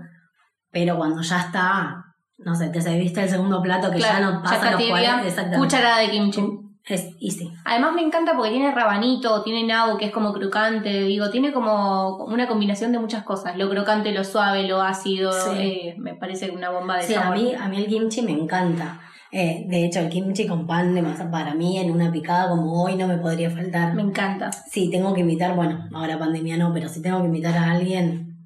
pero 0.71 0.97
cuando 0.97 1.21
ya 1.21 1.39
está, 1.39 2.05
no 2.37 2.55
sé, 2.55 2.69
te 2.69 2.81
serviste 2.81 3.23
el 3.23 3.29
segundo 3.29 3.61
plato 3.61 3.91
que 3.91 3.99
ya 3.99 4.19
no 4.19 4.41
pasa 4.41 4.71
los 4.71 4.83
40, 4.83 5.57
cucharada 5.57 5.99
de 5.99 6.09
kimchi. 6.09 6.41
Es 6.85 7.07
easy. 7.19 7.51
Además 7.65 7.93
me 7.93 8.01
encanta 8.01 8.33
porque 8.35 8.49
tiene 8.49 8.71
rabanito, 8.73 9.43
tiene 9.43 9.67
nabo 9.67 9.97
que 9.97 10.05
es 10.05 10.11
como 10.11 10.33
crocante, 10.33 11.03
digo, 11.03 11.29
tiene 11.29 11.53
como 11.53 12.17
una 12.25 12.47
combinación 12.47 12.91
de 12.91 12.97
muchas 12.97 13.23
cosas, 13.23 13.57
lo 13.57 13.69
crocante, 13.69 14.11
lo 14.11 14.23
suave, 14.23 14.67
lo 14.67 14.81
ácido, 14.81 15.31
eh, 15.55 15.93
me 15.99 16.15
parece 16.15 16.49
una 16.49 16.71
bomba 16.71 16.97
de 16.97 17.03
sí, 17.03 17.13
a 17.13 17.29
mí, 17.29 17.53
a 17.53 17.67
mí 17.67 17.77
el 17.77 17.87
kimchi 17.87 18.23
me 18.23 18.31
encanta. 18.31 18.99
Eh, 19.31 19.65
de 19.67 19.85
hecho, 19.85 19.99
el 19.99 20.09
kimchi 20.09 20.47
con 20.47 20.65
pan 20.65 20.95
de 20.95 21.01
masa 21.01 21.29
para 21.29 21.53
mí 21.53 21.77
en 21.77 21.91
una 21.91 22.11
picada 22.11 22.49
como 22.49 22.83
hoy 22.83 22.95
no 22.95 23.07
me 23.07 23.17
podría 23.17 23.51
faltar. 23.51 23.93
Me 23.93 24.01
encanta. 24.01 24.51
Sí, 24.51 24.89
tengo 24.89 25.13
que 25.13 25.21
invitar, 25.21 25.55
bueno, 25.55 25.87
ahora 25.93 26.17
pandemia 26.17 26.57
no, 26.57 26.73
pero 26.73 26.89
si 26.89 27.01
tengo 27.01 27.19
que 27.19 27.27
invitar 27.27 27.55
a 27.55 27.71
alguien, 27.71 28.37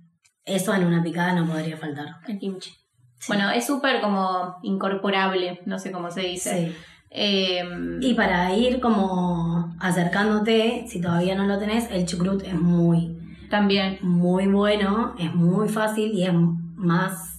eso 0.44 0.74
en 0.74 0.84
una 0.84 1.02
picada 1.02 1.34
no 1.34 1.48
podría 1.48 1.78
faltar. 1.78 2.08
El 2.28 2.38
kimchi. 2.38 2.72
Bueno, 3.28 3.50
es 3.52 3.66
súper 3.66 4.02
como 4.02 4.58
incorporable, 4.64 5.62
no 5.66 5.80
sé 5.80 5.92
cómo 5.92 6.12
se 6.12 6.22
dice. 6.22 6.68
Sí. 6.68 6.76
Em, 7.16 8.02
y 8.02 8.16
para 8.16 8.54
ir 8.56 8.82
como 8.82 9.74
acercándote, 9.80 10.86
si 10.88 11.00
todavía 11.00 11.36
no 11.36 11.46
lo 11.46 11.60
tenés, 11.60 11.90
el 11.92 12.06
chucrut 12.06 12.44
es 12.44 12.56
muy... 12.56 13.20
También. 13.50 14.00
Muy 14.02 14.48
bueno, 14.48 15.14
es 15.20 15.34
muy 15.34 15.70
fácil 15.70 16.12
y 16.12 16.24
es 16.24 16.34
más 16.34 17.33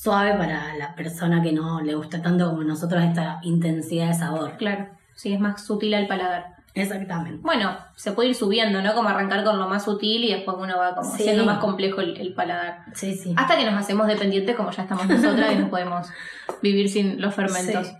suave 0.00 0.34
para 0.34 0.76
la 0.76 0.94
persona 0.94 1.42
que 1.42 1.50
no 1.50 1.80
le 1.80 1.94
gusta 1.96 2.22
tanto 2.22 2.48
como 2.50 2.62
nosotros 2.62 3.02
esta 3.02 3.40
intensidad 3.42 4.08
de 4.08 4.14
sabor. 4.14 4.56
Claro, 4.56 4.86
sí, 5.16 5.32
es 5.32 5.40
más 5.40 5.64
sutil 5.64 5.94
al 5.94 6.06
paladar. 6.06 6.56
Exactamente. 6.72 7.40
Bueno, 7.42 7.76
se 7.96 8.12
puede 8.12 8.28
ir 8.28 8.34
subiendo, 8.36 8.80
¿no? 8.80 8.94
Como 8.94 9.08
arrancar 9.08 9.42
con 9.42 9.58
lo 9.58 9.66
más 9.66 9.84
sutil 9.84 10.22
y 10.22 10.32
después 10.32 10.56
uno 10.60 10.78
va 10.78 10.94
como 10.94 11.10
siendo 11.16 11.44
más 11.44 11.58
complejo 11.58 12.00
el, 12.00 12.32
paladar. 12.34 12.84
Sí, 12.94 13.16
sí. 13.16 13.34
Hasta 13.36 13.56
que 13.56 13.64
nos 13.64 13.74
hacemos 13.74 14.06
dependientes 14.06 14.54
como 14.54 14.70
ya 14.70 14.82
estamos 14.82 15.08
nosotras 15.08 15.52
y 15.52 15.56
no 15.56 15.68
podemos 15.68 16.06
vivir 16.62 16.88
sin 16.88 17.20
los 17.20 17.34
fermentos. 17.34 17.90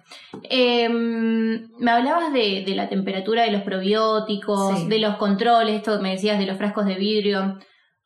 Em, 0.45 1.69
me 1.79 1.91
hablabas 1.91 2.33
de, 2.33 2.63
la 2.77 2.89
temperatura 2.89 3.43
de 3.43 3.51
los 3.51 3.63
probióticos, 3.63 4.89
de 4.89 4.99
los 5.01 5.17
controles, 5.17 5.75
esto 5.75 6.01
me 6.01 6.13
decías 6.13 6.39
de 6.39 6.47
los 6.47 6.57
frascos 6.57 6.87
de 6.87 6.95
vidrio. 6.95 7.59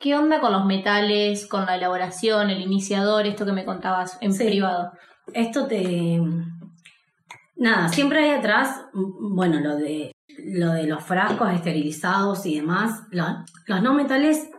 ¿Qué 0.02 0.16
onda 0.16 0.40
con 0.40 0.50
los 0.50 0.64
metales, 0.64 1.46
con 1.46 1.64
la 1.64 1.76
elaboración, 1.76 2.50
el 2.50 2.60
iniciador, 2.60 3.24
esto 3.24 3.46
que 3.46 3.52
me 3.52 3.64
contabas 3.64 4.18
en 4.20 4.36
privado? 4.36 4.90
Esto 5.32 5.68
te... 5.68 6.20
Nada, 7.54 7.88
siempre 7.88 8.18
hay 8.18 8.30
atrás, 8.30 8.84
bueno, 8.92 9.60
lo 9.60 9.76
de 9.76 10.10
lo 10.44 10.72
de 10.72 10.88
los 10.88 11.04
frascos 11.04 11.52
esterilizados 11.52 12.44
y 12.46 12.56
demás, 12.56 13.02
los, 13.10 13.28
no 13.80 13.94
metales, 13.94 14.50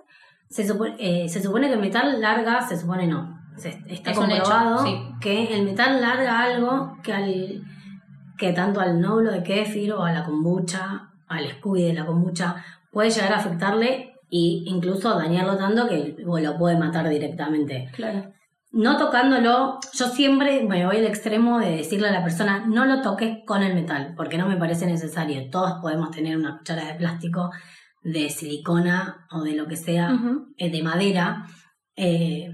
se 0.49 0.65
supone, 0.65 0.95
eh, 0.97 1.27
se 1.27 1.43
supone 1.43 1.67
que 1.67 1.73
el 1.73 1.81
metal 1.81 2.21
larga, 2.21 2.61
se 2.61 2.77
supone 2.77 3.07
no. 3.07 3.37
está 3.87 4.13
comprobado 4.13 4.85
que 5.19 5.53
el 5.53 5.65
metal 5.65 5.99
larga 5.99 6.39
algo 6.39 6.97
que 7.03 7.11
al 7.11 7.63
que 8.37 8.53
tanto 8.53 8.79
al 8.79 9.01
nódulo 9.01 9.31
de 9.31 9.43
kéfir 9.43 9.91
o 9.91 10.03
a 10.03 10.13
la 10.13 10.23
kombucha, 10.23 11.11
al 11.27 11.49
scooby 11.49 11.83
de 11.83 11.93
la 11.93 12.05
kombucha, 12.05 12.63
puede 12.91 13.09
llegar 13.09 13.33
a 13.33 13.37
afectarle 13.37 14.12
e 14.33 14.63
incluso 14.65 15.15
dañarlo 15.17 15.55
tanto 15.57 15.87
que 15.87 16.15
lo 16.17 16.57
puede 16.57 16.77
matar 16.77 17.07
directamente. 17.07 17.89
Claro 17.93 18.33
no 18.73 18.97
tocándolo, 18.97 19.79
yo 19.93 20.07
siempre 20.07 20.63
me 20.63 20.85
voy 20.85 20.97
al 20.97 21.05
extremo 21.05 21.59
de 21.59 21.77
decirle 21.77 22.07
a 22.07 22.11
la 22.11 22.23
persona, 22.23 22.65
no 22.65 22.85
lo 22.85 23.01
toques 23.01 23.37
con 23.45 23.61
el 23.61 23.75
metal, 23.75 24.15
porque 24.17 24.39
no 24.39 24.47
me 24.47 24.57
parece 24.57 24.87
necesario. 24.87 25.47
Todos 25.51 25.73
podemos 25.79 26.09
tener 26.09 26.35
una 26.35 26.57
cuchara 26.57 26.87
de 26.87 26.95
plástico, 26.95 27.51
de 28.01 28.31
silicona 28.31 29.27
o 29.31 29.43
de 29.43 29.53
lo 29.53 29.67
que 29.67 29.77
sea, 29.77 30.19
eh, 30.57 30.71
de 30.71 30.81
madera, 30.81 31.45
eh, 31.95 32.49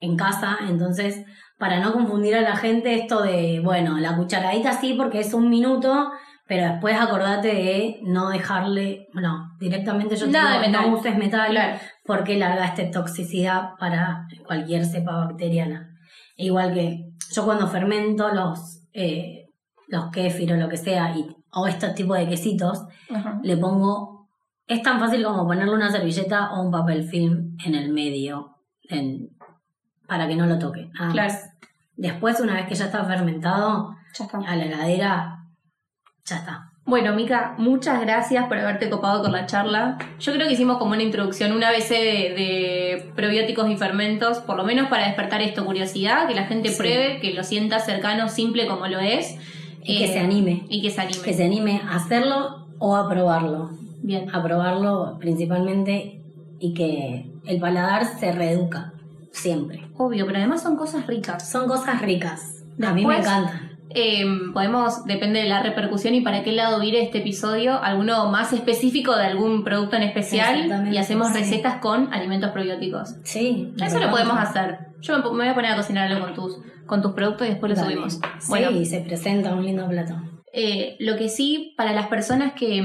en 0.00 0.16
casa. 0.16 0.58
Entonces, 0.68 1.24
para 1.56 1.78
no 1.78 1.92
confundir 1.92 2.34
a 2.34 2.40
la 2.40 2.56
gente, 2.56 2.96
esto 2.96 3.22
de, 3.22 3.60
bueno, 3.62 3.98
la 3.98 4.16
cucharadita 4.16 4.72
sí, 4.72 4.94
porque 4.94 5.20
es 5.20 5.34
un 5.34 5.48
minuto, 5.48 6.10
pero 6.48 6.72
después 6.72 6.98
acordate 6.98 7.48
de 7.48 8.00
no 8.04 8.30
dejarle, 8.30 9.06
bueno, 9.12 9.54
directamente 9.60 10.16
yo 10.16 10.30
te 10.30 10.38
digo, 10.38 10.80
no 10.80 10.96
uses 10.96 11.14
metal 11.16 11.78
porque 12.06 12.38
larga 12.38 12.64
esta 12.64 12.90
toxicidad 12.90 13.72
para 13.78 14.26
cualquier 14.46 14.86
cepa 14.86 15.26
bacteriana. 15.26 15.94
Igual 16.36 16.72
que 16.72 17.12
yo 17.34 17.44
cuando 17.44 17.68
fermento 17.68 18.32
los, 18.32 18.82
eh, 18.94 19.50
los 19.88 20.10
kéfir 20.10 20.54
o 20.54 20.56
lo 20.56 20.70
que 20.70 20.78
sea, 20.78 21.14
y, 21.14 21.28
o 21.52 21.66
este 21.66 21.90
tipo 21.90 22.14
de 22.14 22.26
quesitos, 22.26 22.86
le 23.42 23.58
pongo, 23.58 24.30
es 24.66 24.82
tan 24.82 24.98
fácil 24.98 25.22
como 25.24 25.46
ponerle 25.46 25.74
una 25.74 25.90
servilleta 25.90 26.54
o 26.54 26.62
un 26.62 26.70
papel 26.70 27.04
film 27.04 27.58
en 27.62 27.74
el 27.74 27.92
medio, 27.92 28.56
para 30.06 30.26
que 30.26 30.34
no 30.34 30.46
lo 30.46 30.58
toque. 30.58 30.90
Claro. 31.12 31.34
Después, 31.94 32.40
una 32.40 32.54
vez 32.54 32.66
que 32.66 32.74
ya 32.74 32.86
está 32.86 33.04
fermentado, 33.04 33.94
a 34.46 34.56
la 34.56 34.64
heladera 34.64 35.37
ya 36.24 36.36
está. 36.36 36.72
Bueno, 36.88 37.14
Mica, 37.14 37.54
muchas 37.58 38.00
gracias 38.00 38.46
por 38.46 38.58
haberte 38.58 38.88
copado 38.88 39.22
con 39.22 39.32
la 39.32 39.44
charla. 39.44 39.98
Yo 40.20 40.32
creo 40.32 40.46
que 40.46 40.54
hicimos 40.54 40.78
como 40.78 40.92
una 40.92 41.02
introducción, 41.02 41.52
una 41.52 41.70
vez 41.70 41.90
de, 41.90 43.12
probióticos 43.14 43.68
y 43.68 43.76
fermentos, 43.76 44.38
por 44.38 44.56
lo 44.56 44.64
menos 44.64 44.88
para 44.88 45.04
despertar 45.04 45.42
esto, 45.42 45.66
curiosidad, 45.66 46.26
que 46.26 46.34
la 46.34 46.44
gente 46.44 46.70
pruebe, 46.70 47.20
que 47.20 47.34
lo 47.34 47.44
sienta 47.44 47.78
cercano, 47.78 48.30
simple 48.30 48.66
como 48.66 48.86
lo 48.86 49.00
es. 49.00 49.36
Y 49.82 49.98
que 49.98 50.08
se 50.08 50.18
anime. 50.18 50.64
Y 50.70 50.80
que 50.80 50.90
se 50.90 51.02
anime. 51.02 51.22
Que 51.22 51.34
se 51.34 51.44
anime 51.44 51.82
a 51.86 51.96
hacerlo 51.96 52.66
o 52.78 52.96
a 52.96 53.06
probarlo. 53.06 53.70
Bien. 54.02 54.34
A 54.34 54.42
probarlo 54.42 55.18
principalmente 55.18 56.22
y 56.58 56.72
que 56.72 57.30
el 57.44 57.60
paladar 57.60 58.06
se 58.18 58.32
reeduca 58.32 58.94
siempre. 59.30 59.90
Obvio, 59.98 60.24
pero 60.24 60.38
además 60.38 60.62
son 60.62 60.76
cosas 60.76 61.06
ricas. 61.06 61.50
Son 61.50 61.68
cosas 61.68 62.00
ricas. 62.00 62.64
a 62.82 62.92
mí 62.94 63.04
me 63.04 63.18
encantan. 63.18 63.67
Em, 63.90 64.52
podemos, 64.52 65.04
depende 65.04 65.40
de 65.40 65.48
la 65.48 65.62
repercusión 65.62 66.14
y 66.14 66.20
para 66.20 66.42
qué 66.42 66.52
lado 66.52 66.80
vire 66.80 67.02
este 67.02 67.18
episodio, 67.18 67.82
alguno 67.82 68.30
más 68.30 68.52
específico 68.52 69.16
de 69.16 69.24
algún 69.24 69.64
producto 69.64 69.96
en 69.96 70.02
especial 70.02 70.90
y 70.92 70.98
hacemos 70.98 71.32
recetas 71.32 71.76
con 71.76 72.12
alimentos 72.12 72.50
probióticos. 72.50 73.16
Sí. 73.24 73.72
Eso 73.80 73.98
lo 73.98 74.10
podemos 74.10 74.36
hacer. 74.38 74.78
Yo 75.00 75.16
me 75.18 75.22
voy 75.22 75.48
a 75.48 75.54
poner 75.54 75.72
a 75.72 75.76
cocinar 75.76 76.10
algo 76.10 76.26
con 76.26 76.34
tus, 76.34 76.58
con 76.86 77.02
tus 77.02 77.12
productos 77.12 77.46
y 77.46 77.50
después 77.50 77.76
lo 77.76 77.84
subimos. 77.84 78.20
Sí, 78.40 78.84
se 78.84 79.00
presenta 79.00 79.54
un 79.54 79.64
lindo 79.64 79.88
plato. 79.88 80.14
Eh, 80.52 80.96
lo 80.98 81.16
que 81.16 81.28
sí, 81.28 81.74
para 81.76 81.92
las 81.92 82.08
personas 82.08 82.52
que, 82.54 82.82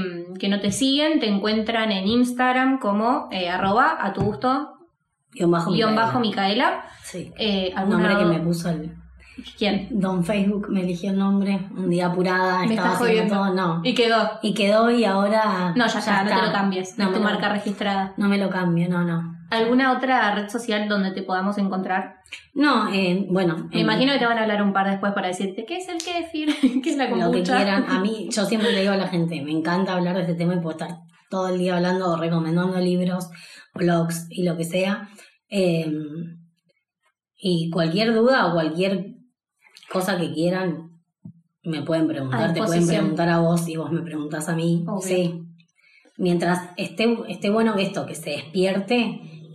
no 0.48 0.60
te 0.60 0.72
siguen, 0.72 1.20
te 1.20 1.28
encuentran 1.28 1.92
en 1.92 2.06
Instagram 2.06 2.78
como 2.78 3.28
eh, 3.30 3.48
arroba 3.48 3.96
a 4.00 4.12
tu 4.12 4.22
gusto 4.22 4.70
guion 5.32 5.50
bajo, 5.50 5.72
bajo 5.94 6.20
Micaela. 6.20 6.84
Sí. 7.02 7.32
Eh, 7.38 7.74
nombre 7.88 8.16
que 8.16 8.24
me 8.24 8.38
puso 8.40 8.70
el 8.70 8.94
¿Quién? 9.56 9.88
Don 9.90 10.24
Facebook 10.24 10.68
me 10.70 10.80
eligió 10.80 11.10
el 11.10 11.18
nombre, 11.18 11.68
un 11.76 11.90
día 11.90 12.06
apurada, 12.06 12.64
estaba 12.64 12.92
haciendo 12.92 13.34
todo, 13.34 13.54
no. 13.54 13.80
Y 13.84 13.94
quedó. 13.94 14.30
Y 14.42 14.54
quedó 14.54 14.90
y 14.90 15.04
ahora. 15.04 15.72
No, 15.76 15.86
ya, 15.86 16.00
ya, 16.00 16.24
no 16.24 16.30
te 16.30 16.46
lo 16.46 16.52
cambies, 16.52 16.98
no 16.98 17.06
es 17.06 17.14
tu 17.14 17.20
marca 17.20 17.48
registrada. 17.50 18.14
No 18.16 18.28
me 18.28 18.38
lo 18.38 18.50
cambio, 18.50 18.88
no, 18.88 19.04
no. 19.04 19.34
¿Alguna 19.50 19.92
otra 19.92 20.34
red 20.34 20.48
social 20.48 20.88
donde 20.88 21.12
te 21.12 21.22
podamos 21.22 21.58
encontrar? 21.58 22.16
No, 22.54 22.92
eh, 22.92 23.26
bueno. 23.30 23.68
Me 23.72 23.80
imagino 23.80 24.12
que 24.12 24.18
te 24.18 24.26
van 24.26 24.38
a 24.38 24.42
hablar 24.42 24.62
un 24.62 24.72
par 24.72 24.90
después 24.90 25.12
para 25.12 25.28
decirte 25.28 25.64
qué 25.64 25.76
es 25.76 25.88
el 25.88 25.98
kefir, 25.98 26.54
qué 26.82 26.90
es 26.90 26.96
la 26.96 27.08
kombucha. 27.08 27.26
Lo 27.28 27.32
que 27.32 27.42
quieran. 27.42 27.84
A 27.88 28.00
mí, 28.00 28.28
yo 28.32 28.44
siempre 28.46 28.72
le 28.72 28.80
digo 28.80 28.92
a 28.92 28.96
la 28.96 29.08
gente, 29.08 29.40
me 29.42 29.52
encanta 29.52 29.94
hablar 29.94 30.16
de 30.16 30.22
este 30.22 30.34
tema 30.34 30.54
y 30.54 30.60
puedo 30.60 30.72
estar 30.72 30.98
todo 31.30 31.48
el 31.48 31.58
día 31.58 31.76
hablando 31.76 32.12
o 32.12 32.16
recomendando 32.16 32.78
libros, 32.78 33.28
blogs 33.74 34.26
y 34.30 34.44
lo 34.44 34.56
que 34.56 34.64
sea. 34.64 35.08
Eh, 35.48 35.92
y 37.36 37.70
cualquier 37.70 38.14
duda 38.14 38.46
o 38.46 38.52
cualquier 38.54 39.13
cosa 39.94 40.18
que 40.18 40.32
quieran, 40.32 40.90
me 41.62 41.82
pueden 41.82 42.06
preguntar, 42.08 42.52
te 42.52 42.62
pueden 42.62 42.86
preguntar 42.86 43.28
a 43.28 43.38
vos 43.38 43.66
y 43.68 43.76
vos 43.76 43.90
me 43.90 44.02
preguntás 44.02 44.48
a 44.48 44.54
mí. 44.54 44.84
Sí. 45.00 45.40
Mientras 46.18 46.58
esté, 46.76 47.16
esté 47.28 47.48
bueno 47.48 47.76
esto, 47.76 48.04
que 48.04 48.14
se 48.14 48.30
despierte 48.30 48.96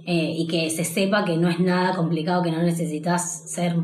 eh, 0.08 0.34
y 0.38 0.48
que 0.48 0.70
se 0.70 0.86
sepa 0.86 1.26
que 1.26 1.38
no 1.38 1.50
es 1.50 1.60
nada 1.60 1.96
complicado, 1.96 2.42
que 2.42 2.52
no 2.52 2.64
necesitas 2.64 3.52
ser 3.52 3.76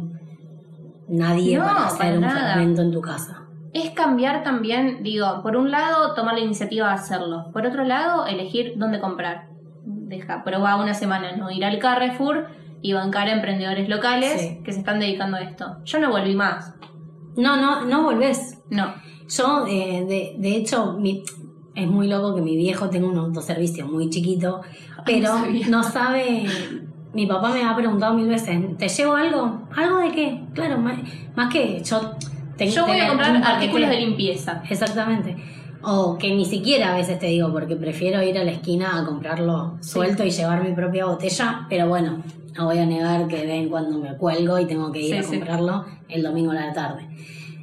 nadie 1.08 1.60
para 1.60 1.88
hacer 1.88 2.18
un 2.18 2.24
fragmento 2.24 2.82
en 2.82 2.91
tu 2.91 3.01
casa. 3.01 3.43
es 3.74 3.91
cambiar 3.91 4.43
también, 4.43 5.03
digo, 5.03 5.41
por 5.43 5.58
un 5.58 5.70
lado, 5.70 6.16
tomar 6.16 6.36
la 6.36 6.39
iniciativa 6.39 6.88
de 6.88 6.93
hacerlo. 6.93 7.51
Por 7.51 7.66
otro 7.68 7.84
lado, 7.84 8.26
elegir 8.26 8.74
dónde 8.78 8.99
comprar. 8.99 9.49
Deja, 9.84 10.43
probar 10.43 10.80
una 10.80 10.93
semana, 10.93 11.36
no 11.36 11.51
ir 11.51 11.66
al 11.66 11.80
Carrefour 11.80 12.47
y 12.82 12.93
bancar 12.93 13.28
a 13.28 13.34
emprendedores 13.34 13.89
locales 13.89 14.41
Sí. 14.41 14.59
que 14.63 14.71
se 14.71 14.80
están 14.80 14.99
dedicando 14.99 15.38
a 15.38 15.41
esto. 15.41 15.78
Yo 15.86 15.99
no 15.99 16.09
volví 16.11 16.36
más. 16.36 16.73
No, 17.36 17.57
no, 17.57 17.86
no 17.86 18.03
volvés. 18.03 18.59
No. 18.69 18.93
Yo, 19.28 19.65
eh, 19.67 20.05
de, 20.07 20.36
de 20.38 20.55
hecho, 20.55 20.93
mi- 20.93 21.23
es 21.73 21.88
muy 21.88 22.07
loco 22.07 22.36
que 22.36 22.41
mi 22.41 22.55
viejo 22.55 22.89
tenga 22.89 23.07
un 23.07 23.17
autoservicio 23.17 23.86
muy 23.88 24.09
chiquito, 24.09 24.61
pero 25.05 25.34
no 25.69 25.84
sabe. 25.84 26.45
Mi 27.13 27.26
papá 27.26 27.49
me 27.51 27.63
ha 27.63 27.76
preguntado 27.76 28.13
mil 28.13 28.28
veces: 28.28 28.78
¿te 28.78 28.88
llevo 28.88 29.15
algo? 29.15 29.67
¿Algo 29.76 29.97
de 29.99 30.11
qué? 30.11 30.41
Claro, 30.53 30.78
más, 30.80 30.97
más 31.36 31.51
que 31.51 31.82
yo. 31.84 32.11
tengo 32.57 32.71
Yo 32.71 32.86
voy 32.88 32.99
a 32.99 33.07
comprar 33.09 33.36
artículos 33.43 33.89
de 33.89 33.99
limpieza. 33.99 34.61
Exactamente. 34.69 35.36
O 35.88 36.18
que 36.18 36.34
ni 36.34 36.46
siquiera 36.46 36.94
a 36.94 36.98
veces 36.98 37.20
te 37.20 37.28
digo, 37.28 37.52
porque 37.52 37.76
prefiero 37.76 38.22
ir 38.24 38.38
a 38.38 38.44
la 38.44 38.52
esquina 38.52 39.00
a 39.00 39.06
comprarlo 39.06 39.78
suelto 39.82 40.24
y 40.26 40.32
llevar 40.32 40.64
mi 40.68 40.74
propia 40.74 41.06
botella, 41.06 41.68
pero 41.70 41.88
bueno, 41.88 42.24
no 42.58 42.66
voy 42.66 42.80
a 42.80 42.86
negar 42.86 43.28
que 43.28 43.46
ven 43.46 43.70
cuando 43.70 44.00
me 44.00 44.16
cuelgo 44.18 44.58
y 44.60 44.66
tengo 44.66 44.92
que 44.92 45.02
ir 45.02 45.12
Sí, 45.14 45.18
a 45.20 45.24
sí. 45.24 45.38
comprarlo 45.38 45.86
el 46.10 46.24
domingo 46.24 46.52
a 46.52 46.56
la 46.56 46.74
tarde. 46.74 47.08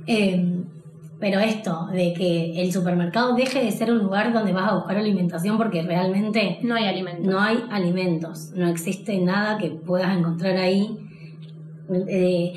Eh, 0.06 0.62
pero 1.18 1.38
esto, 1.40 1.86
de 1.92 2.12
que 2.14 2.60
el 2.62 2.72
supermercado 2.72 3.34
deje 3.34 3.62
de 3.64 3.70
ser 3.70 3.90
un 3.92 3.98
lugar 3.98 4.32
donde 4.32 4.52
vas 4.52 4.70
a 4.70 4.74
buscar 4.74 4.96
alimentación 4.96 5.56
porque 5.56 5.82
realmente 5.82 6.58
No 6.62 6.74
hay 6.74 6.84
alimentos. 6.86 7.26
no 7.26 7.40
hay 7.40 7.58
alimentos, 7.70 8.50
no 8.56 8.68
existe 8.68 9.18
nada 9.18 9.56
que 9.58 9.70
puedas 9.70 10.16
encontrar 10.16 10.56
ahí. 10.56 10.96
Eh, 12.08 12.52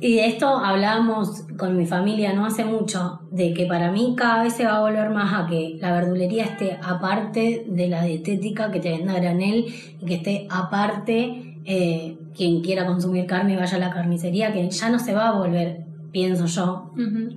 y 0.00 0.16
de 0.16 0.26
esto 0.26 0.48
hablábamos 0.48 1.44
con 1.58 1.76
mi 1.76 1.86
familia 1.86 2.32
no 2.32 2.44
hace 2.46 2.64
mucho, 2.64 3.20
de 3.30 3.54
que 3.54 3.66
para 3.66 3.90
mí 3.92 4.14
cada 4.16 4.42
vez 4.42 4.52
se 4.54 4.64
va 4.64 4.76
a 4.76 4.80
volver 4.80 5.10
más 5.10 5.32
a 5.32 5.46
que 5.46 5.78
la 5.80 5.92
verdulería 5.92 6.44
esté 6.44 6.78
aparte 6.82 7.64
de 7.68 7.88
la 7.88 8.04
dietética 8.04 8.70
que 8.70 8.80
te 8.80 8.90
venda 8.90 9.14
granel 9.14 9.66
y 10.00 10.04
que 10.06 10.14
esté 10.14 10.46
aparte 10.50 11.60
eh, 11.64 12.18
quien 12.36 12.60
quiera 12.60 12.84
consumir 12.86 13.26
carne 13.26 13.56
vaya 13.56 13.76
a 13.76 13.80
la 13.80 13.90
carnicería, 13.90 14.52
que 14.52 14.68
ya 14.68 14.90
no 14.90 14.98
se 14.98 15.14
va 15.14 15.28
a 15.28 15.38
volver, 15.38 15.84
pienso 16.12 16.46
yo, 16.46 16.90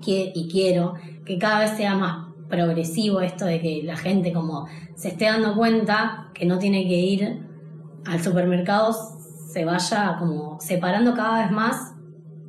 que- 0.04 0.32
y 0.36 0.50
quiero 0.50 0.96
que 1.26 1.38
cada 1.38 1.60
vez 1.60 1.72
sea 1.78 1.96
más 1.96 2.28
progresivo 2.50 3.22
esto 3.22 3.46
de 3.46 3.62
que 3.62 3.82
la 3.84 3.96
gente 3.96 4.34
como 4.34 4.68
se 4.96 5.10
esté 5.10 5.26
dando 5.26 5.56
cuenta 5.56 6.30
que 6.34 6.46
no 6.46 6.58
tiene 6.60 6.88
que 6.88 6.98
ir 6.98 7.40
al 8.06 8.22
supermercado, 8.22 8.94
se 9.52 9.64
vaya 9.66 10.16
como 10.20 10.60
separando 10.60 11.14
cada 11.14 11.44
vez 11.44 11.52
más. 11.52 11.94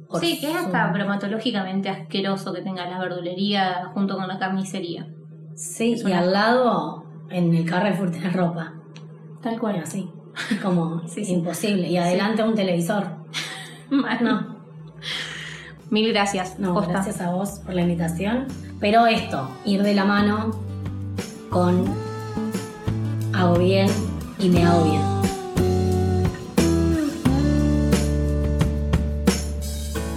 Por 0.08 0.20
Sí, 0.20 0.38
que 0.40 0.50
es 0.50 0.56
hasta 0.56 0.90
bromatológicamente 0.92 1.88
asqueroso 1.88 2.52
que 2.52 2.62
tenga 2.62 2.86
la 2.88 2.98
verdulería 2.98 3.90
junto 3.94 4.16
con 4.16 4.26
la 4.28 4.38
carnicería. 4.38 5.06
Sí, 5.54 5.92
es 5.94 6.02
y 6.02 6.06
una- 6.06 6.18
al 6.20 6.32
lado 6.32 7.04
en 7.30 7.54
el 7.54 7.64
Carrefour 7.68 8.10
tenés 8.10 8.32
ropa. 8.32 8.74
Tal 9.42 9.58
Bueno, 9.60 9.80
así, 9.82 10.08
como 10.62 11.06
Sí, 11.08 11.24
sí. 11.24 11.32
imposible. 11.32 11.88
Y 11.88 11.96
adelante 11.96 12.42
un 12.42 12.54
televisor. 12.54 13.06
Mal. 13.90 14.18
No, 14.24 14.58
Mil 15.90 16.12
gracias. 16.12 16.58
no, 16.58 16.74
gracias 16.74 17.20
a 17.20 17.30
vos 17.30 17.60
por 17.64 17.74
la 17.74 17.80
invitación. 17.82 18.46
Pero 18.80 19.06
esto, 19.06 19.48
ir 19.64 19.82
de 19.82 19.94
la 19.94 20.04
mano 20.04 20.50
con 21.50 21.84
hago 23.34 23.58
bien 23.58 23.88
y 24.38 24.48
me 24.50 24.64
hago 24.64 24.84
bien. 24.84 25.17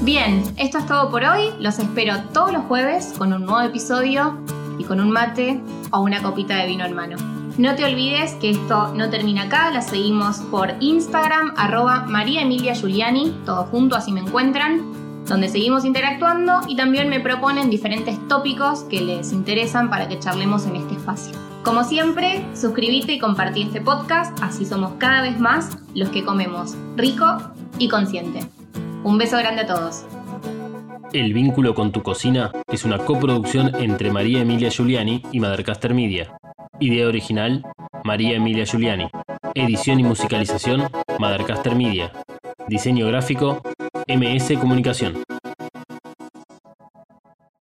Bien, 0.02 0.44
esto 0.58 0.80
es 0.80 0.88
todo 0.88 1.12
por 1.12 1.24
hoy. 1.24 1.52
Los 1.60 1.78
espero 1.78 2.16
todos 2.34 2.52
los 2.52 2.64
jueves 2.64 3.14
con 3.20 3.34
un 3.34 3.46
nuevo 3.46 3.62
episodio 3.62 4.36
y 4.80 4.84
con 4.84 5.00
un 5.00 5.12
mate 5.12 5.62
o 5.92 6.00
una 6.00 6.24
copita 6.24 6.56
de 6.56 6.66
vino 6.66 6.84
en 6.86 6.96
mano. 6.96 7.18
No 7.60 7.76
te 7.76 7.86
olvides 7.86 8.34
que 8.36 8.50
esto 8.50 8.96
no 8.96 9.12
termina 9.12 9.44
acá, 9.44 9.70
la 9.70 9.84
seguimos 9.84 10.38
por 10.50 10.74
Instagram, 10.80 11.54
arroba 11.56 12.06
María 12.08 12.42
Emilia 12.42 12.74
Giuliani, 12.74 13.32
todo 13.46 13.66
junto, 13.66 13.96
así 13.96 14.12
me 14.12 14.22
encuentran, 14.22 14.82
donde 15.28 15.50
seguimos 15.50 15.86
interactuando 15.86 16.62
y 16.68 16.76
también 16.76 17.08
me 17.08 17.20
proponen 17.20 17.70
diferentes 17.70 18.18
tópicos 18.28 18.80
que 18.86 19.02
les 19.02 19.32
interesan 19.32 19.92
para 19.92 20.08
que 20.08 20.18
charlemos 20.18 20.66
en 20.66 20.78
este 20.78 20.96
espacio. 20.96 21.38
Como 21.64 21.84
siempre, 21.84 22.44
suscríbete 22.56 23.14
y 23.14 23.20
compartí 23.20 23.62
este 23.62 23.82
podcast, 23.82 24.36
así 24.42 24.66
somos 24.66 24.94
cada 24.98 25.22
vez 25.22 25.40
más 25.40 25.78
los 25.94 26.10
que 26.10 26.26
comemos 26.26 26.76
rico 26.96 27.38
y 27.78 27.88
consciente. 27.88 28.50
Un 29.04 29.18
beso 29.18 29.38
grande 29.38 29.64
a 29.64 29.66
todos. 29.66 30.06
El 31.12 31.34
vínculo 31.34 31.74
con 31.74 31.92
tu 31.92 32.04
cocina 32.04 32.52
es 32.72 32.86
una 32.86 33.00
coproducción 33.00 33.74
entre 33.82 34.12
María 34.12 34.42
Emilia 34.42 34.70
Giuliani 34.70 35.24
y 35.32 35.40
Madercaster 35.40 35.96
Media. 35.96 36.38
Idea 36.80 37.08
original, 37.08 37.66
María 38.04 38.36
Emilia 38.36 38.66
Giuliani. 38.66 39.10
Edición 39.56 40.00
y 40.00 40.04
musicalización, 40.04 40.88
Madercaster 41.18 41.76
Media. 41.76 42.12
Diseño 42.68 43.08
gráfico, 43.08 43.62
MS 44.08 44.54
Comunicación. 44.60 45.24